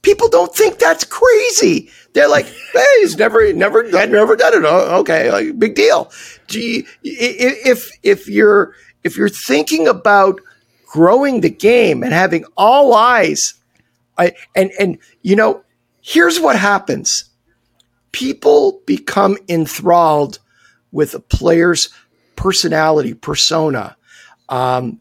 People 0.00 0.28
don't 0.28 0.54
think 0.54 0.78
that's 0.78 1.04
crazy. 1.04 1.90
They're 2.14 2.28
like, 2.28 2.46
"Hey, 2.72 2.84
he's 3.00 3.18
never, 3.18 3.52
never, 3.52 3.84
I've 3.96 4.10
never 4.10 4.36
done 4.36 4.54
it. 4.54 4.64
Oh, 4.64 5.00
okay, 5.00 5.30
like, 5.30 5.58
big 5.58 5.74
deal." 5.74 6.10
If 6.48 7.90
if 8.02 8.28
you're 8.28 8.74
if 9.02 9.18
you're 9.18 9.28
thinking 9.28 9.86
about 9.86 10.40
growing 10.86 11.40
the 11.42 11.50
game 11.50 12.02
and 12.02 12.12
having 12.12 12.44
all 12.56 12.94
eyes, 12.94 13.54
I, 14.16 14.32
and 14.54 14.70
and 14.78 14.98
you 15.20 15.36
know, 15.36 15.62
here's 16.00 16.40
what 16.40 16.56
happens: 16.56 17.24
people 18.14 18.80
become 18.86 19.36
enthralled 19.48 20.38
with 20.92 21.14
a 21.14 21.18
player's 21.18 21.88
personality, 22.36 23.12
persona. 23.12 23.96
Um, 24.48 25.00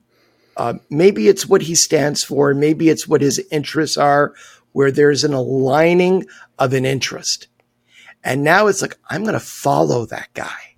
uh, 0.57 0.79
maybe 0.89 1.27
it's 1.27 1.47
what 1.47 1.61
he 1.61 1.75
stands 1.75 2.23
for, 2.23 2.55
maybe 2.55 2.89
it's 2.89 3.07
what 3.07 3.21
his 3.21 3.37
interests 3.51 3.97
are, 3.97 4.33
where 4.71 4.91
there's 4.91 5.23
an 5.23 5.31
aligning 5.31 6.25
of 6.57 6.73
an 6.73 6.85
interest. 6.85 7.49
And 8.23 8.43
now 8.43 8.65
it's 8.65 8.81
like, 8.81 8.97
I'm 9.11 9.21
going 9.21 9.33
to 9.33 9.39
follow 9.39 10.07
that 10.07 10.33
guy 10.33 10.75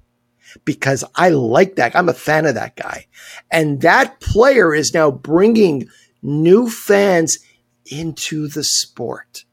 because 0.66 1.06
I 1.16 1.30
like 1.30 1.78
that. 1.78 1.96
I'm 1.96 2.10
a 2.10 2.14
fan 2.14 2.46
of 2.46 2.56
that 2.56 2.76
guy. 2.76 3.08
And 3.50 3.80
that 3.80 4.20
player 4.20 4.76
is 4.76 4.94
now 4.94 5.10
bringing 5.10 5.88
new 6.22 6.70
fans 6.70 7.38
into 7.86 8.50
the 8.50 8.64
sport. 8.66 9.46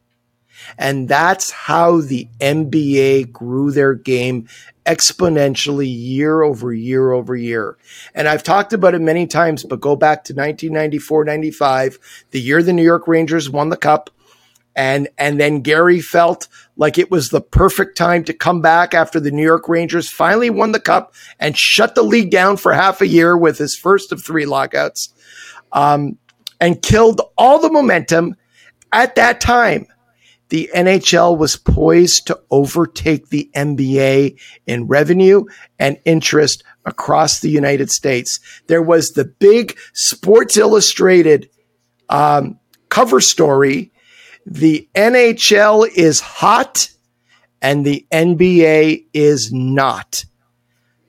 And 0.77 1.07
that's 1.07 1.51
how 1.51 2.01
the 2.01 2.27
NBA 2.39 3.31
grew 3.31 3.71
their 3.71 3.93
game 3.93 4.47
exponentially 4.85 5.87
year 5.87 6.41
over 6.41 6.73
year 6.73 7.11
over 7.11 7.35
year. 7.35 7.77
And 8.13 8.27
I've 8.27 8.43
talked 8.43 8.73
about 8.73 8.95
it 8.95 9.01
many 9.01 9.27
times, 9.27 9.63
but 9.63 9.79
go 9.79 9.95
back 9.95 10.25
to 10.25 10.33
1994, 10.33 11.23
95, 11.23 11.99
the 12.31 12.41
year 12.41 12.61
the 12.61 12.73
New 12.73 12.83
York 12.83 13.07
Rangers 13.07 13.49
won 13.49 13.69
the 13.69 13.77
cup 13.77 14.09
and 14.75 15.07
and 15.17 15.39
then 15.39 15.61
Gary 15.61 16.01
felt 16.01 16.47
like 16.77 16.97
it 16.97 17.11
was 17.11 17.29
the 17.29 17.41
perfect 17.41 17.97
time 17.97 18.23
to 18.23 18.33
come 18.33 18.61
back 18.61 18.93
after 18.93 19.19
the 19.19 19.31
New 19.31 19.43
York 19.43 19.69
Rangers 19.69 20.09
finally 20.09 20.49
won 20.49 20.71
the 20.71 20.79
cup 20.79 21.13
and 21.39 21.57
shut 21.57 21.95
the 21.95 22.03
league 22.03 22.31
down 22.31 22.57
for 22.57 22.73
half 22.73 23.01
a 23.01 23.07
year 23.07 23.37
with 23.37 23.57
his 23.57 23.75
first 23.75 24.11
of 24.11 24.23
three 24.23 24.45
lockouts, 24.45 25.13
um, 25.71 26.17
and 26.59 26.81
killed 26.81 27.21
all 27.37 27.59
the 27.59 27.71
momentum. 27.71 28.35
At 28.91 29.15
that 29.15 29.41
time, 29.41 29.87
the 30.53 30.69
NHL 30.75 31.35
was 31.35 31.55
poised 31.55 32.27
to 32.27 32.39
overtake 32.51 33.29
the 33.29 33.49
NBA 33.55 34.39
in 34.67 34.85
revenue 34.85 35.45
and 35.79 35.97
interest 36.05 36.63
across 36.85 37.39
the 37.39 37.49
United 37.49 37.89
States. 37.89 38.39
There 38.67 38.83
was 38.83 39.13
the 39.13 39.25
big 39.25 39.75
Sports 39.93 40.55
Illustrated 40.55 41.49
um, 42.07 42.59
cover 42.89 43.19
story 43.19 43.91
the 44.45 44.87
NHL 44.93 45.87
is 45.87 46.19
hot 46.19 46.87
and 47.59 47.83
the 47.83 48.05
NBA 48.11 49.07
is 49.11 49.51
not. 49.51 50.23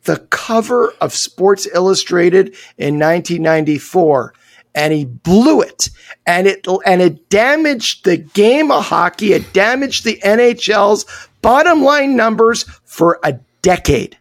The 0.05 0.21
cover 0.21 0.95
of 1.03 1.13
Sports 1.13 1.69
Illustrated 1.75 2.57
in 2.79 2.99
1994 2.99 4.33
and 4.75 4.93
he 4.93 5.05
blew 5.05 5.61
it. 5.61 5.91
And 6.27 6.47
it 6.47 6.67
and 6.87 7.01
it 7.01 7.29
damaged 7.29 8.05
the 8.05 8.17
game 8.17 8.71
of 8.71 8.87
hockey. 8.87 9.33
It 9.33 9.53
damaged 9.53 10.05
the 10.05 10.21
NHL's 10.25 11.07
bottom 11.43 11.83
line 11.83 12.17
numbers 12.17 12.65
for 12.85 13.21
a 13.23 13.39
decade. 13.63 14.19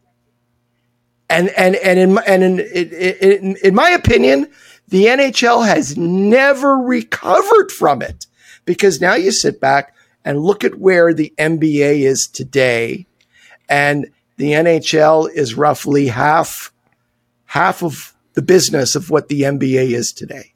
And 1.29 1.49
and 1.49 1.75
and 1.75 1.99
in 1.99 2.17
and 2.27 2.43
in, 2.43 2.59
in, 2.59 3.55
in 3.63 3.75
my 3.75 3.89
opinion 3.89 4.47
the 4.89 5.05
NHL 5.05 5.65
has 5.65 5.97
never 5.97 6.77
recovered 6.77 7.71
from 7.71 8.01
it. 8.01 8.27
Because 8.65 9.01
now 9.01 9.15
you 9.15 9.31
sit 9.31 9.59
back 9.59 9.95
and 10.23 10.39
look 10.39 10.63
at 10.63 10.75
where 10.75 11.13
the 11.13 11.33
NBA 11.37 12.01
is 12.01 12.27
today, 12.31 13.07
and 13.67 14.09
the 14.37 14.51
NHL 14.51 15.29
is 15.33 15.55
roughly 15.55 16.07
half 16.07 16.71
half 17.45 17.83
of 17.83 18.12
the 18.33 18.41
business 18.41 18.95
of 18.95 19.09
what 19.09 19.27
the 19.27 19.41
NBA 19.41 19.91
is 19.91 20.11
today. 20.11 20.53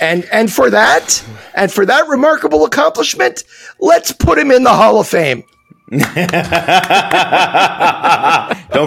And 0.00 0.24
and 0.32 0.52
for 0.52 0.70
that, 0.70 1.24
and 1.54 1.72
for 1.72 1.84
that 1.86 2.08
remarkable 2.08 2.64
accomplishment, 2.64 3.44
let's 3.80 4.12
put 4.12 4.38
him 4.38 4.50
in 4.50 4.62
the 4.62 4.72
Hall 4.72 5.00
of 5.00 5.08
Fame. 5.08 5.44
Don't 5.90 6.02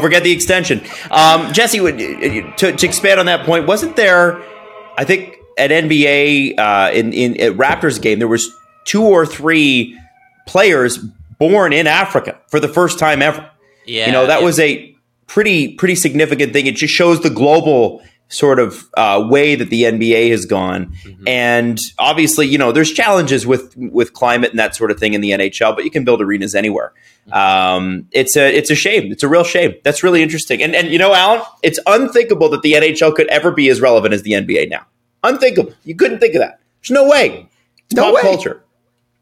forget 0.02 0.24
the 0.24 0.32
extension. 0.32 0.82
Um, 1.12 1.54
Jesse, 1.54 1.80
to, 1.80 2.72
to 2.72 2.86
expand 2.86 3.20
on 3.20 3.28
that 3.28 3.46
point, 3.46 3.68
wasn't 3.68 3.96
there? 3.96 4.42
I 4.98 5.04
think 5.04 5.38
at 5.58 5.70
NBA 5.72 6.58
uh, 6.58 6.92
in 6.94 7.14
in 7.14 7.40
at 7.40 7.54
Raptors 7.54 8.02
game, 8.02 8.20
there 8.20 8.28
was 8.28 8.50
two 8.86 9.04
or 9.04 9.26
three 9.26 9.98
players 10.48 10.98
born 11.38 11.72
in 11.72 11.86
Africa 11.88 12.40
for 12.48 12.60
the 12.60 12.68
first 12.68 12.98
time 12.98 13.22
ever. 13.22 13.50
Yeah, 13.86 14.08
you 14.08 14.12
know 14.12 14.26
that 14.28 14.40
yeah. 14.40 14.46
was 14.46 14.60
a 14.60 14.97
pretty 15.28 15.76
pretty 15.76 15.96
significant 15.96 16.54
thing. 16.54 16.66
It 16.66 16.76
just 16.76 16.94
shows 16.94 17.22
the 17.22 17.30
global 17.30 18.02
sort 18.30 18.60
of 18.60 18.90
uh, 18.96 19.26
way 19.30 19.56
that 19.56 19.70
the 19.70 19.84
NBA 19.84 20.30
has 20.32 20.46
gone. 20.46 20.88
Mm-hmm. 21.04 21.28
And 21.28 21.80
obviously, 21.98 22.48
you 22.48 22.58
know, 22.58 22.72
there's 22.72 22.92
challenges 22.92 23.46
with 23.46 23.76
with 23.78 24.14
climate 24.14 24.52
and 24.52 24.60
that 24.60 24.76
sort 24.76 24.92
of 24.92 25.00
thing 25.00 25.14
in 25.14 25.22
the 25.22 25.32
NHL, 25.32 25.76
but 25.76 25.86
you 25.86 25.92
can 25.92 26.04
build 26.04 26.22
arenas 26.22 26.56
anywhere. 26.56 26.94
Mm-hmm. 27.28 27.34
Um, 27.34 28.08
it's 28.12 28.36
a 28.36 28.56
it's 28.56 28.70
a 28.70 28.76
shame. 28.76 29.12
It's 29.12 29.24
a 29.24 29.30
real 29.30 29.44
shame. 29.44 29.76
That's 29.84 30.04
really 30.04 30.22
interesting. 30.22 30.62
And 30.62 30.76
and 30.76 30.90
you 30.90 31.00
know, 31.00 31.14
Allan, 31.14 31.42
it's 31.64 31.80
unthinkable 31.86 32.50
that 32.50 32.62
the 32.62 32.74
NHL 32.74 33.16
could 33.16 33.28
ever 33.28 33.52
be 33.52 33.70
as 33.70 33.82
relevant 33.82 34.14
as 34.14 34.24
the 34.24 34.32
NBA 34.32 34.70
now. 34.70 34.86
Unthinkable. 35.24 35.74
You 35.84 35.96
couldn't 35.96 36.20
think 36.20 36.36
of 36.36 36.42
that. 36.42 36.60
There's 36.82 36.92
no 36.92 37.08
way. 37.10 37.50
It's 37.86 37.96
no 37.96 38.04
pop 38.04 38.16
way. 38.16 38.22
culture. 38.22 38.64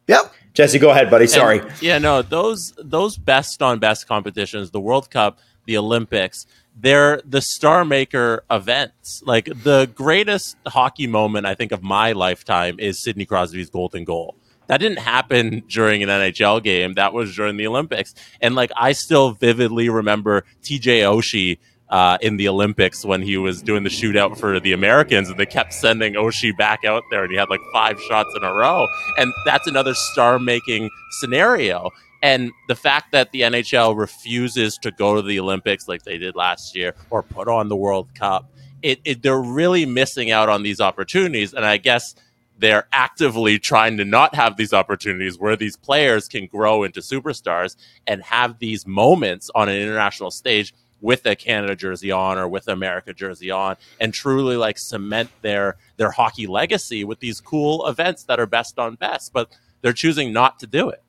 Yep. 0.08 0.34
Jesse, 0.54 0.80
go 0.80 0.90
ahead, 0.90 1.10
buddy. 1.10 1.28
Sorry. 1.28 1.60
And, 1.60 1.82
yeah, 1.82 1.98
no, 1.98 2.22
those 2.22 2.74
those 2.78 3.18
best 3.18 3.62
on 3.62 3.80
best 3.80 4.08
competitions, 4.08 4.72
the 4.72 4.80
World 4.80 5.12
Cup, 5.12 5.40
the 5.66 5.78
Olympics, 5.78 6.46
they're 6.76 7.22
the 7.26 7.42
star 7.42 7.86
maker 7.86 8.44
events. 8.52 9.22
Like 9.26 9.46
the 9.46 9.90
greatest 9.94 10.58
hockey 10.68 11.08
moment 11.08 11.46
I 11.46 11.56
think 11.56 11.72
of 11.72 11.84
my 11.84 12.12
lifetime 12.12 12.80
is 12.80 13.02
Sidney 13.02 13.26
Crosby's 13.26 13.70
golden 13.70 14.04
goal. 14.04 14.36
That 14.68 14.78
didn't 14.78 15.00
happen 15.00 15.64
during 15.70 16.04
an 16.04 16.10
NHL 16.10 16.64
game. 16.64 16.94
That 16.94 17.14
was 17.14 17.36
during 17.36 17.58
the 17.58 17.68
Olympics. 17.68 18.14
And 18.42 18.56
like 18.56 18.72
I 18.76 18.92
still 18.92 19.32
vividly 19.32 19.90
remember 19.90 20.44
TJ 20.64 21.02
Oshie 21.04 21.58
uh, 21.90 22.18
in 22.22 22.38
the 22.38 22.48
Olympics 22.48 23.06
when 23.06 23.22
he 23.22 23.38
was 23.38 23.62
doing 23.62 23.84
the 23.84 23.90
shootout 23.90 24.38
for 24.38 24.60
the 24.60 24.74
Americans, 24.74 25.30
and 25.30 25.40
they 25.40 25.46
kept 25.46 25.72
sending 25.74 26.14
Oshie 26.16 26.56
back 26.58 26.84
out 26.84 27.04
there, 27.12 27.24
and 27.24 27.32
he 27.32 27.38
had 27.38 27.50
like 27.50 27.62
five 27.72 28.00
shots 28.02 28.30
in 28.36 28.44
a 28.44 28.54
row. 28.54 28.88
And 29.18 29.32
that's 29.46 29.68
another 29.68 29.94
star 29.94 30.40
making 30.40 30.90
scenario. 31.20 31.92
And 32.26 32.52
the 32.68 32.76
fact 32.76 33.12
that 33.12 33.32
the 33.32 33.42
NHL 33.42 33.96
refuses 33.96 34.80
to 34.82 34.90
go 34.90 35.14
to 35.14 35.22
the 35.22 35.40
Olympics 35.40 35.88
like 35.88 36.02
they 36.02 36.18
did 36.18 36.36
last 36.36 36.76
year 36.76 36.96
or 37.12 37.22
put 37.22 37.48
on 37.48 37.70
the 37.70 37.76
World 37.76 38.10
Cup 38.16 38.50
it, 38.86 39.00
it, 39.04 39.24
they're 39.24 39.42
really 39.42 39.86
missing 39.88 40.30
out 40.30 40.48
on 40.48 40.62
these 40.62 40.80
opportunities. 40.80 41.56
And 41.56 41.66
I 41.66 41.78
guess 41.78 42.14
they're 42.60 42.88
actively 42.94 43.58
trying 43.58 43.98
to 43.98 44.06
not 44.06 44.36
have 44.36 44.58
these 44.58 44.74
opportunities 44.74 45.40
where 45.40 45.56
these 45.56 45.76
players 45.76 46.28
can 46.28 46.46
grow 46.46 46.84
into 46.84 47.00
superstars 47.00 47.76
and 48.06 48.22
have 48.22 48.60
these 48.60 48.86
moments 48.86 49.50
on 49.56 49.70
an 49.70 49.76
international 49.76 50.30
stage 50.30 50.72
with 51.02 51.26
a 51.26 51.36
Canada 51.36 51.76
jersey 51.76 52.12
on 52.12 52.38
or 52.38 52.48
with 52.48 52.68
America 52.68 53.12
jersey 53.12 53.50
on 53.50 53.76
and 54.00 54.14
truly 54.14 54.56
like 54.56 54.78
cement 54.78 55.30
their 55.42 55.78
their 55.98 56.12
hockey 56.12 56.46
legacy 56.46 57.04
with 57.04 57.20
these 57.20 57.42
cool 57.42 57.88
events 57.88 58.24
that 58.24 58.40
are 58.40 58.46
best 58.46 58.78
on 58.78 58.94
best. 58.96 59.34
But 59.34 59.50
they're 59.82 59.94
choosing 59.94 60.32
not 60.32 60.60
to 60.60 60.68
do 60.68 60.90
it 60.90 61.04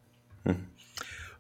mm-hmm. 0.47 0.63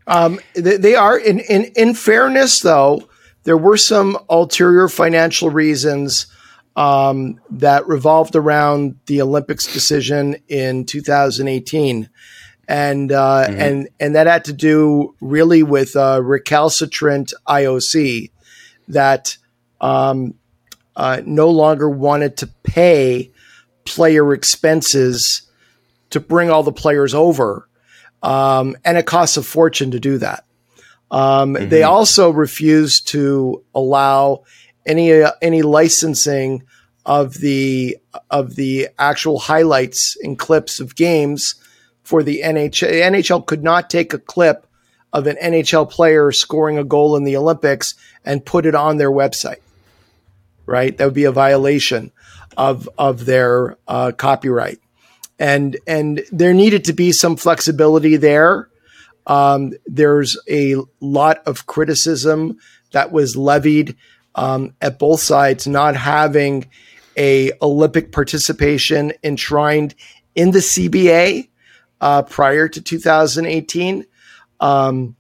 Um, 0.06 0.40
they, 0.54 0.76
they, 0.76 0.94
are 0.94 1.18
in, 1.18 1.40
in 1.40 1.64
in 1.76 1.94
fairness 1.94 2.60
though 2.60 3.08
there 3.44 3.56
were 3.56 3.76
some 3.76 4.18
ulterior 4.28 4.88
financial 4.88 5.50
reasons 5.50 6.26
um, 6.74 7.40
that 7.50 7.86
revolved 7.86 8.36
around 8.36 8.96
the 9.06 9.22
Olympics 9.22 9.72
decision 9.72 10.36
in 10.48 10.84
2018 10.84 12.08
and 12.68 13.12
uh, 13.12 13.46
mm-hmm. 13.46 13.60
and 13.60 13.88
and 14.00 14.14
that 14.14 14.26
had 14.26 14.44
to 14.46 14.52
do 14.52 15.14
really 15.20 15.62
with 15.62 15.94
a 15.96 16.22
recalcitrant 16.22 17.32
IOC 17.48 18.30
that 18.88 19.36
um, 19.80 20.34
uh, 20.96 21.20
no 21.24 21.50
longer 21.50 21.88
wanted 21.88 22.36
to 22.38 22.46
pay 22.64 23.30
player 23.84 24.32
expenses 24.32 25.42
to 26.10 26.20
bring 26.20 26.50
all 26.50 26.62
the 26.62 26.72
players 26.72 27.14
over, 27.14 27.65
um, 28.26 28.76
and 28.84 28.98
it 28.98 29.06
costs 29.06 29.36
a 29.36 29.42
fortune 29.42 29.92
to 29.92 30.00
do 30.00 30.18
that. 30.18 30.44
Um, 31.12 31.54
mm-hmm. 31.54 31.68
They 31.68 31.84
also 31.84 32.30
refused 32.30 33.06
to 33.08 33.62
allow 33.72 34.42
any 34.84 35.22
uh, 35.22 35.30
any 35.40 35.62
licensing 35.62 36.64
of 37.06 37.34
the 37.34 37.96
of 38.28 38.56
the 38.56 38.88
actual 38.98 39.38
highlights 39.38 40.16
and 40.22 40.36
clips 40.36 40.80
of 40.80 40.96
games 40.96 41.54
for 42.02 42.24
the 42.24 42.42
NHL. 42.44 42.90
NHL 42.90 43.46
could 43.46 43.62
not 43.62 43.88
take 43.88 44.12
a 44.12 44.18
clip 44.18 44.66
of 45.12 45.28
an 45.28 45.36
NHL 45.40 45.88
player 45.88 46.32
scoring 46.32 46.78
a 46.78 46.84
goal 46.84 47.14
in 47.14 47.22
the 47.22 47.36
Olympics 47.36 47.94
and 48.24 48.44
put 48.44 48.66
it 48.66 48.74
on 48.74 48.96
their 48.96 49.10
website. 49.10 49.60
Right, 50.66 50.98
that 50.98 51.04
would 51.04 51.14
be 51.14 51.24
a 51.24 51.32
violation 51.32 52.10
of 52.56 52.88
of 52.98 53.24
their 53.24 53.76
uh, 53.86 54.10
copyright, 54.16 54.80
and 55.38 55.78
and 55.86 56.24
there 56.32 56.54
needed 56.54 56.84
to 56.84 56.92
be 56.92 57.12
some 57.12 57.36
flexibility 57.36 58.16
there. 58.16 58.68
Um, 59.26 59.72
there's 59.86 60.38
a 60.48 60.76
lot 61.00 61.38
of 61.46 61.66
criticism 61.66 62.58
that 62.92 63.12
was 63.12 63.36
levied 63.36 63.96
um, 64.34 64.74
at 64.80 64.98
both 64.98 65.20
sides, 65.20 65.66
not 65.66 65.96
having 65.96 66.70
a 67.16 67.52
Olympic 67.60 68.12
participation 68.12 69.12
enshrined 69.24 69.94
in 70.34 70.50
the 70.52 70.58
CBA 70.58 71.48
uh, 72.00 72.22
prior 72.22 72.68
to 72.68 72.80
2018. 72.80 74.06
Um, 74.60 75.16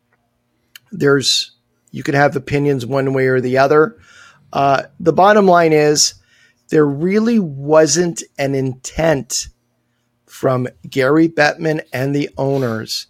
there's 0.92 1.52
you 1.90 2.02
could 2.02 2.14
have 2.14 2.36
opinions 2.36 2.84
one 2.84 3.12
way 3.12 3.26
or 3.26 3.40
the 3.40 3.58
other. 3.58 3.98
Uh, 4.52 4.84
the 5.00 5.12
bottom 5.12 5.46
line 5.46 5.72
is 5.72 6.14
there 6.68 6.86
really 6.86 7.38
wasn't 7.38 8.22
an 8.38 8.54
intent 8.54 9.48
from 10.36 10.68
Gary 10.88 11.30
Bettman 11.30 11.80
and 11.94 12.14
the 12.14 12.28
owners 12.36 13.06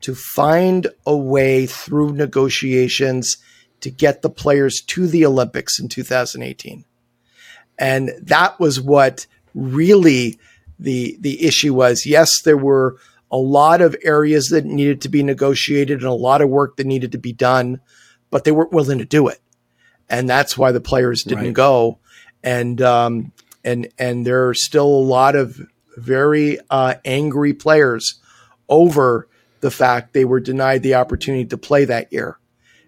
to 0.00 0.14
find 0.14 0.86
a 1.06 1.14
way 1.14 1.66
through 1.66 2.14
negotiations 2.14 3.36
to 3.80 3.90
get 3.90 4.22
the 4.22 4.30
players 4.30 4.80
to 4.80 5.06
the 5.06 5.26
Olympics 5.26 5.78
in 5.78 5.88
2018. 5.88 6.86
And 7.78 8.12
that 8.22 8.58
was 8.58 8.80
what 8.80 9.26
really 9.54 10.38
the 10.78 11.18
the 11.20 11.44
issue 11.44 11.74
was. 11.74 12.06
Yes, 12.06 12.40
there 12.40 12.56
were 12.56 12.96
a 13.30 13.36
lot 13.36 13.82
of 13.82 13.94
areas 14.02 14.48
that 14.48 14.64
needed 14.64 15.02
to 15.02 15.10
be 15.10 15.22
negotiated 15.22 15.98
and 15.98 16.08
a 16.08 16.12
lot 16.12 16.40
of 16.40 16.48
work 16.48 16.76
that 16.76 16.86
needed 16.86 17.12
to 17.12 17.18
be 17.18 17.34
done, 17.34 17.80
but 18.30 18.44
they 18.44 18.52
weren't 18.52 18.72
willing 18.72 18.98
to 18.98 19.04
do 19.04 19.28
it, 19.28 19.40
and 20.08 20.30
that's 20.30 20.56
why 20.56 20.72
the 20.72 20.80
players 20.80 21.24
didn't 21.24 21.44
right. 21.44 21.52
go. 21.52 21.98
And 22.42 22.80
um, 22.80 23.32
and 23.64 23.88
and 23.98 24.26
there 24.26 24.48
are 24.48 24.54
still 24.54 24.86
a 24.86 25.08
lot 25.16 25.36
of 25.36 25.60
very 25.96 26.58
uh, 26.70 26.94
angry 27.04 27.52
players 27.52 28.20
over 28.68 29.28
the 29.60 29.70
fact 29.70 30.12
they 30.12 30.24
were 30.24 30.40
denied 30.40 30.82
the 30.82 30.94
opportunity 30.94 31.46
to 31.46 31.56
play 31.56 31.84
that 31.84 32.12
year. 32.12 32.38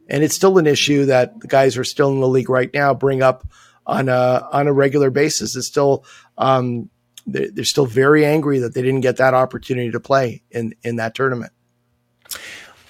And 0.09 0.23
it's 0.23 0.37
still 0.37 0.59
an 0.59 0.67
issue 0.67 1.07
that 1.07 1.41
the 1.41 1.49
guys 1.49 1.75
who 1.75 1.81
are 1.81 1.85
still 1.85 2.11
in 2.11 2.21
the 2.21 2.29
league 2.29 2.51
right 2.51 2.73
now 2.73 2.95
bring 2.95 3.23
up 3.23 3.47
on 3.87 4.09
a 4.09 4.47
on 4.53 4.67
a 4.67 4.73
regular 4.73 5.11
basis. 5.11 5.57
It's 5.57 5.67
still 5.67 6.05
um, 6.39 6.91
they're, 7.27 7.51
they're 7.51 7.65
still 7.65 7.87
very 7.87 8.25
angry 8.25 8.61
that 8.61 8.75
they 8.75 8.83
didn't 8.83 9.01
get 9.01 9.17
that 9.17 9.35
opportunity 9.35 9.91
to 9.91 10.01
play 10.01 10.43
in 10.51 10.75
in 10.83 10.97
that 10.97 11.15
tournament. 11.15 11.53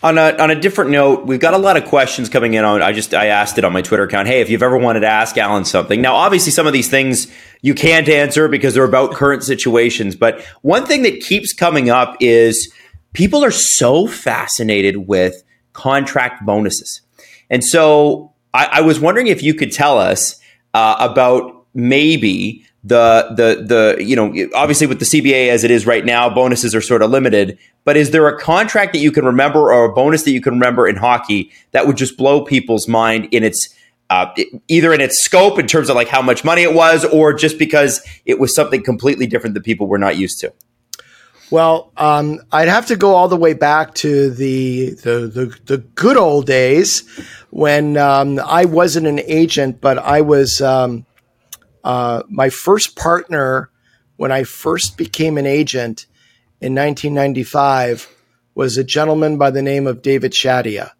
On 0.02 0.18
a, 0.18 0.36
on 0.36 0.50
a 0.50 0.54
different 0.54 0.90
note, 0.90 1.26
we've 1.26 1.40
got 1.40 1.54
a 1.54 1.58
lot 1.58 1.78
of 1.78 1.86
questions 1.86 2.28
coming 2.28 2.52
in 2.54 2.64
on. 2.64 2.82
I 2.82 2.92
just 2.92 3.14
I 3.14 3.26
asked 3.26 3.56
it 3.56 3.64
on 3.64 3.72
my 3.72 3.80
Twitter 3.80 4.04
account. 4.04 4.28
Hey, 4.28 4.40
if 4.40 4.50
you've 4.50 4.62
ever 4.62 4.76
wanted 4.76 5.00
to 5.00 5.08
ask 5.08 5.38
Allan 5.38 5.64
something, 5.64 6.02
now 6.02 6.14
obviously 6.14 6.52
some 6.52 6.66
of 6.66 6.74
these 6.74 6.90
things 6.90 7.28
you 7.62 7.74
can't 7.74 8.08
answer 8.08 8.46
because 8.46 8.74
they're 8.74 8.84
about 8.84 9.12
current 9.12 9.42
situations. 9.42 10.14
But 10.14 10.42
one 10.60 10.84
thing 10.84 11.02
that 11.02 11.20
keeps 11.20 11.54
coming 11.54 11.88
up 11.88 12.14
is 12.20 12.72
people 13.14 13.42
are 13.42 13.50
so 13.50 14.06
fascinated 14.06 15.08
with 15.08 15.42
contract 15.72 16.44
bonuses, 16.44 17.00
and 17.48 17.64
so 17.64 18.34
I, 18.52 18.68
I 18.72 18.80
was 18.82 19.00
wondering 19.00 19.28
if 19.28 19.42
you 19.42 19.54
could 19.54 19.72
tell 19.72 19.98
us 19.98 20.38
uh, 20.74 20.96
about 21.00 21.66
maybe 21.72 22.66
the 22.86 23.26
the 23.30 23.96
the 23.96 24.04
you 24.04 24.14
know 24.14 24.32
obviously 24.54 24.86
with 24.86 25.00
the 25.00 25.04
CBA 25.04 25.48
as 25.48 25.64
it 25.64 25.70
is 25.72 25.86
right 25.86 26.04
now, 26.04 26.32
bonuses 26.32 26.74
are 26.74 26.80
sort 26.80 27.02
of 27.02 27.10
limited. 27.10 27.58
But 27.84 27.96
is 27.96 28.12
there 28.12 28.28
a 28.28 28.38
contract 28.38 28.92
that 28.92 29.00
you 29.00 29.10
can 29.10 29.24
remember 29.24 29.72
or 29.72 29.84
a 29.84 29.92
bonus 29.92 30.22
that 30.22 30.30
you 30.30 30.40
can 30.40 30.54
remember 30.54 30.86
in 30.86 30.96
hockey 30.96 31.50
that 31.72 31.86
would 31.86 31.96
just 31.96 32.16
blow 32.16 32.44
people's 32.44 32.86
mind 32.86 33.28
in 33.32 33.42
its 33.42 33.68
uh, 34.08 34.32
either 34.68 34.94
in 34.94 35.00
its 35.00 35.24
scope 35.24 35.58
in 35.58 35.66
terms 35.66 35.90
of 35.90 35.96
like 35.96 36.06
how 36.06 36.22
much 36.22 36.44
money 36.44 36.62
it 36.62 36.74
was, 36.74 37.04
or 37.06 37.32
just 37.32 37.58
because 37.58 38.06
it 38.24 38.38
was 38.38 38.54
something 38.54 38.84
completely 38.84 39.26
different 39.26 39.54
that 39.54 39.64
people 39.64 39.88
were 39.88 39.98
not 39.98 40.16
used 40.16 40.38
to? 40.40 40.52
Well, 41.50 41.92
um, 41.96 42.40
I'd 42.52 42.68
have 42.68 42.86
to 42.86 42.96
go 42.96 43.14
all 43.14 43.28
the 43.28 43.36
way 43.36 43.52
back 43.54 43.94
to 43.96 44.30
the 44.30 44.90
the 44.90 45.26
the, 45.26 45.58
the 45.64 45.78
good 45.78 46.16
old 46.16 46.46
days 46.46 47.02
when 47.50 47.96
um, 47.96 48.38
I 48.44 48.64
wasn't 48.64 49.08
an 49.08 49.20
agent, 49.20 49.80
but 49.80 49.98
I 49.98 50.20
was. 50.20 50.60
Um, 50.60 51.05
uh, 51.86 52.24
my 52.28 52.50
first 52.50 52.96
partner 52.96 53.70
when 54.16 54.32
I 54.32 54.42
first 54.42 54.98
became 54.98 55.38
an 55.38 55.46
agent 55.46 56.06
in 56.60 56.74
1995 56.74 58.12
was 58.56 58.76
a 58.76 58.82
gentleman 58.82 59.38
by 59.38 59.52
the 59.52 59.62
name 59.62 59.86
of 59.86 60.02
David 60.02 60.32
Schatia. 60.32 60.90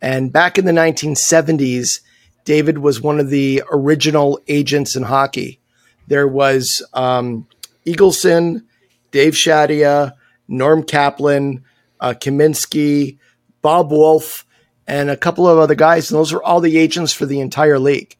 And 0.00 0.32
back 0.32 0.56
in 0.56 0.64
the 0.64 0.72
1970s, 0.72 2.00
David 2.46 2.78
was 2.78 3.02
one 3.02 3.20
of 3.20 3.28
the 3.28 3.64
original 3.70 4.40
agents 4.48 4.96
in 4.96 5.02
hockey. 5.02 5.60
There 6.06 6.26
was 6.26 6.82
um, 6.94 7.46
Eagleson, 7.84 8.64
Dave 9.10 9.34
Schatia, 9.34 10.14
Norm 10.48 10.84
Caplan, 10.84 11.64
uh, 12.00 12.14
Kaminsky, 12.18 13.18
Bob 13.60 13.92
Woolf, 13.92 14.46
and 14.86 15.10
a 15.10 15.18
couple 15.18 15.46
of 15.46 15.58
other 15.58 15.74
guys. 15.74 16.10
And 16.10 16.18
those 16.18 16.32
were 16.32 16.42
all 16.42 16.62
the 16.62 16.78
agents 16.78 17.12
for 17.12 17.26
the 17.26 17.40
entire 17.40 17.78
league. 17.78 18.16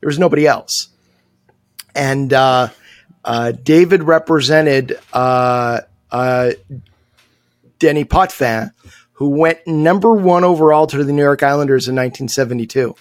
There 0.00 0.08
was 0.08 0.18
nobody 0.18 0.44
else 0.44 0.88
and 1.98 2.32
uh, 2.32 2.68
uh, 3.24 3.50
David 3.50 4.04
represented 4.04 4.98
uh, 5.12 5.80
uh, 6.12 6.52
Denny 7.80 8.04
Potvin, 8.04 8.70
who 9.12 9.30
went 9.30 9.66
number 9.66 10.14
one 10.14 10.44
overall 10.44 10.86
to 10.86 11.02
the 11.02 11.12
New 11.12 11.22
York 11.22 11.42
Islanders 11.42 11.88
in 11.88 11.96
1972. 11.96 12.94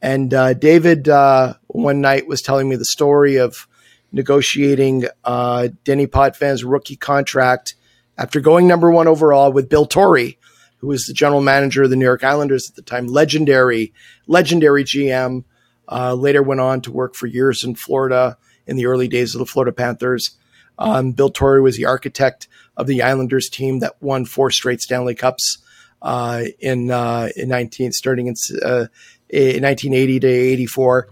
And 0.00 0.32
uh, 0.32 0.54
David 0.54 1.06
one 1.66 2.00
night 2.00 2.26
was 2.26 2.42
telling 2.42 2.68
me 2.68 2.76
the 2.76 2.86
story 2.86 3.36
of 3.36 3.68
negotiating 4.10 5.04
Denny 5.84 6.06
Potvin's 6.06 6.64
rookie 6.64 6.96
contract 6.96 7.74
after 8.16 8.40
going 8.40 8.66
number 8.66 8.90
one 8.90 9.08
overall 9.08 9.52
with 9.52 9.68
Bill 9.68 9.86
Torrey, 9.86 10.38
who 10.78 10.88
was 10.88 11.04
the 11.04 11.12
general 11.12 11.42
manager 11.42 11.82
of 11.82 11.90
the 11.90 11.96
New 11.96 12.04
York 12.04 12.24
Islanders 12.24 12.68
at 12.70 12.76
the 12.76 12.82
time, 12.82 13.06
legendary, 13.06 13.92
legendary 14.26 14.84
GM 14.84 15.44
uh, 15.88 16.14
later 16.14 16.42
went 16.42 16.60
on 16.60 16.80
to 16.82 16.92
work 16.92 17.14
for 17.14 17.26
years 17.26 17.64
in 17.64 17.74
Florida 17.74 18.36
in 18.66 18.76
the 18.76 18.86
early 18.86 19.08
days 19.08 19.34
of 19.34 19.38
the 19.38 19.46
Florida 19.46 19.72
Panthers. 19.72 20.32
Um, 20.78 21.12
Bill 21.12 21.30
Torrey 21.30 21.60
was 21.60 21.76
the 21.76 21.84
architect 21.84 22.48
of 22.76 22.86
the 22.86 23.02
Islanders 23.02 23.48
team 23.48 23.80
that 23.80 24.00
won 24.02 24.24
four 24.24 24.50
straight 24.50 24.80
Stanley 24.80 25.14
Cups 25.14 25.58
uh, 26.00 26.44
in 26.58 26.90
uh, 26.90 27.28
in 27.36 27.48
19 27.48 27.92
starting 27.92 28.26
in, 28.26 28.34
uh, 28.62 28.86
in 29.28 29.62
1980 29.62 30.20
to 30.20 30.28
84, 30.28 31.08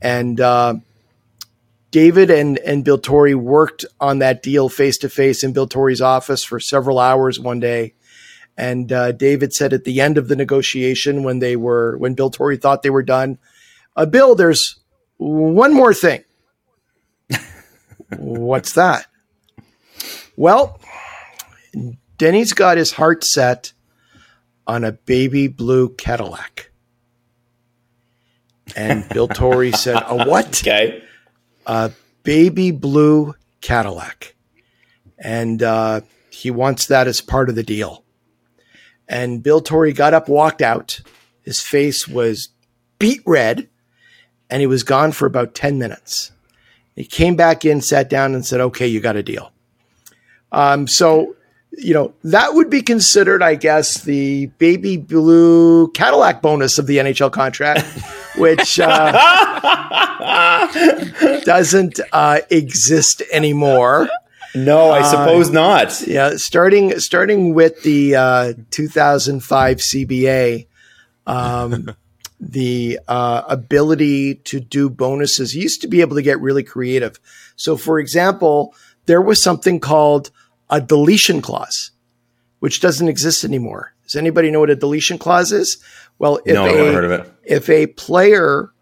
and 0.00 0.40
uh, 0.40 0.74
David 1.90 2.30
and 2.30 2.58
and 2.58 2.84
Bill 2.84 2.98
Torrey 2.98 3.34
worked 3.34 3.84
on 4.00 4.20
that 4.20 4.42
deal 4.42 4.68
face 4.68 4.98
to 4.98 5.08
face 5.08 5.42
in 5.42 5.52
Bill 5.52 5.66
Torrey's 5.66 6.00
office 6.00 6.44
for 6.44 6.60
several 6.60 6.98
hours 6.98 7.40
one 7.40 7.60
day. 7.60 7.94
And 8.56 8.90
uh, 8.92 9.12
David 9.12 9.52
said 9.52 9.72
at 9.72 9.84
the 9.84 10.00
end 10.00 10.18
of 10.18 10.26
the 10.26 10.34
negotiation, 10.34 11.22
when 11.22 11.38
they 11.38 11.56
were 11.56 11.96
when 11.98 12.14
Bill 12.14 12.30
Torrey 12.30 12.56
thought 12.56 12.82
they 12.82 12.90
were 12.90 13.02
done, 13.04 13.38
uh, 13.98 14.06
Bill, 14.06 14.34
there's 14.34 14.78
one 15.16 15.74
more 15.74 15.92
thing. 15.92 16.24
What's 18.16 18.72
that? 18.72 19.06
Well, 20.36 20.80
Denny's 22.16 22.52
got 22.52 22.78
his 22.78 22.92
heart 22.92 23.24
set 23.24 23.72
on 24.66 24.84
a 24.84 24.92
baby 24.92 25.48
blue 25.48 25.90
Cadillac. 25.90 26.70
And 28.76 29.08
Bill 29.08 29.28
Torrey 29.28 29.72
said, 29.76 30.02
A 30.06 30.24
what? 30.24 30.62
Okay. 30.62 31.02
A 31.66 31.90
baby 32.22 32.70
blue 32.70 33.34
Cadillac. 33.60 34.36
And 35.18 35.62
uh, 35.62 36.02
he 36.30 36.50
wants 36.50 36.86
that 36.86 37.08
as 37.08 37.20
part 37.20 37.48
of 37.48 37.56
the 37.56 37.62
deal. 37.64 38.04
And 39.08 39.42
Bill 39.42 39.60
Torrey 39.60 39.92
got 39.92 40.14
up, 40.14 40.28
walked 40.28 40.62
out. 40.62 41.00
His 41.42 41.60
face 41.60 42.06
was 42.06 42.50
beet 42.98 43.22
red, 43.26 43.68
and 44.50 44.60
he 44.60 44.66
was 44.66 44.82
gone 44.82 45.12
for 45.12 45.26
about 45.26 45.54
10 45.54 45.78
minutes. 45.78 46.32
He 46.94 47.04
came 47.04 47.36
back 47.36 47.64
in, 47.64 47.80
sat 47.80 48.10
down, 48.10 48.34
and 48.34 48.44
said, 48.44 48.60
Okay, 48.60 48.86
you 48.86 49.00
got 49.00 49.16
a 49.16 49.22
deal. 49.22 49.52
Um, 50.50 50.86
so, 50.86 51.36
you 51.76 51.94
know, 51.94 52.12
that 52.24 52.54
would 52.54 52.70
be 52.70 52.82
considered, 52.82 53.42
I 53.42 53.54
guess, 53.54 54.02
the 54.02 54.46
baby 54.58 54.96
blue 54.96 55.90
Cadillac 55.92 56.42
bonus 56.42 56.78
of 56.78 56.86
the 56.86 56.96
NHL 56.96 57.30
contract, 57.30 57.86
which 58.36 58.80
uh, 58.82 59.12
doesn't 61.44 62.00
uh, 62.12 62.40
exist 62.50 63.22
anymore. 63.32 64.08
No, 64.54 64.90
I 64.90 65.02
suppose 65.02 65.50
uh, 65.50 65.52
not. 65.52 66.00
Yeah, 66.06 66.36
starting 66.36 66.98
starting 66.98 67.54
with 67.54 67.82
the 67.82 68.16
uh, 68.16 68.52
2005 68.70 69.76
CBA, 69.76 70.66
um, 71.26 71.94
the 72.40 73.00
uh, 73.08 73.42
ability 73.48 74.36
to 74.36 74.60
do 74.60 74.88
bonuses 74.88 75.54
used 75.54 75.82
to 75.82 75.88
be 75.88 76.00
able 76.00 76.16
to 76.16 76.22
get 76.22 76.40
really 76.40 76.62
creative. 76.62 77.18
So, 77.56 77.76
for 77.76 77.98
example, 77.98 78.74
there 79.06 79.22
was 79.22 79.42
something 79.42 79.80
called 79.80 80.30
a 80.70 80.80
deletion 80.80 81.42
clause, 81.42 81.90
which 82.60 82.80
doesn't 82.80 83.08
exist 83.08 83.44
anymore. 83.44 83.94
Does 84.04 84.16
anybody 84.16 84.50
know 84.50 84.60
what 84.60 84.70
a 84.70 84.76
deletion 84.76 85.18
clause 85.18 85.52
is? 85.52 85.82
Well, 86.18 86.40
if 86.44 86.54
no, 86.54 86.64
a, 86.64 86.72
never 86.72 86.92
heard 86.92 87.04
of 87.04 87.10
it. 87.12 87.32
If 87.44 87.68
a 87.68 87.86
player 87.86 88.72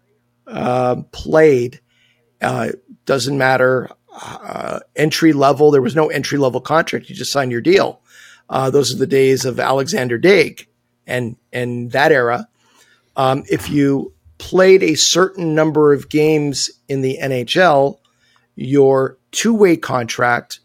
uh, 0.45 1.01
played, 1.11 1.81
uh, 2.41 2.69
doesn't 3.05 3.37
matter 3.37 3.89
uh, 4.21 4.79
entry 4.95 5.33
level. 5.33 5.71
There 5.71 5.81
was 5.81 5.95
no 5.95 6.07
entry 6.07 6.37
level 6.37 6.61
contract. 6.61 7.09
You 7.09 7.15
just 7.15 7.31
signed 7.31 7.51
your 7.51 7.61
deal. 7.61 8.01
Uh, 8.49 8.69
those 8.69 8.93
are 8.93 8.97
the 8.97 9.07
days 9.07 9.45
of 9.45 9.59
Alexander 9.59 10.19
Daigle 10.19 10.65
and 11.05 11.35
and 11.51 11.91
that 11.91 12.11
era. 12.11 12.47
Um, 13.17 13.43
if 13.49 13.69
you 13.69 14.13
played 14.37 14.83
a 14.83 14.95
certain 14.95 15.53
number 15.55 15.91
of 15.91 16.09
games 16.09 16.69
in 16.87 17.01
the 17.01 17.17
NHL, 17.21 17.97
your 18.55 19.17
two 19.31 19.53
way 19.53 19.75
contract 19.75 20.59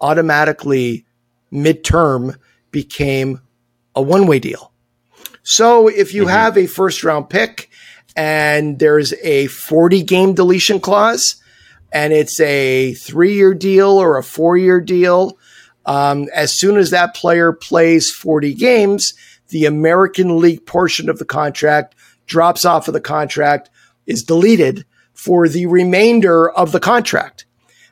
automatically 0.00 1.04
midterm 1.52 2.38
became 2.70 3.40
a 3.94 4.00
one 4.00 4.26
way 4.26 4.38
deal. 4.38 4.72
So 5.42 5.88
if 5.88 6.14
you 6.14 6.22
mm-hmm. 6.22 6.30
have 6.30 6.56
a 6.56 6.66
first 6.66 7.04
round 7.04 7.28
pick 7.28 7.70
and 8.16 8.78
there's 8.78 9.12
a 9.22 9.48
40 9.48 10.02
game 10.02 10.34
deletion 10.34 10.80
clause, 10.80 11.36
and 11.92 12.12
it's 12.12 12.40
a 12.40 12.94
three 12.94 13.34
year 13.34 13.54
deal 13.54 13.90
or 13.90 14.16
a 14.16 14.22
four 14.22 14.56
year 14.56 14.80
deal. 14.80 15.38
Um, 15.86 16.26
as 16.34 16.52
soon 16.52 16.76
as 16.78 16.90
that 16.90 17.14
player 17.14 17.52
plays 17.52 18.10
40 18.10 18.54
games, 18.54 19.14
the 19.48 19.64
American 19.64 20.38
League 20.38 20.66
portion 20.66 21.08
of 21.08 21.18
the 21.18 21.24
contract 21.24 21.94
drops 22.26 22.64
off 22.64 22.88
of 22.88 22.94
the 22.94 23.00
contract, 23.00 23.70
is 24.06 24.22
deleted 24.22 24.84
for 25.14 25.48
the 25.48 25.66
remainder 25.66 26.50
of 26.50 26.72
the 26.72 26.80
contract. 26.80 27.46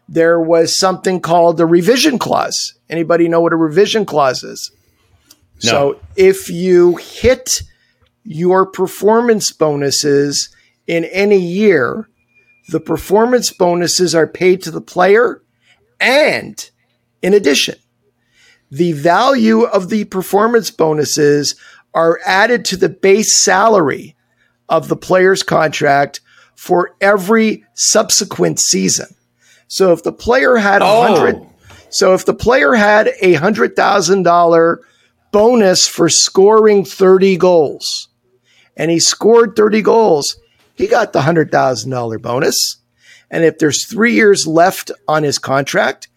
There 0.09 0.41
was 0.41 0.77
something 0.77 1.21
called 1.21 1.57
the 1.57 1.67
revision 1.67 2.19
clause. 2.19 2.75
Anybody 2.91 3.29
know 3.29 3.41
what 3.41 3.53
a 3.53 3.57
revision 3.57 4.05
clause 4.05 4.43
is? 4.43 4.71
No. 5.63 5.71
So 5.71 6.01
if 6.17 6.51
you 6.51 6.97
hit 6.97 7.63
your 8.25 8.67
performance 8.67 9.51
bonuses 9.53 10.55
in 10.87 11.05
any 11.05 11.39
year, 11.39 12.09
the 12.69 12.81
performance 12.81 13.51
bonuses 13.51 14.15
are 14.15 14.27
paid 14.27 14.63
to 14.63 14.71
the 14.71 14.81
player. 14.81 15.43
And 16.01 16.71
in 17.23 17.33
addition, 17.33 17.77
the 18.75 18.91
value 18.93 19.63
of 19.63 19.89
the 19.89 20.05
performance 20.05 20.69
bonuses 20.69 21.55
are 21.95 22.19
added 22.27 22.65
to 22.65 22.77
the 22.77 22.89
base 22.89 23.41
salary 23.41 24.17
of 24.69 24.89
the 24.89 24.97
player's 24.97 25.45
contract 25.45 26.21
for 26.57 26.97
every 27.01 27.65
subsequent 27.75 28.59
season. 28.59 29.07
So 29.69 29.93
if 29.93 30.03
the 30.03 30.13
player 30.13 30.57
had 30.57 30.83
a 30.83 30.87
oh. 30.87 31.03
hundred, 31.03 31.37
oh. 31.37 31.53
so 31.89 32.15
if 32.15 32.25
the 32.25 32.35
player 32.35 32.75
had 32.75 33.13
a 33.21 33.35
hundred 33.35 33.77
thousand 33.77 34.25
dollar 34.25 34.81
bonus 35.31 35.87
for 35.87 36.09
scoring 36.09 36.85
30 36.85 37.37
goals 37.37 38.09
and 38.77 38.91
he 38.91 38.99
scored 38.99 39.55
30 39.55 39.83
goals, 39.83 40.37
he 40.75 40.89
got 40.89 41.13
the 41.13 41.21
$100,000 41.21 42.23
bonus. 42.23 42.79
And 43.31 43.45
if 43.45 43.59
there's 43.59 43.85
three 43.85 44.15
years 44.15 44.49
left 44.49 44.91
on 45.07 45.23
his 45.23 45.39
contract, 45.39 46.09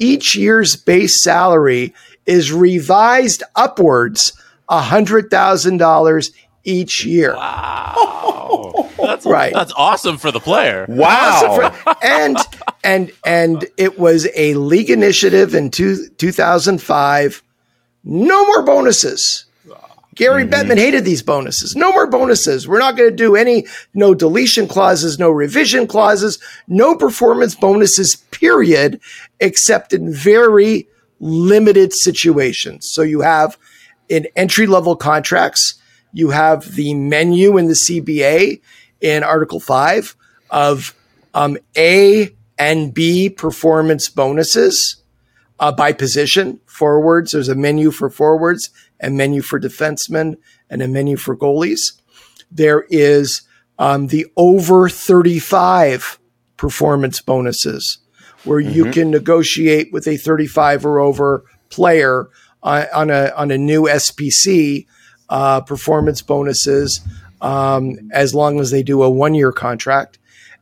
each 0.00 0.34
year's 0.34 0.74
base 0.74 1.22
salary 1.22 1.94
is 2.26 2.52
revised 2.52 3.44
upwards 3.54 4.32
$100,000 4.68 6.30
each 6.64 7.04
year. 7.04 7.34
Wow. 7.34 8.90
That's 8.98 9.26
right. 9.26 9.52
That's 9.52 9.72
awesome 9.76 10.18
for 10.18 10.30
the 10.30 10.40
player. 10.40 10.86
Wow. 10.88 11.42
Awesome 11.44 11.72
for, 11.72 11.96
and 12.02 12.36
and 12.82 13.12
and 13.24 13.66
it 13.76 13.98
was 13.98 14.28
a 14.34 14.54
league 14.54 14.90
initiative 14.90 15.54
in 15.54 15.70
two, 15.70 16.08
2005. 16.18 17.42
No 18.04 18.46
more 18.46 18.62
bonuses. 18.62 19.44
Gary 20.20 20.44
mm-hmm. 20.44 20.52
Bettman 20.52 20.76
hated 20.76 21.06
these 21.06 21.22
bonuses. 21.22 21.74
No 21.74 21.92
more 21.92 22.06
bonuses. 22.06 22.68
We're 22.68 22.78
not 22.78 22.94
going 22.94 23.08
to 23.08 23.16
do 23.16 23.36
any, 23.36 23.66
no 23.94 24.12
deletion 24.12 24.68
clauses, 24.68 25.18
no 25.18 25.30
revision 25.30 25.86
clauses, 25.86 26.38
no 26.68 26.94
performance 26.94 27.54
bonuses, 27.54 28.16
period, 28.30 29.00
except 29.40 29.94
in 29.94 30.12
very 30.12 30.86
limited 31.20 31.94
situations. 31.94 32.90
So 32.92 33.00
you 33.00 33.22
have 33.22 33.56
in 34.10 34.28
entry 34.36 34.66
level 34.66 34.94
contracts, 34.94 35.80
you 36.12 36.28
have 36.30 36.74
the 36.74 36.92
menu 36.92 37.56
in 37.56 37.68
the 37.68 37.72
CBA 37.88 38.60
in 39.00 39.22
Article 39.22 39.58
5 39.58 40.16
of 40.50 40.94
um, 41.32 41.56
A 41.78 42.28
and 42.58 42.92
B 42.92 43.30
performance 43.30 44.10
bonuses 44.10 44.99
uh, 45.60 45.70
by 45.70 45.92
position. 45.92 46.58
Forwards, 46.66 47.32
there's 47.32 47.48
a 47.48 47.54
menu 47.54 47.92
for 47.92 48.10
forwards 48.10 48.70
a 49.00 49.10
menu 49.10 49.42
for 49.42 49.58
defensemen, 49.58 50.36
and 50.68 50.82
a 50.82 50.88
menu 50.88 51.16
for 51.16 51.36
goalies. 51.36 52.00
There 52.50 52.86
is 52.90 53.42
um, 53.78 54.08
the 54.08 54.26
over 54.36 54.88
35 54.88 56.18
performance 56.56 57.20
bonuses 57.20 57.98
where 58.44 58.60
mm-hmm. 58.60 58.72
you 58.72 58.90
can 58.90 59.10
negotiate 59.10 59.92
with 59.92 60.06
a 60.06 60.16
35 60.16 60.84
or 60.84 61.00
over 61.00 61.44
player 61.70 62.28
on, 62.62 62.86
on 62.92 63.10
a, 63.10 63.32
on 63.36 63.50
a 63.50 63.58
new 63.58 63.84
SPC 63.84 64.86
uh, 65.28 65.60
performance 65.62 66.22
bonuses 66.22 67.00
um, 67.40 67.96
as 68.12 68.34
long 68.34 68.60
as 68.60 68.70
they 68.70 68.82
do 68.82 69.02
a 69.02 69.10
one 69.10 69.34
year 69.34 69.52
contract. 69.52 70.18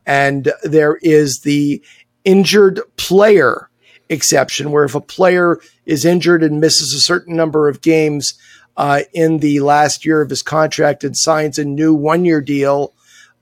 And 0.06 0.52
there 0.62 0.96
is 1.02 1.40
the 1.40 1.82
injured 2.24 2.80
player 2.96 3.68
exception 4.08 4.70
where 4.70 4.84
if 4.84 4.94
a 4.94 5.00
player 5.00 5.60
is 5.86 6.04
injured 6.04 6.42
and 6.42 6.60
misses 6.60 6.94
a 6.94 7.00
certain 7.00 7.36
number 7.36 7.68
of 7.68 7.80
games 7.80 8.34
uh, 8.76 9.02
in 9.12 9.38
the 9.38 9.60
last 9.60 10.04
year 10.04 10.22
of 10.22 10.30
his 10.30 10.42
contract 10.42 11.04
and 11.04 11.16
signs 11.16 11.58
a 11.58 11.64
new 11.64 11.92
one 11.92 12.24
year 12.24 12.40
deal 12.40 12.94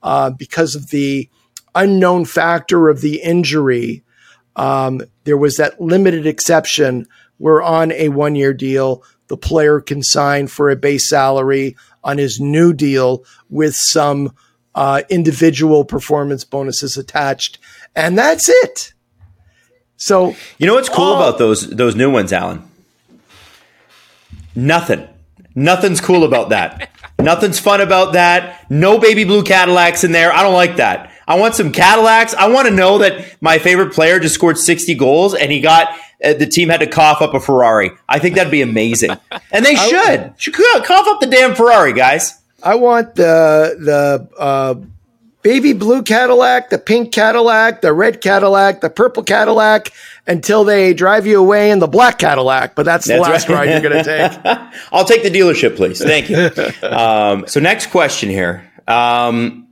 uh, 0.03 0.29
because 0.29 0.75
of 0.75 0.89
the 0.89 1.29
unknown 1.75 2.25
factor 2.25 2.89
of 2.89 3.01
the 3.01 3.21
injury. 3.21 4.03
Um, 4.55 5.01
there 5.25 5.37
was 5.37 5.57
that 5.57 5.79
limited 5.79 6.25
exception 6.25 7.07
where 7.37 7.61
on 7.61 7.91
a 7.91 8.09
one 8.09 8.35
year 8.35 8.53
deal, 8.53 9.03
the 9.27 9.37
player 9.37 9.79
can 9.79 10.01
sign 10.01 10.47
for 10.47 10.69
a 10.69 10.75
base 10.75 11.07
salary 11.07 11.75
on 12.03 12.17
his 12.17 12.39
new 12.39 12.73
deal 12.73 13.23
with 13.49 13.75
some 13.75 14.33
uh, 14.73 15.03
individual 15.09 15.85
performance 15.85 16.43
bonuses 16.43 16.97
attached. 16.97 17.59
And 17.95 18.17
that's 18.17 18.47
it. 18.47 18.93
So 19.97 20.35
you 20.57 20.67
know 20.67 20.75
what's 20.75 20.89
cool 20.89 21.15
about 21.15 21.37
those 21.37 21.69
those 21.69 21.95
new 21.95 22.11
ones, 22.11 22.31
Allan? 22.31 22.63
Nothing. 24.55 25.07
Nothing's 25.55 26.01
cool 26.01 26.23
about 26.23 26.49
that. 26.49 26.89
Nothing's 27.19 27.59
fun 27.59 27.81
about 27.81 28.13
that. 28.13 28.69
No 28.69 28.99
baby 28.99 29.23
blue 29.23 29.43
Cadillacs 29.43 30.03
in 30.03 30.11
there. 30.11 30.31
I 30.31 30.43
don't 30.43 30.53
like 30.53 30.75
that. 30.75 31.11
I 31.27 31.37
want 31.39 31.55
some 31.55 31.71
Cadillacs. 31.71 32.33
I 32.35 32.47
want 32.47 32.67
to 32.67 32.73
know 32.73 32.99
that 32.99 33.41
my 33.41 33.57
favorite 33.57 33.93
player 33.93 34.19
just 34.19 34.35
scored 34.35 34.57
60 34.57 34.93
goals 34.95 35.33
and 35.33 35.51
he 35.51 35.59
got 35.59 35.89
uh, 36.23 36.33
the 36.33 36.45
team 36.45 36.69
had 36.69 36.79
to 36.79 36.87
cough 36.87 37.21
up 37.21 37.33
a 37.33 37.39
Ferrari. 37.39 37.91
I 38.07 38.19
think 38.19 38.35
that'd 38.35 38.51
be 38.51 38.61
amazing. 38.61 39.11
And 39.51 39.65
they 39.65 39.75
should. 39.89 40.33
Should 40.37 40.53
cough 40.53 41.07
up 41.07 41.19
the 41.19 41.27
damn 41.27 41.55
Ferrari, 41.55 41.93
guys. 41.93 42.39
I 42.63 42.75
want 42.75 43.15
the 43.15 43.75
the 43.79 44.29
uh, 44.39 44.75
baby 45.47 45.71
blue 45.71 46.03
Cadillac, 46.03 46.69
the 46.71 46.77
pink 46.77 47.13
Cadillac, 47.13 47.79
the 47.79 47.93
red 47.93 48.19
Cadillac, 48.19 48.81
the 48.81 48.89
purple 48.89 49.23
Cadillac, 49.23 49.93
until 50.27 50.65
they 50.65 50.93
drive 50.93 51.25
you 51.25 51.39
away 51.39 51.71
in 51.71 51.79
the 51.79 51.87
black 51.87 52.19
Cadillac. 52.19 52.75
But 52.75 52.83
that's, 52.83 53.07
that's 53.07 53.25
the 53.25 53.31
last 53.31 53.47
right. 53.47 53.65
ride 53.65 53.69
you're 53.69 53.89
going 53.89 54.03
to 54.03 54.03
take. 54.03 54.81
I'll 54.91 55.05
take 55.05 55.23
the 55.23 55.29
dealership, 55.29 55.77
please. 55.77 56.03
Thank 56.03 56.29
you. 56.29 56.51
um, 56.89 57.47
so, 57.47 57.61
next 57.61 57.91
question 57.91 58.29
here. 58.29 58.69
Um, 58.89 59.69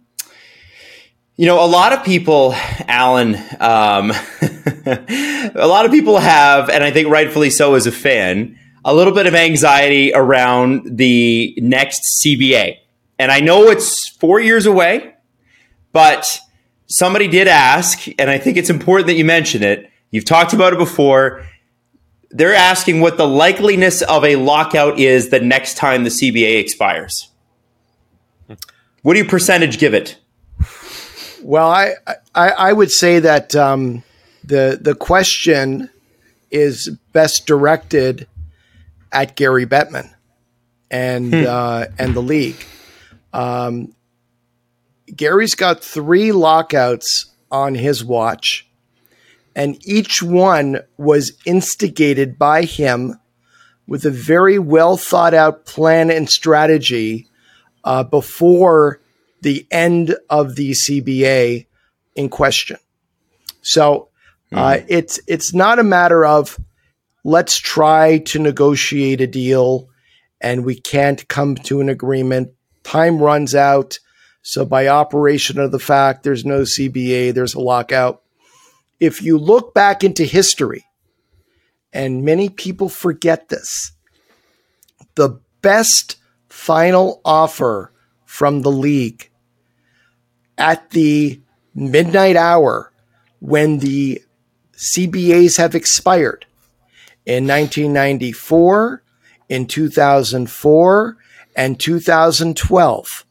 you 1.35 1.45
know, 1.45 1.61
a 1.61 1.67
lot 1.67 1.91
of 1.91 2.05
people, 2.05 2.53
Allan, 2.87 3.35
um, 3.59 4.11
a 4.85 5.67
lot 5.67 5.85
of 5.85 5.91
people 5.91 6.19
have, 6.19 6.69
and 6.69 6.85
I 6.85 6.91
think 6.91 7.09
rightfully 7.09 7.49
so 7.49 7.75
as 7.75 7.85
a 7.85 7.91
fan, 7.91 8.57
a 8.85 8.95
little 8.95 9.13
bit 9.13 9.27
of 9.27 9.35
anxiety 9.35 10.13
around 10.13 10.97
the 10.97 11.53
next 11.57 12.23
CBA. 12.23 12.77
And 13.19 13.29
I 13.29 13.41
know 13.41 13.67
it's 13.67 14.07
four 14.07 14.39
years 14.39 14.65
away, 14.65 15.14
but 15.95 16.41
somebody 16.87 17.29
did 17.29 17.47
ask, 17.47 18.05
and 18.19 18.29
I 18.29 18.37
think 18.37 18.57
it's 18.57 18.69
important 18.69 19.07
that 19.07 19.13
you 19.13 19.23
mention 19.23 19.63
it. 19.63 19.89
You've 20.11 20.25
talked 20.25 20.51
about 20.51 20.73
it 20.73 20.77
before. 20.77 21.47
They're 22.31 22.53
asking 22.53 22.99
what 22.99 23.15
the 23.15 23.23
likeliness 23.23 24.01
of 24.01 24.25
a 24.25 24.35
lockout 24.35 24.99
is 24.99 25.29
the 25.29 25.39
next 25.39 25.77
time 25.77 26.03
the 26.03 26.09
CBA 26.09 26.59
expires. 26.59 27.29
What 29.03 29.13
do 29.13 29.19
you 29.19 29.25
percentage 29.25 29.77
give 29.77 29.93
it? 29.93 30.19
Well, 31.41 31.71
I 31.71 31.93
I, 32.33 32.49
I 32.49 32.73
would 32.73 32.91
say 32.91 33.19
that 33.19 33.55
um, 33.55 34.03
the 34.43 34.77
the 34.81 34.95
question 34.95 35.89
is 36.51 36.89
best 37.13 37.47
directed 37.47 38.27
at 39.13 39.37
Gary 39.37 39.65
Bettman 39.65 40.13
and 40.91 41.33
hmm. 41.33 41.45
uh, 41.47 41.85
and 41.97 42.13
the 42.13 42.21
league. 42.21 42.65
Um, 43.31 43.95
Gary's 45.13 45.55
got 45.55 45.83
three 45.83 46.31
lockouts 46.31 47.25
on 47.51 47.75
his 47.75 48.03
watch, 48.03 48.67
and 49.55 49.77
each 49.87 50.23
one 50.23 50.79
was 50.97 51.33
instigated 51.45 52.37
by 52.37 52.63
him 52.63 53.19
with 53.87 54.05
a 54.05 54.11
very 54.11 54.57
well 54.57 54.97
thought 54.97 55.33
out 55.33 55.65
plan 55.65 56.09
and 56.09 56.29
strategy 56.29 57.27
uh, 57.83 58.03
before 58.03 58.99
the 59.41 59.67
end 59.69 60.15
of 60.29 60.55
the 60.55 60.71
CBA 60.71 61.67
in 62.15 62.29
question. 62.29 62.77
So 63.61 64.09
uh, 64.51 64.73
mm. 64.73 64.85
it's 64.87 65.19
it's 65.27 65.53
not 65.53 65.79
a 65.79 65.83
matter 65.83 66.25
of 66.25 66.59
let's 67.23 67.59
try 67.59 68.19
to 68.19 68.39
negotiate 68.39 69.21
a 69.21 69.27
deal 69.27 69.89
and 70.41 70.65
we 70.65 70.75
can't 70.75 71.27
come 71.27 71.55
to 71.55 71.81
an 71.81 71.89
agreement. 71.89 72.53
Time 72.83 73.19
runs 73.19 73.55
out. 73.55 73.99
So 74.47 74.63
by 74.63 74.87
operation 74.87 75.57
of 75.57 75.71
the 75.71 75.79
fact 75.79 76.21
there's 76.21 76.45
no 76.45 76.61
CBA, 76.61 77.33
there's 77.33 77.55
a 77.55 77.59
lockout. 77.59 78.21
If 78.99 79.23
you 79.23 79.39
look 79.39 79.73
back 79.73 80.03
into 80.03 80.23
history, 80.23 80.85
and 81.91 82.23
many 82.23 82.49
people 82.49 82.87
forget 82.87 83.49
this, 83.49 83.93
the 85.15 85.39
best 85.63 86.17
final 86.47 87.21
offer 87.25 87.91
from 88.23 88.61
the 88.61 88.71
league 88.71 89.31
at 90.59 90.91
the 90.91 91.41
midnight 91.73 92.35
hour 92.35 92.93
when 93.39 93.79
the 93.79 94.21
CBAs 94.73 95.57
have 95.57 95.73
expired 95.73 96.45
in 97.25 97.47
1994, 97.47 99.01
in 99.49 99.65
2004, 99.65 101.17
and 101.55 101.79
2012. 101.79 103.25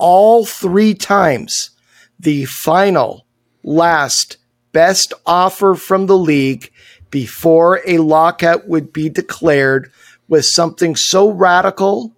All 0.00 0.46
three 0.46 0.94
times, 0.94 1.70
the 2.18 2.46
final, 2.46 3.26
last, 3.62 4.38
best 4.72 5.12
offer 5.26 5.74
from 5.74 6.06
the 6.06 6.16
league 6.16 6.72
before 7.10 7.80
a 7.86 7.98
lockout 7.98 8.66
would 8.66 8.94
be 8.94 9.10
declared 9.10 9.92
was 10.26 10.54
something 10.54 10.96
so 10.96 11.28
radical, 11.28 12.16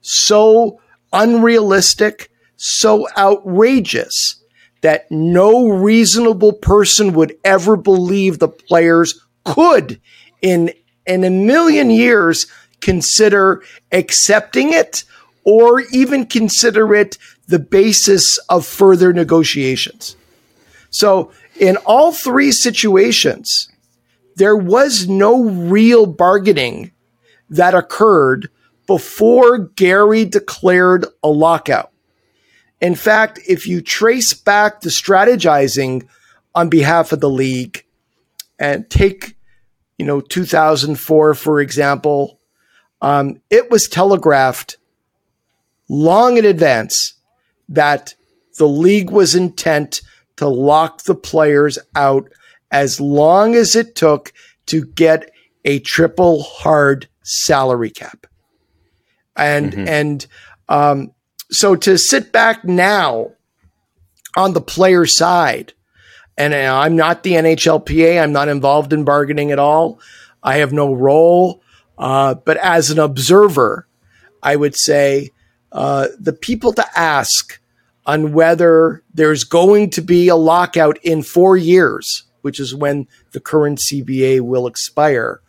so 0.00 0.80
unrealistic, 1.12 2.30
so 2.56 3.06
outrageous 3.18 4.42
that 4.80 5.10
no 5.10 5.68
reasonable 5.68 6.54
person 6.54 7.12
would 7.12 7.36
ever 7.44 7.76
believe 7.76 8.38
the 8.38 8.48
players 8.48 9.20
could 9.44 10.00
in 10.40 10.72
in 11.04 11.24
a 11.24 11.30
million 11.30 11.90
years 11.90 12.46
consider 12.80 13.62
accepting 13.92 14.72
it 14.72 15.04
or 15.50 15.80
even 15.92 16.26
consider 16.26 16.94
it 16.94 17.16
the 17.46 17.58
basis 17.58 18.36
of 18.50 18.66
further 18.66 19.14
negotiations. 19.14 20.14
So 20.90 21.32
in 21.58 21.78
all 21.86 22.12
three 22.12 22.52
situations, 22.52 23.70
there 24.36 24.58
was 24.58 25.08
no 25.08 25.44
real 25.44 26.04
bargaining 26.04 26.92
that 27.48 27.74
occurred 27.74 28.50
before 28.86 29.58
Gary 29.58 30.26
declared 30.26 31.06
a 31.22 31.28
lockout. 31.28 31.92
In 32.82 32.94
fact, 32.94 33.40
if 33.48 33.66
you 33.66 33.80
trace 33.80 34.34
back 34.34 34.82
the 34.82 34.90
strategizing 34.90 36.06
on 36.54 36.68
behalf 36.68 37.12
of 37.12 37.20
the 37.20 37.30
league 37.30 37.86
and 38.58 38.88
take, 38.90 39.38
you 39.96 40.04
know, 40.04 40.20
2004, 40.20 41.32
for 41.32 41.60
example, 41.62 42.38
um, 43.00 43.40
it 43.48 43.70
was 43.70 43.88
telegraphed 43.88 44.77
long 45.88 46.36
in 46.36 46.44
advance 46.44 47.14
that 47.68 48.14
the 48.58 48.68
league 48.68 49.10
was 49.10 49.34
intent 49.34 50.02
to 50.36 50.48
lock 50.48 51.02
the 51.04 51.14
players 51.14 51.78
out 51.94 52.30
as 52.70 53.00
long 53.00 53.54
as 53.54 53.74
it 53.74 53.94
took 53.94 54.32
to 54.66 54.84
get 54.84 55.30
a 55.64 55.78
triple 55.80 56.42
hard 56.42 57.08
salary 57.22 57.90
cap. 57.90 58.26
And, 59.36 59.72
mm-hmm. 59.72 59.88
and, 59.88 60.26
um, 60.68 61.12
so 61.50 61.76
to 61.76 61.96
sit 61.96 62.32
back 62.32 62.64
now 62.64 63.32
on 64.36 64.52
the 64.52 64.60
player 64.60 65.06
side, 65.06 65.72
and 66.36 66.54
I'm 66.54 66.94
not 66.94 67.22
the 67.22 67.32
NHLPA, 67.32 68.22
I'm 68.22 68.32
not 68.32 68.48
involved 68.48 68.92
in 68.92 69.04
bargaining 69.04 69.50
at 69.50 69.58
all. 69.58 70.00
I 70.42 70.58
have 70.58 70.72
no 70.72 70.94
role. 70.94 71.62
Uh, 71.96 72.34
but 72.34 72.56
as 72.58 72.90
an 72.90 72.98
observer, 72.98 73.88
I 74.42 74.54
would 74.54 74.76
say 74.76 75.30
uh, 75.72 76.08
the 76.18 76.32
people 76.32 76.72
to 76.72 76.84
ask 76.96 77.60
on 78.06 78.32
whether 78.32 79.02
there's 79.12 79.44
going 79.44 79.90
to 79.90 80.00
be 80.00 80.28
a 80.28 80.36
lockout 80.36 80.98
in 81.04 81.22
four 81.22 81.56
years, 81.56 82.24
which 82.40 82.58
is 82.58 82.74
when 82.74 83.06
the 83.32 83.40
current 83.40 83.78
CBA 83.78 84.40
will 84.40 84.66
expire, 84.66 85.40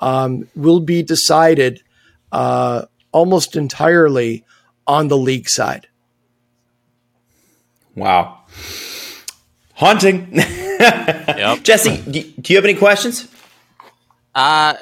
um, 0.00 0.48
will 0.56 0.80
be 0.80 1.02
decided 1.02 1.82
uh, 2.32 2.86
almost 3.12 3.54
entirely 3.54 4.44
on 4.86 5.08
the 5.08 5.16
league 5.16 5.48
side. 5.48 5.86
Wow. 7.94 8.40
Haunting. 9.74 10.28
yep. 10.32 11.62
Jesse, 11.62 11.98
do, 12.10 12.22
do 12.22 12.52
you 12.52 12.56
have 12.56 12.64
any 12.64 12.74
questions? 12.74 13.28
Uh, 14.34 14.74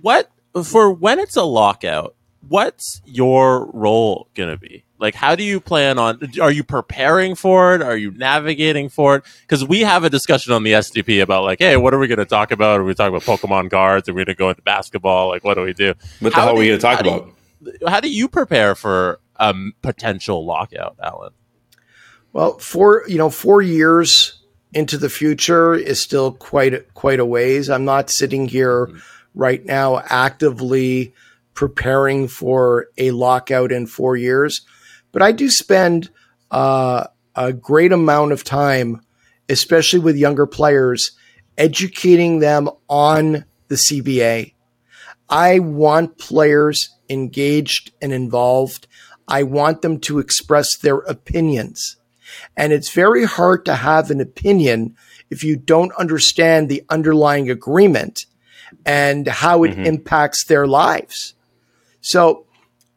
what 0.00 0.30
for 0.64 0.92
when 0.92 1.18
it's 1.18 1.36
a 1.36 1.42
lockout? 1.44 2.14
What's 2.48 3.00
your 3.04 3.70
role 3.72 4.28
going 4.34 4.50
to 4.50 4.56
be? 4.56 4.84
Like, 4.98 5.14
how 5.14 5.34
do 5.34 5.42
you 5.42 5.60
plan 5.60 5.98
on? 5.98 6.20
Are 6.40 6.50
you 6.50 6.64
preparing 6.64 7.34
for 7.34 7.74
it? 7.74 7.82
Are 7.82 7.96
you 7.96 8.10
navigating 8.10 8.88
for 8.88 9.16
it? 9.16 9.24
Because 9.42 9.64
we 9.64 9.80
have 9.80 10.04
a 10.04 10.10
discussion 10.10 10.52
on 10.52 10.62
the 10.62 10.72
SDP 10.72 11.22
about 11.22 11.44
like, 11.44 11.58
hey, 11.58 11.76
what 11.76 11.94
are 11.94 11.98
we 11.98 12.06
going 12.06 12.18
to 12.18 12.26
talk 12.26 12.50
about? 12.50 12.80
Are 12.80 12.84
we 12.84 12.94
talking 12.94 13.14
about 13.14 13.22
Pokemon 13.22 13.70
cards? 13.70 14.08
Are 14.08 14.12
we 14.12 14.18
going 14.18 14.26
to 14.26 14.34
go 14.34 14.50
into 14.50 14.62
basketball? 14.62 15.28
Like, 15.28 15.44
what 15.44 15.54
do 15.54 15.62
we 15.62 15.72
do? 15.72 15.94
What 16.20 16.34
the 16.34 16.40
hell 16.40 16.50
are 16.50 16.56
we 16.56 16.66
going 16.66 16.78
to 16.78 16.82
talk 16.82 17.00
about? 17.00 17.34
how 17.86 18.00
do 18.00 18.10
you 18.10 18.28
prepare 18.28 18.74
for 18.74 19.20
a 19.36 19.54
potential 19.82 20.44
lockout, 20.44 20.96
Allan? 21.02 21.32
Well, 22.32 22.58
four 22.58 23.04
you 23.08 23.18
know 23.18 23.30
four 23.30 23.60
years 23.60 24.40
into 24.72 24.96
the 24.96 25.08
future 25.08 25.74
is 25.74 26.00
still 26.00 26.32
quite 26.32 26.94
quite 26.94 27.20
a 27.20 27.24
ways. 27.24 27.68
I'm 27.68 27.84
not 27.84 28.10
sitting 28.10 28.48
here 28.48 28.86
mm-hmm. 28.86 28.98
right 29.34 29.64
now 29.64 30.00
actively 30.06 31.12
preparing 31.60 32.26
for 32.26 32.86
a 32.96 33.10
lockout 33.10 33.70
in 33.70 33.86
four 33.86 34.16
years, 34.16 34.62
but 35.12 35.20
I 35.20 35.30
do 35.30 35.50
spend 35.50 36.08
uh, 36.50 37.06
a 37.36 37.52
great 37.52 37.92
amount 37.92 38.32
of 38.32 38.44
time, 38.44 39.02
especially 39.46 39.98
with 39.98 40.16
younger 40.16 40.46
players, 40.46 41.12
educating 41.58 42.38
them 42.38 42.70
on 42.88 43.44
the 43.68 43.74
CBA. 43.74 44.54
I 45.28 45.58
want 45.58 46.16
players 46.16 46.96
engaged 47.10 47.92
and 48.00 48.10
involved. 48.10 48.86
I 49.28 49.42
want 49.42 49.82
them 49.82 50.00
to 50.00 50.18
express 50.18 50.78
their 50.78 51.00
opinions. 51.00 51.98
And 52.56 52.72
it's 52.72 52.88
very 52.88 53.26
hard 53.26 53.66
to 53.66 53.74
have 53.74 54.10
an 54.10 54.22
opinion 54.22 54.96
if 55.28 55.44
you 55.44 55.56
don't 55.56 55.92
understand 55.98 56.70
the 56.70 56.82
underlying 56.88 57.50
agreement 57.50 58.24
and 58.86 59.28
how 59.28 59.62
it 59.64 59.72
mm-hmm. 59.72 59.84
impacts 59.84 60.46
their 60.46 60.66
lives. 60.66 61.34
So, 62.00 62.46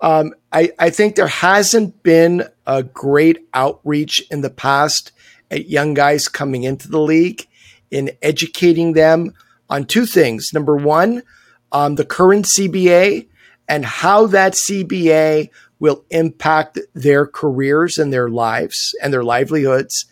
Um, 0.01 0.33
I, 0.51 0.71
I 0.77 0.89
think 0.89 1.15
there 1.15 1.27
hasn't 1.27 2.03
been 2.03 2.43
a 2.67 2.83
great 2.83 3.47
outreach 3.53 4.21
in 4.29 4.41
the 4.41 4.49
past 4.49 5.13
at 5.49 5.69
young 5.69 5.93
guys 5.93 6.27
coming 6.27 6.63
into 6.63 6.89
the 6.89 6.99
league 6.99 7.47
in 7.89 8.11
educating 8.21 8.93
them 8.93 9.33
on 9.69 9.85
two 9.85 10.05
things. 10.05 10.51
Number 10.53 10.75
one, 10.75 11.23
um, 11.71 11.95
the 11.95 12.03
current 12.03 12.45
CBA 12.45 13.27
and 13.69 13.85
how 13.85 14.27
that 14.27 14.55
CBA 14.55 15.49
will 15.79 16.03
impact 16.09 16.79
their 16.93 17.25
careers 17.25 17.97
and 17.97 18.11
their 18.11 18.27
lives 18.27 18.93
and 19.01 19.13
their 19.13 19.23
livelihoods. 19.23 20.05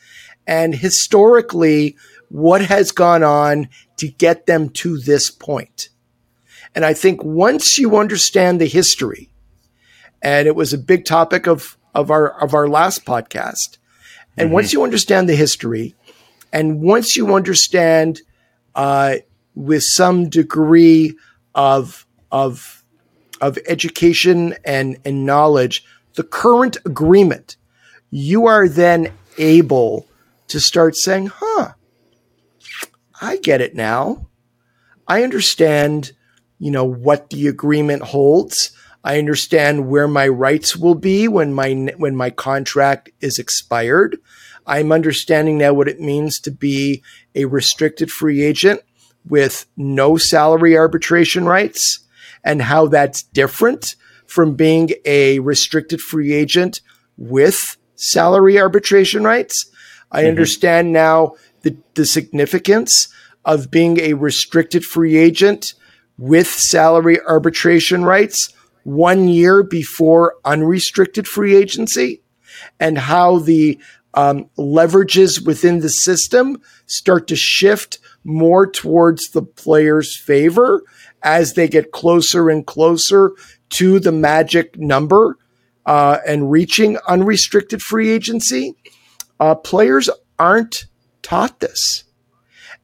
And 0.48 0.74
historically, 0.74 1.98
what 2.30 2.62
has 2.62 2.94
gone 2.94 3.24
on 3.24 3.68
to 3.98 4.08
get 4.08 4.46
them 4.46 4.70
to 4.70 4.98
this 4.98 5.30
point. 5.30 5.90
And 6.76 6.86
I 6.86 6.94
think 6.94 7.24
once 7.24 7.78
you 7.78 7.98
understand 7.98 8.60
the 8.60 8.68
history, 8.68 9.30
and 10.22 10.48
it 10.48 10.56
was 10.56 10.74
a 10.74 10.78
big 10.78 11.06
topic 11.06 11.48
of, 11.48 11.78
of 11.96 12.12
our, 12.12 12.42
of 12.42 12.54
our 12.54 12.68
last 12.68 13.06
podcast. 13.06 13.78
And 14.38 14.48
mm-hmm. 14.48 14.54
once 14.54 14.74
you 14.74 14.84
understand 14.84 15.28
the 15.28 15.36
history 15.36 15.96
and 16.54 16.82
once 16.82 17.16
you 17.16 17.36
understand, 17.36 18.22
uh, 18.76 19.16
with 19.56 19.84
some 19.84 20.30
degree 20.30 21.18
of, 21.56 22.06
of, 22.32 22.84
of 23.42 23.58
education 23.68 24.56
and, 24.64 24.98
and 25.04 25.26
knowledge, 25.26 25.84
the 26.16 26.24
current 26.24 26.78
agreement, 26.86 27.58
you 28.10 28.46
are 28.46 28.68
then 28.68 29.12
able 29.38 30.08
to 30.48 30.60
start 30.60 30.96
saying, 30.96 31.32
huh, 31.34 31.74
I 33.22 33.38
get 33.38 33.62
it 33.62 33.76
now. 33.76 34.28
I 35.08 35.24
understand, 35.24 36.12
you 36.62 36.70
know, 36.70 36.86
what 36.86 37.32
the 37.32 37.48
agreement 37.48 38.04
holds. 38.04 38.72
I 39.04 39.18
understand 39.18 39.90
where 39.90 40.08
my 40.08 40.28
rights 40.28 40.78
will 40.78 40.94
be 40.94 41.28
when 41.28 41.54
my 41.54 41.74
when 41.98 42.16
my 42.16 42.30
contract 42.30 43.10
is 43.20 43.40
expired. 43.40 44.20
I'm 44.68 44.92
understanding 44.92 45.58
now 45.58 45.74
what 45.74 45.88
it 45.88 46.00
means 46.00 46.40
to 46.42 46.52
be 46.52 47.02
a 47.34 47.46
restricted 47.46 48.12
free 48.12 48.44
agent 48.44 48.82
with 49.28 49.66
no 49.76 50.18
salary 50.18 50.78
arbitration 50.78 51.46
rights 51.46 52.06
and 52.44 52.62
how 52.62 52.86
that's 52.86 53.24
different 53.24 53.96
from 54.28 54.54
being 54.54 54.92
a 55.04 55.40
restricted 55.40 56.00
free 56.00 56.32
agent 56.32 56.82
with 57.18 57.76
salary 57.96 58.62
arbitration 58.62 59.24
rights. 59.24 59.66
I 60.12 60.22
mm-hmm. 60.22 60.30
understand 60.30 60.94
now 60.94 61.34
the, 61.64 61.76
the 61.96 62.06
significance 62.06 63.12
of 63.44 63.72
being 63.72 64.00
a 64.00 64.14
restricted 64.14 64.86
free 64.86 65.18
agent 65.18 65.74
with 66.22 66.46
salary 66.46 67.20
arbitration 67.22 68.04
rights 68.06 68.54
one 68.84 69.28
year 69.28 69.64
before 69.64 70.36
unrestricted 70.46 71.28
free 71.28 71.56
agency 71.56 72.22
and 72.80 72.96
how 72.96 73.40
the 73.40 73.80
um, 74.14 74.48
leverages 74.56 75.44
within 75.44 75.80
the 75.80 75.90
system 75.90 76.62
start 76.86 77.28
to 77.28 77.36
shift 77.36 77.98
more 78.24 78.70
towards 78.70 79.32
the 79.32 79.42
player's 79.42 80.16
favor 80.16 80.84
as 81.24 81.54
they 81.54 81.68
get 81.68 81.92
closer 81.92 82.52
and 82.52 82.68
closer 82.68 83.32
to 83.70 84.00
the 84.00 84.12
magic 84.12 84.78
number 84.78 85.40
uh, 85.88 86.20
and 86.28 86.52
reaching 86.52 87.00
unrestricted 87.08 87.82
free 87.82 88.12
agency. 88.12 88.76
Uh, 89.40 89.56
players 89.56 90.08
aren't 90.38 90.86
taught 91.24 91.62
this. 91.62 92.04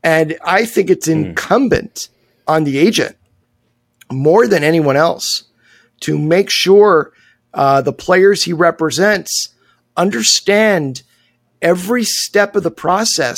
And 0.04 0.40
I 0.44 0.66
think 0.66 0.90
it's 0.90 1.06
hmm. 1.06 1.12
incumbent 1.12 1.94
mm. 1.94 2.10
on 2.48 2.64
the 2.64 2.80
agent 2.80 3.17
more 4.12 4.48
than 4.48 4.64
anyone 4.64 4.96
else 4.96 5.44
to 6.02 6.18
make 6.18 6.50
sure 6.50 7.12
uh, 7.54 7.82
the 7.82 7.94
players 7.94 8.44
he 8.44 8.54
represents 8.54 9.50
understand 9.96 11.04
every 11.62 12.04
step 12.04 12.56
of 12.56 12.64
the 12.64 12.72
process, 12.72 13.38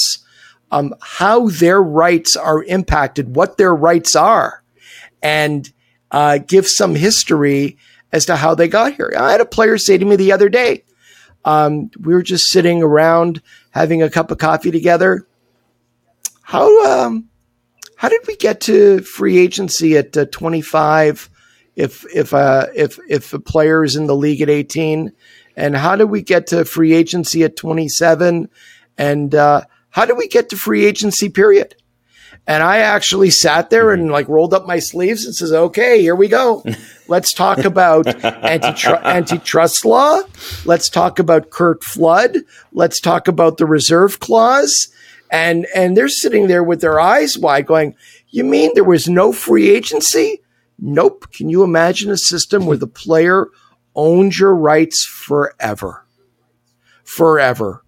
um, 0.72 0.94
how 1.02 1.48
their 1.48 1.82
rights 1.82 2.36
are 2.36 2.64
impacted, 2.64 3.36
what 3.36 3.58
their 3.58 3.74
rights 3.74 4.16
are, 4.16 4.64
and 5.22 5.72
uh, 6.12 6.38
give 6.40 6.68
some 6.68 6.96
history 6.96 7.78
as 8.12 8.26
to 8.26 8.36
how 8.36 8.56
they 8.56 8.68
got 8.68 8.94
here. 8.94 9.14
I 9.18 9.32
had 9.32 9.42
a 9.42 9.46
player 9.46 9.78
say 9.78 9.98
to 9.98 10.06
me 10.06 10.16
the 10.16 10.32
other 10.32 10.50
day, 10.50 10.84
um, 11.46 11.90
we 12.00 12.14
were 12.14 12.24
just 12.24 12.48
sitting 12.48 12.84
around 12.84 13.42
having 13.72 14.02
a 14.02 14.10
cup 14.10 14.32
of 14.32 14.38
coffee 14.38 14.72
together. 14.72 15.28
How 16.42 17.06
um, 17.06 17.29
how 18.00 18.08
did 18.08 18.22
we 18.28 18.38
get 18.38 18.62
to 18.62 19.02
free 19.02 19.38
agency 19.38 19.98
at 19.98 20.16
uh, 20.16 20.26
25? 20.28 21.30
If 21.76 22.06
if 22.16 22.34
uh, 22.34 22.68
if 22.74 22.98
if 23.10 23.34
a 23.34 23.42
player 23.42 23.84
is 23.84 23.98
in 23.98 24.08
the 24.08 24.16
league 24.16 24.40
at 24.40 24.50
18, 24.50 25.12
and 25.58 25.76
how 25.76 25.98
did 25.98 26.06
we 26.06 26.22
get 26.22 26.48
to 26.48 26.64
free 26.64 26.94
agency 26.94 27.44
at 27.44 27.58
27? 27.58 28.48
And 28.98 29.36
uh, 29.36 29.64
how 29.90 30.06
did 30.06 30.16
we 30.16 30.30
get 30.30 30.48
to 30.50 30.56
free 30.56 30.86
agency 30.86 31.28
period? 31.28 31.76
And 32.48 32.64
I 32.64 32.78
actually 32.78 33.32
sat 33.32 33.70
there 33.70 33.92
and 33.92 34.10
like 34.10 34.30
rolled 34.30 34.54
up 34.54 34.66
my 34.66 34.80
sleeves 34.80 35.26
and 35.26 35.36
says, 35.36 35.52
okay, 35.52 36.02
here 36.02 36.16
we 36.16 36.30
go. 36.30 36.64
Let's 37.10 37.34
talk 37.34 37.66
about 37.66 38.06
antitru- 38.06 39.04
antitrust 39.04 39.84
law. 39.84 40.22
Let's 40.64 40.88
talk 40.88 41.20
about 41.20 41.50
Curt 41.50 41.84
Flood. 41.84 42.38
Let's 42.72 43.02
talk 43.02 43.28
about 43.28 43.58
the 43.58 43.66
reserve 43.66 44.22
clause. 44.22 44.88
And, 45.32 45.68
and 45.76 45.96
they're 45.96 46.10
sitting 46.10 46.48
there 46.48 46.64
with 46.64 46.82
their 46.82 47.00
eyes 47.00 47.38
wide 47.38 47.68
going, 47.68 47.96
you 48.30 48.44
mean 48.44 48.72
there 48.74 48.84
was 48.84 49.08
no 49.08 49.32
free 49.32 49.70
agency? 49.70 50.42
Nope. 50.80 51.32
Can 51.32 51.50
you 51.50 51.64
imagine 51.64 52.10
a 52.10 52.18
system 52.18 52.66
where 52.66 52.78
the 52.78 52.88
player 52.88 53.48
owns 53.96 54.40
your 54.40 54.56
rights 54.56 55.06
forever? 55.06 56.06
Forever. 57.04 57.84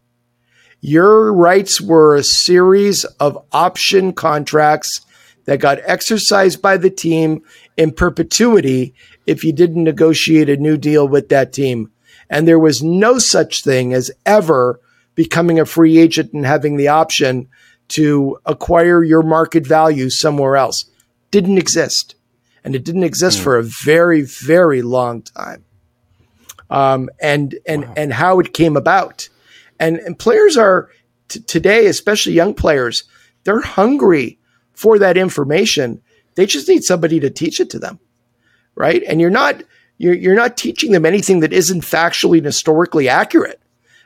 Your 0.81 1.31
rights 1.33 1.79
were 1.79 2.15
a 2.15 2.23
series 2.23 3.05
of 3.05 3.45
option 3.51 4.13
contracts 4.13 5.01
that 5.45 5.59
got 5.59 5.79
exercised 5.83 6.61
by 6.61 6.77
the 6.77 6.89
team 6.89 7.43
in 7.77 7.91
perpetuity 7.91 8.93
if 9.25 9.43
you 9.43 9.53
didn't 9.53 9.83
negotiate 9.83 10.49
a 10.49 10.57
new 10.57 10.77
deal 10.77 11.07
with 11.07 11.29
that 11.29 11.53
team. 11.53 11.91
And 12.29 12.47
there 12.47 12.59
was 12.59 12.81
no 12.81 13.19
such 13.19 13.63
thing 13.63 13.93
as 13.93 14.11
ever 14.25 14.79
becoming 15.15 15.59
a 15.59 15.65
free 15.65 15.97
agent 15.97 16.33
and 16.33 16.45
having 16.45 16.77
the 16.77 16.87
option 16.87 17.47
to 17.89 18.37
acquire 18.45 19.03
your 19.03 19.21
market 19.21 19.67
value 19.67 20.09
somewhere 20.09 20.55
else. 20.55 20.85
Didn't 21.29 21.57
exist. 21.57 22.15
And 22.63 22.75
it 22.75 22.85
didn't 22.85 23.03
exist 23.03 23.39
mm. 23.39 23.43
for 23.43 23.57
a 23.57 23.63
very, 23.63 24.21
very 24.21 24.81
long 24.81 25.23
time. 25.23 25.65
Um, 26.69 27.09
and, 27.21 27.57
and, 27.65 27.85
wow. 27.85 27.93
and 27.97 28.13
how 28.13 28.39
it 28.39 28.53
came 28.53 28.77
about. 28.77 29.27
And, 29.79 29.97
and 29.99 30.17
players 30.17 30.55
are 30.55 30.89
t- 31.27 31.41
today, 31.41 31.87
especially 31.87 32.33
young 32.33 32.53
players, 32.53 33.03
they're 33.43 33.61
hungry 33.61 34.39
for 34.73 34.99
that 34.99 35.17
information. 35.17 36.01
They 36.35 36.45
just 36.45 36.67
need 36.67 36.83
somebody 36.83 37.19
to 37.19 37.29
teach 37.29 37.59
it 37.59 37.69
to 37.71 37.79
them, 37.79 37.99
right? 38.75 39.03
And 39.07 39.19
you're 39.19 39.29
not 39.29 39.63
you're 39.97 40.13
you're 40.13 40.35
not 40.35 40.57
teaching 40.57 40.91
them 40.91 41.05
anything 41.05 41.41
that 41.41 41.53
isn't 41.53 41.81
factually 41.81 42.37
and 42.37 42.45
historically 42.45 43.07
accurate. 43.07 43.61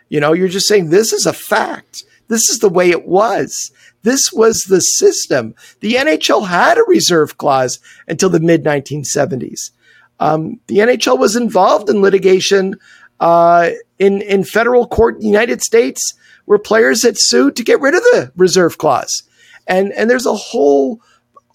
You 0.10 0.20
know, 0.20 0.34
you're 0.34 0.47
just 0.47 0.68
saying 0.68 0.89
this 0.89 1.14
is 1.14 1.26
a 1.26 1.34
fact. 1.34 2.03
This 2.28 2.49
is 2.49 2.60
the 2.60 2.70
way 2.70 2.89
it 2.89 3.08
was. 3.08 3.72
This 4.03 4.32
was 4.32 4.64
the 4.64 4.82
system. 4.82 5.56
The 5.80 5.93
NHL 5.93 6.47
had 6.47 6.78
a 6.78 6.84
reserve 6.88 7.38
clause 7.38 7.80
until 8.08 8.30
the 8.30 8.39
mid 8.39 8.64
1970s. 8.64 9.72
Um, 10.20 10.60
the 10.68 10.78
NHL 10.78 11.20
was 11.20 11.36
involved 11.36 11.89
in 11.89 12.01
litigation 12.01 12.76
uh, 13.20 13.72
in 13.99 14.22
in 14.22 14.43
federal 14.43 14.88
court 14.88 15.16
in 15.16 15.22
the 15.22 15.28
United 15.28 15.62
States 15.62 16.14
where 16.45 16.60
players 16.60 17.03
had 17.03 17.18
sued 17.18 17.56
to 17.56 17.64
get 17.64 17.82
rid 17.82 17.95
of 17.95 18.01
the 18.03 18.32
reserve 18.36 18.78
clause. 18.78 19.24
And 19.68 19.91
and 19.93 20.10
there's 20.10 20.26
a 20.26 20.36
whole 20.36 21.01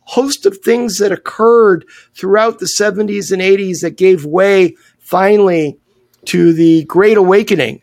host 0.02 0.44
of 0.44 0.58
things 0.58 0.98
that 0.98 1.12
occurred 1.12 1.84
throughout 2.14 2.58
the 2.58 2.66
70s 2.66 3.30
and 3.30 3.40
80s 3.40 3.80
that 3.82 3.96
gave 3.96 4.24
way 4.24 4.74
finally 4.98 5.78
to 6.24 6.52
the 6.52 6.84
Great 6.84 7.16
Awakening, 7.16 7.80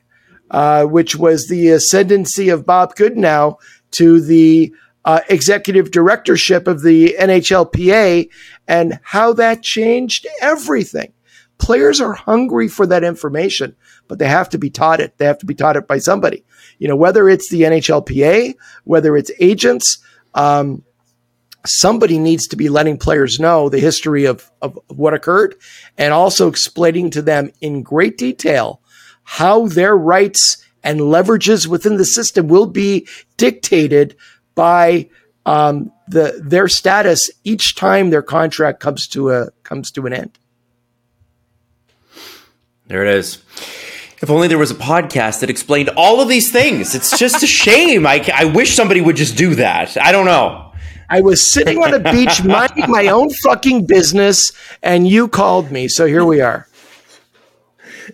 uh, 0.51 0.85
which 0.85 1.15
was 1.15 1.47
the 1.47 1.69
ascendancy 1.69 2.49
of 2.49 2.65
Bob 2.65 2.95
Goodenow 2.95 3.57
to 3.91 4.21
the 4.21 4.73
uh, 5.05 5.21
executive 5.29 5.91
directorship 5.91 6.67
of 6.67 6.81
the 6.81 7.15
NHLPA 7.19 8.29
and 8.67 8.99
how 9.03 9.33
that 9.33 9.63
changed 9.63 10.27
everything. 10.41 11.13
Players 11.59 12.01
are 12.01 12.13
hungry 12.13 12.67
for 12.67 12.85
that 12.85 13.03
information, 13.03 13.75
but 14.07 14.19
they 14.19 14.27
have 14.27 14.49
to 14.49 14.57
be 14.57 14.69
taught 14.69 14.99
it. 14.99 15.17
They 15.17 15.25
have 15.25 15.39
to 15.39 15.45
be 15.45 15.55
taught 15.55 15.77
it 15.77 15.87
by 15.87 15.99
somebody. 15.99 16.43
You 16.77 16.87
know, 16.87 16.95
whether 16.95 17.27
it's 17.29 17.49
the 17.49 17.61
NHLPA, 17.61 18.55
whether 18.83 19.17
it's 19.17 19.31
agents, 19.39 19.99
um, 20.33 20.83
somebody 21.65 22.19
needs 22.19 22.47
to 22.47 22.55
be 22.55 22.69
letting 22.69 22.97
players 22.97 23.39
know 23.39 23.69
the 23.69 23.79
history 23.79 24.25
of, 24.25 24.51
of 24.61 24.77
what 24.87 25.13
occurred 25.13 25.55
and 25.97 26.13
also 26.13 26.47
explaining 26.47 27.09
to 27.11 27.21
them 27.21 27.51
in 27.61 27.81
great 27.81 28.17
detail 28.17 28.81
how 29.29 29.67
their 29.67 29.95
rights 29.95 30.55
and 30.83 31.01
leverages 31.01 31.67
within 31.67 31.97
the 31.97 32.05
system 32.05 32.47
will 32.47 32.65
be 32.65 33.05
dictated 33.35 34.15
by 34.55 35.09
um, 35.45 35.91
the 36.07 36.41
their 36.41 36.69
status 36.69 37.29
each 37.43 37.75
time 37.75 38.09
their 38.09 38.21
contract 38.21 38.79
comes 38.79 39.05
to 39.05 39.31
a 39.31 39.51
comes 39.63 39.91
to 39.91 40.05
an 40.05 40.13
end. 40.13 40.39
There 42.87 43.05
it 43.05 43.13
is. 43.15 43.43
If 44.21 44.29
only 44.29 44.47
there 44.47 44.57
was 44.57 44.71
a 44.71 44.75
podcast 44.75 45.41
that 45.41 45.49
explained 45.49 45.89
all 45.97 46.21
of 46.21 46.29
these 46.29 46.49
things. 46.49 46.95
It's 46.95 47.19
just 47.19 47.43
a 47.43 47.47
shame. 47.47 48.07
I, 48.07 48.25
I 48.33 48.45
wish 48.45 48.75
somebody 48.77 49.01
would 49.01 49.17
just 49.17 49.35
do 49.35 49.55
that. 49.55 49.97
I 49.97 50.13
don't 50.13 50.25
know. 50.25 50.71
I 51.09 51.19
was 51.19 51.45
sitting 51.45 51.83
on 51.83 51.93
a 51.93 51.99
beach 51.99 52.43
minding 52.45 52.89
my 52.89 53.07
own 53.07 53.29
fucking 53.29 53.87
business, 53.87 54.53
and 54.81 55.05
you 55.05 55.27
called 55.27 55.69
me. 55.69 55.89
So 55.89 56.05
here 56.05 56.23
we 56.23 56.39
are. 56.39 56.67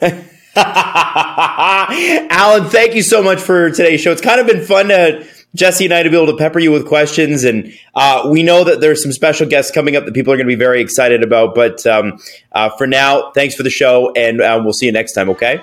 Allan, 2.29 2.69
thank 2.69 2.93
you 2.95 3.01
so 3.01 3.23
much 3.23 3.39
for 3.39 3.71
today's 3.71 4.01
show. 4.01 4.11
It's 4.11 4.21
kind 4.21 4.39
of 4.39 4.45
been 4.45 4.63
fun 4.63 4.89
to 4.89 5.25
Jesse 5.55 5.85
and 5.85 5.93
I 5.93 6.03
to 6.03 6.09
be 6.09 6.15
able 6.15 6.31
to 6.31 6.37
pepper 6.37 6.59
you 6.59 6.71
with 6.71 6.87
questions, 6.87 7.43
and 7.43 7.73
uh, 7.95 8.27
we 8.29 8.43
know 8.43 8.63
that 8.63 8.81
there's 8.81 9.01
some 9.01 9.11
special 9.11 9.47
guests 9.47 9.71
coming 9.71 9.95
up 9.95 10.05
that 10.05 10.13
people 10.13 10.33
are 10.33 10.35
going 10.35 10.47
to 10.47 10.51
be 10.51 10.55
very 10.55 10.81
excited 10.81 11.23
about. 11.23 11.55
But 11.55 11.85
um, 11.85 12.19
uh, 12.51 12.69
for 12.69 12.87
now, 12.87 13.31
thanks 13.31 13.55
for 13.55 13.63
the 13.63 13.69
show, 13.69 14.11
and 14.15 14.41
uh, 14.41 14.59
we'll 14.63 14.73
see 14.73 14.85
you 14.87 14.91
next 14.91 15.13
time. 15.13 15.29
Okay. 15.29 15.59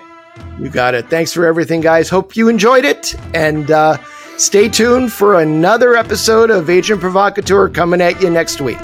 You 0.58 0.70
got 0.70 0.94
it. 0.94 1.08
Thanks 1.08 1.32
for 1.32 1.44
everything, 1.44 1.80
guys. 1.80 2.08
Hope 2.08 2.36
you 2.36 2.48
enjoyed 2.48 2.84
it, 2.84 3.14
and 3.34 3.70
uh, 3.70 3.98
stay 4.38 4.68
tuned 4.68 5.12
for 5.12 5.40
another 5.40 5.96
episode 5.96 6.50
of 6.50 6.70
Agent 6.70 7.00
Provocateur 7.00 7.68
coming 7.68 8.00
at 8.00 8.20
you 8.22 8.30
next 8.30 8.60
week. 8.60 8.78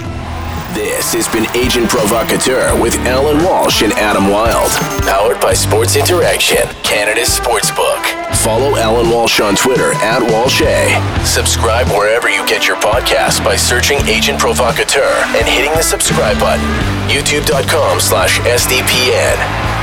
This 0.77 1.11
has 1.13 1.27
been 1.27 1.49
Agent 1.57 1.89
Provocateur 1.89 2.79
with 2.79 2.93
Allan 3.07 3.43
Walsh 3.43 3.81
and 3.81 3.91
Adam 3.93 4.29
Wylde. 4.29 4.69
Powered 5.07 5.41
by 5.41 5.53
Sports 5.53 5.95
Interaction, 5.95 6.69
Canada's 6.83 7.29
Sportsbook. 7.29 8.05
Follow 8.35 8.77
Allan 8.77 9.09
Walsh 9.09 9.39
on 9.39 9.55
Twitter 9.55 9.93
at 10.05 10.21
Walshay. 10.21 10.93
Subscribe 11.25 11.87
wherever 11.87 12.29
you 12.29 12.45
get 12.45 12.67
your 12.67 12.77
podcasts 12.77 13.43
by 13.43 13.55
searching 13.55 13.97
Agent 14.05 14.37
Provocateur 14.37 15.17
and 15.33 15.47
hitting 15.47 15.73
the 15.73 15.81
subscribe 15.81 16.37
button. 16.39 16.63
YouTube.com 17.09 17.99
slash 17.99 18.39
SDPN. 18.41 19.76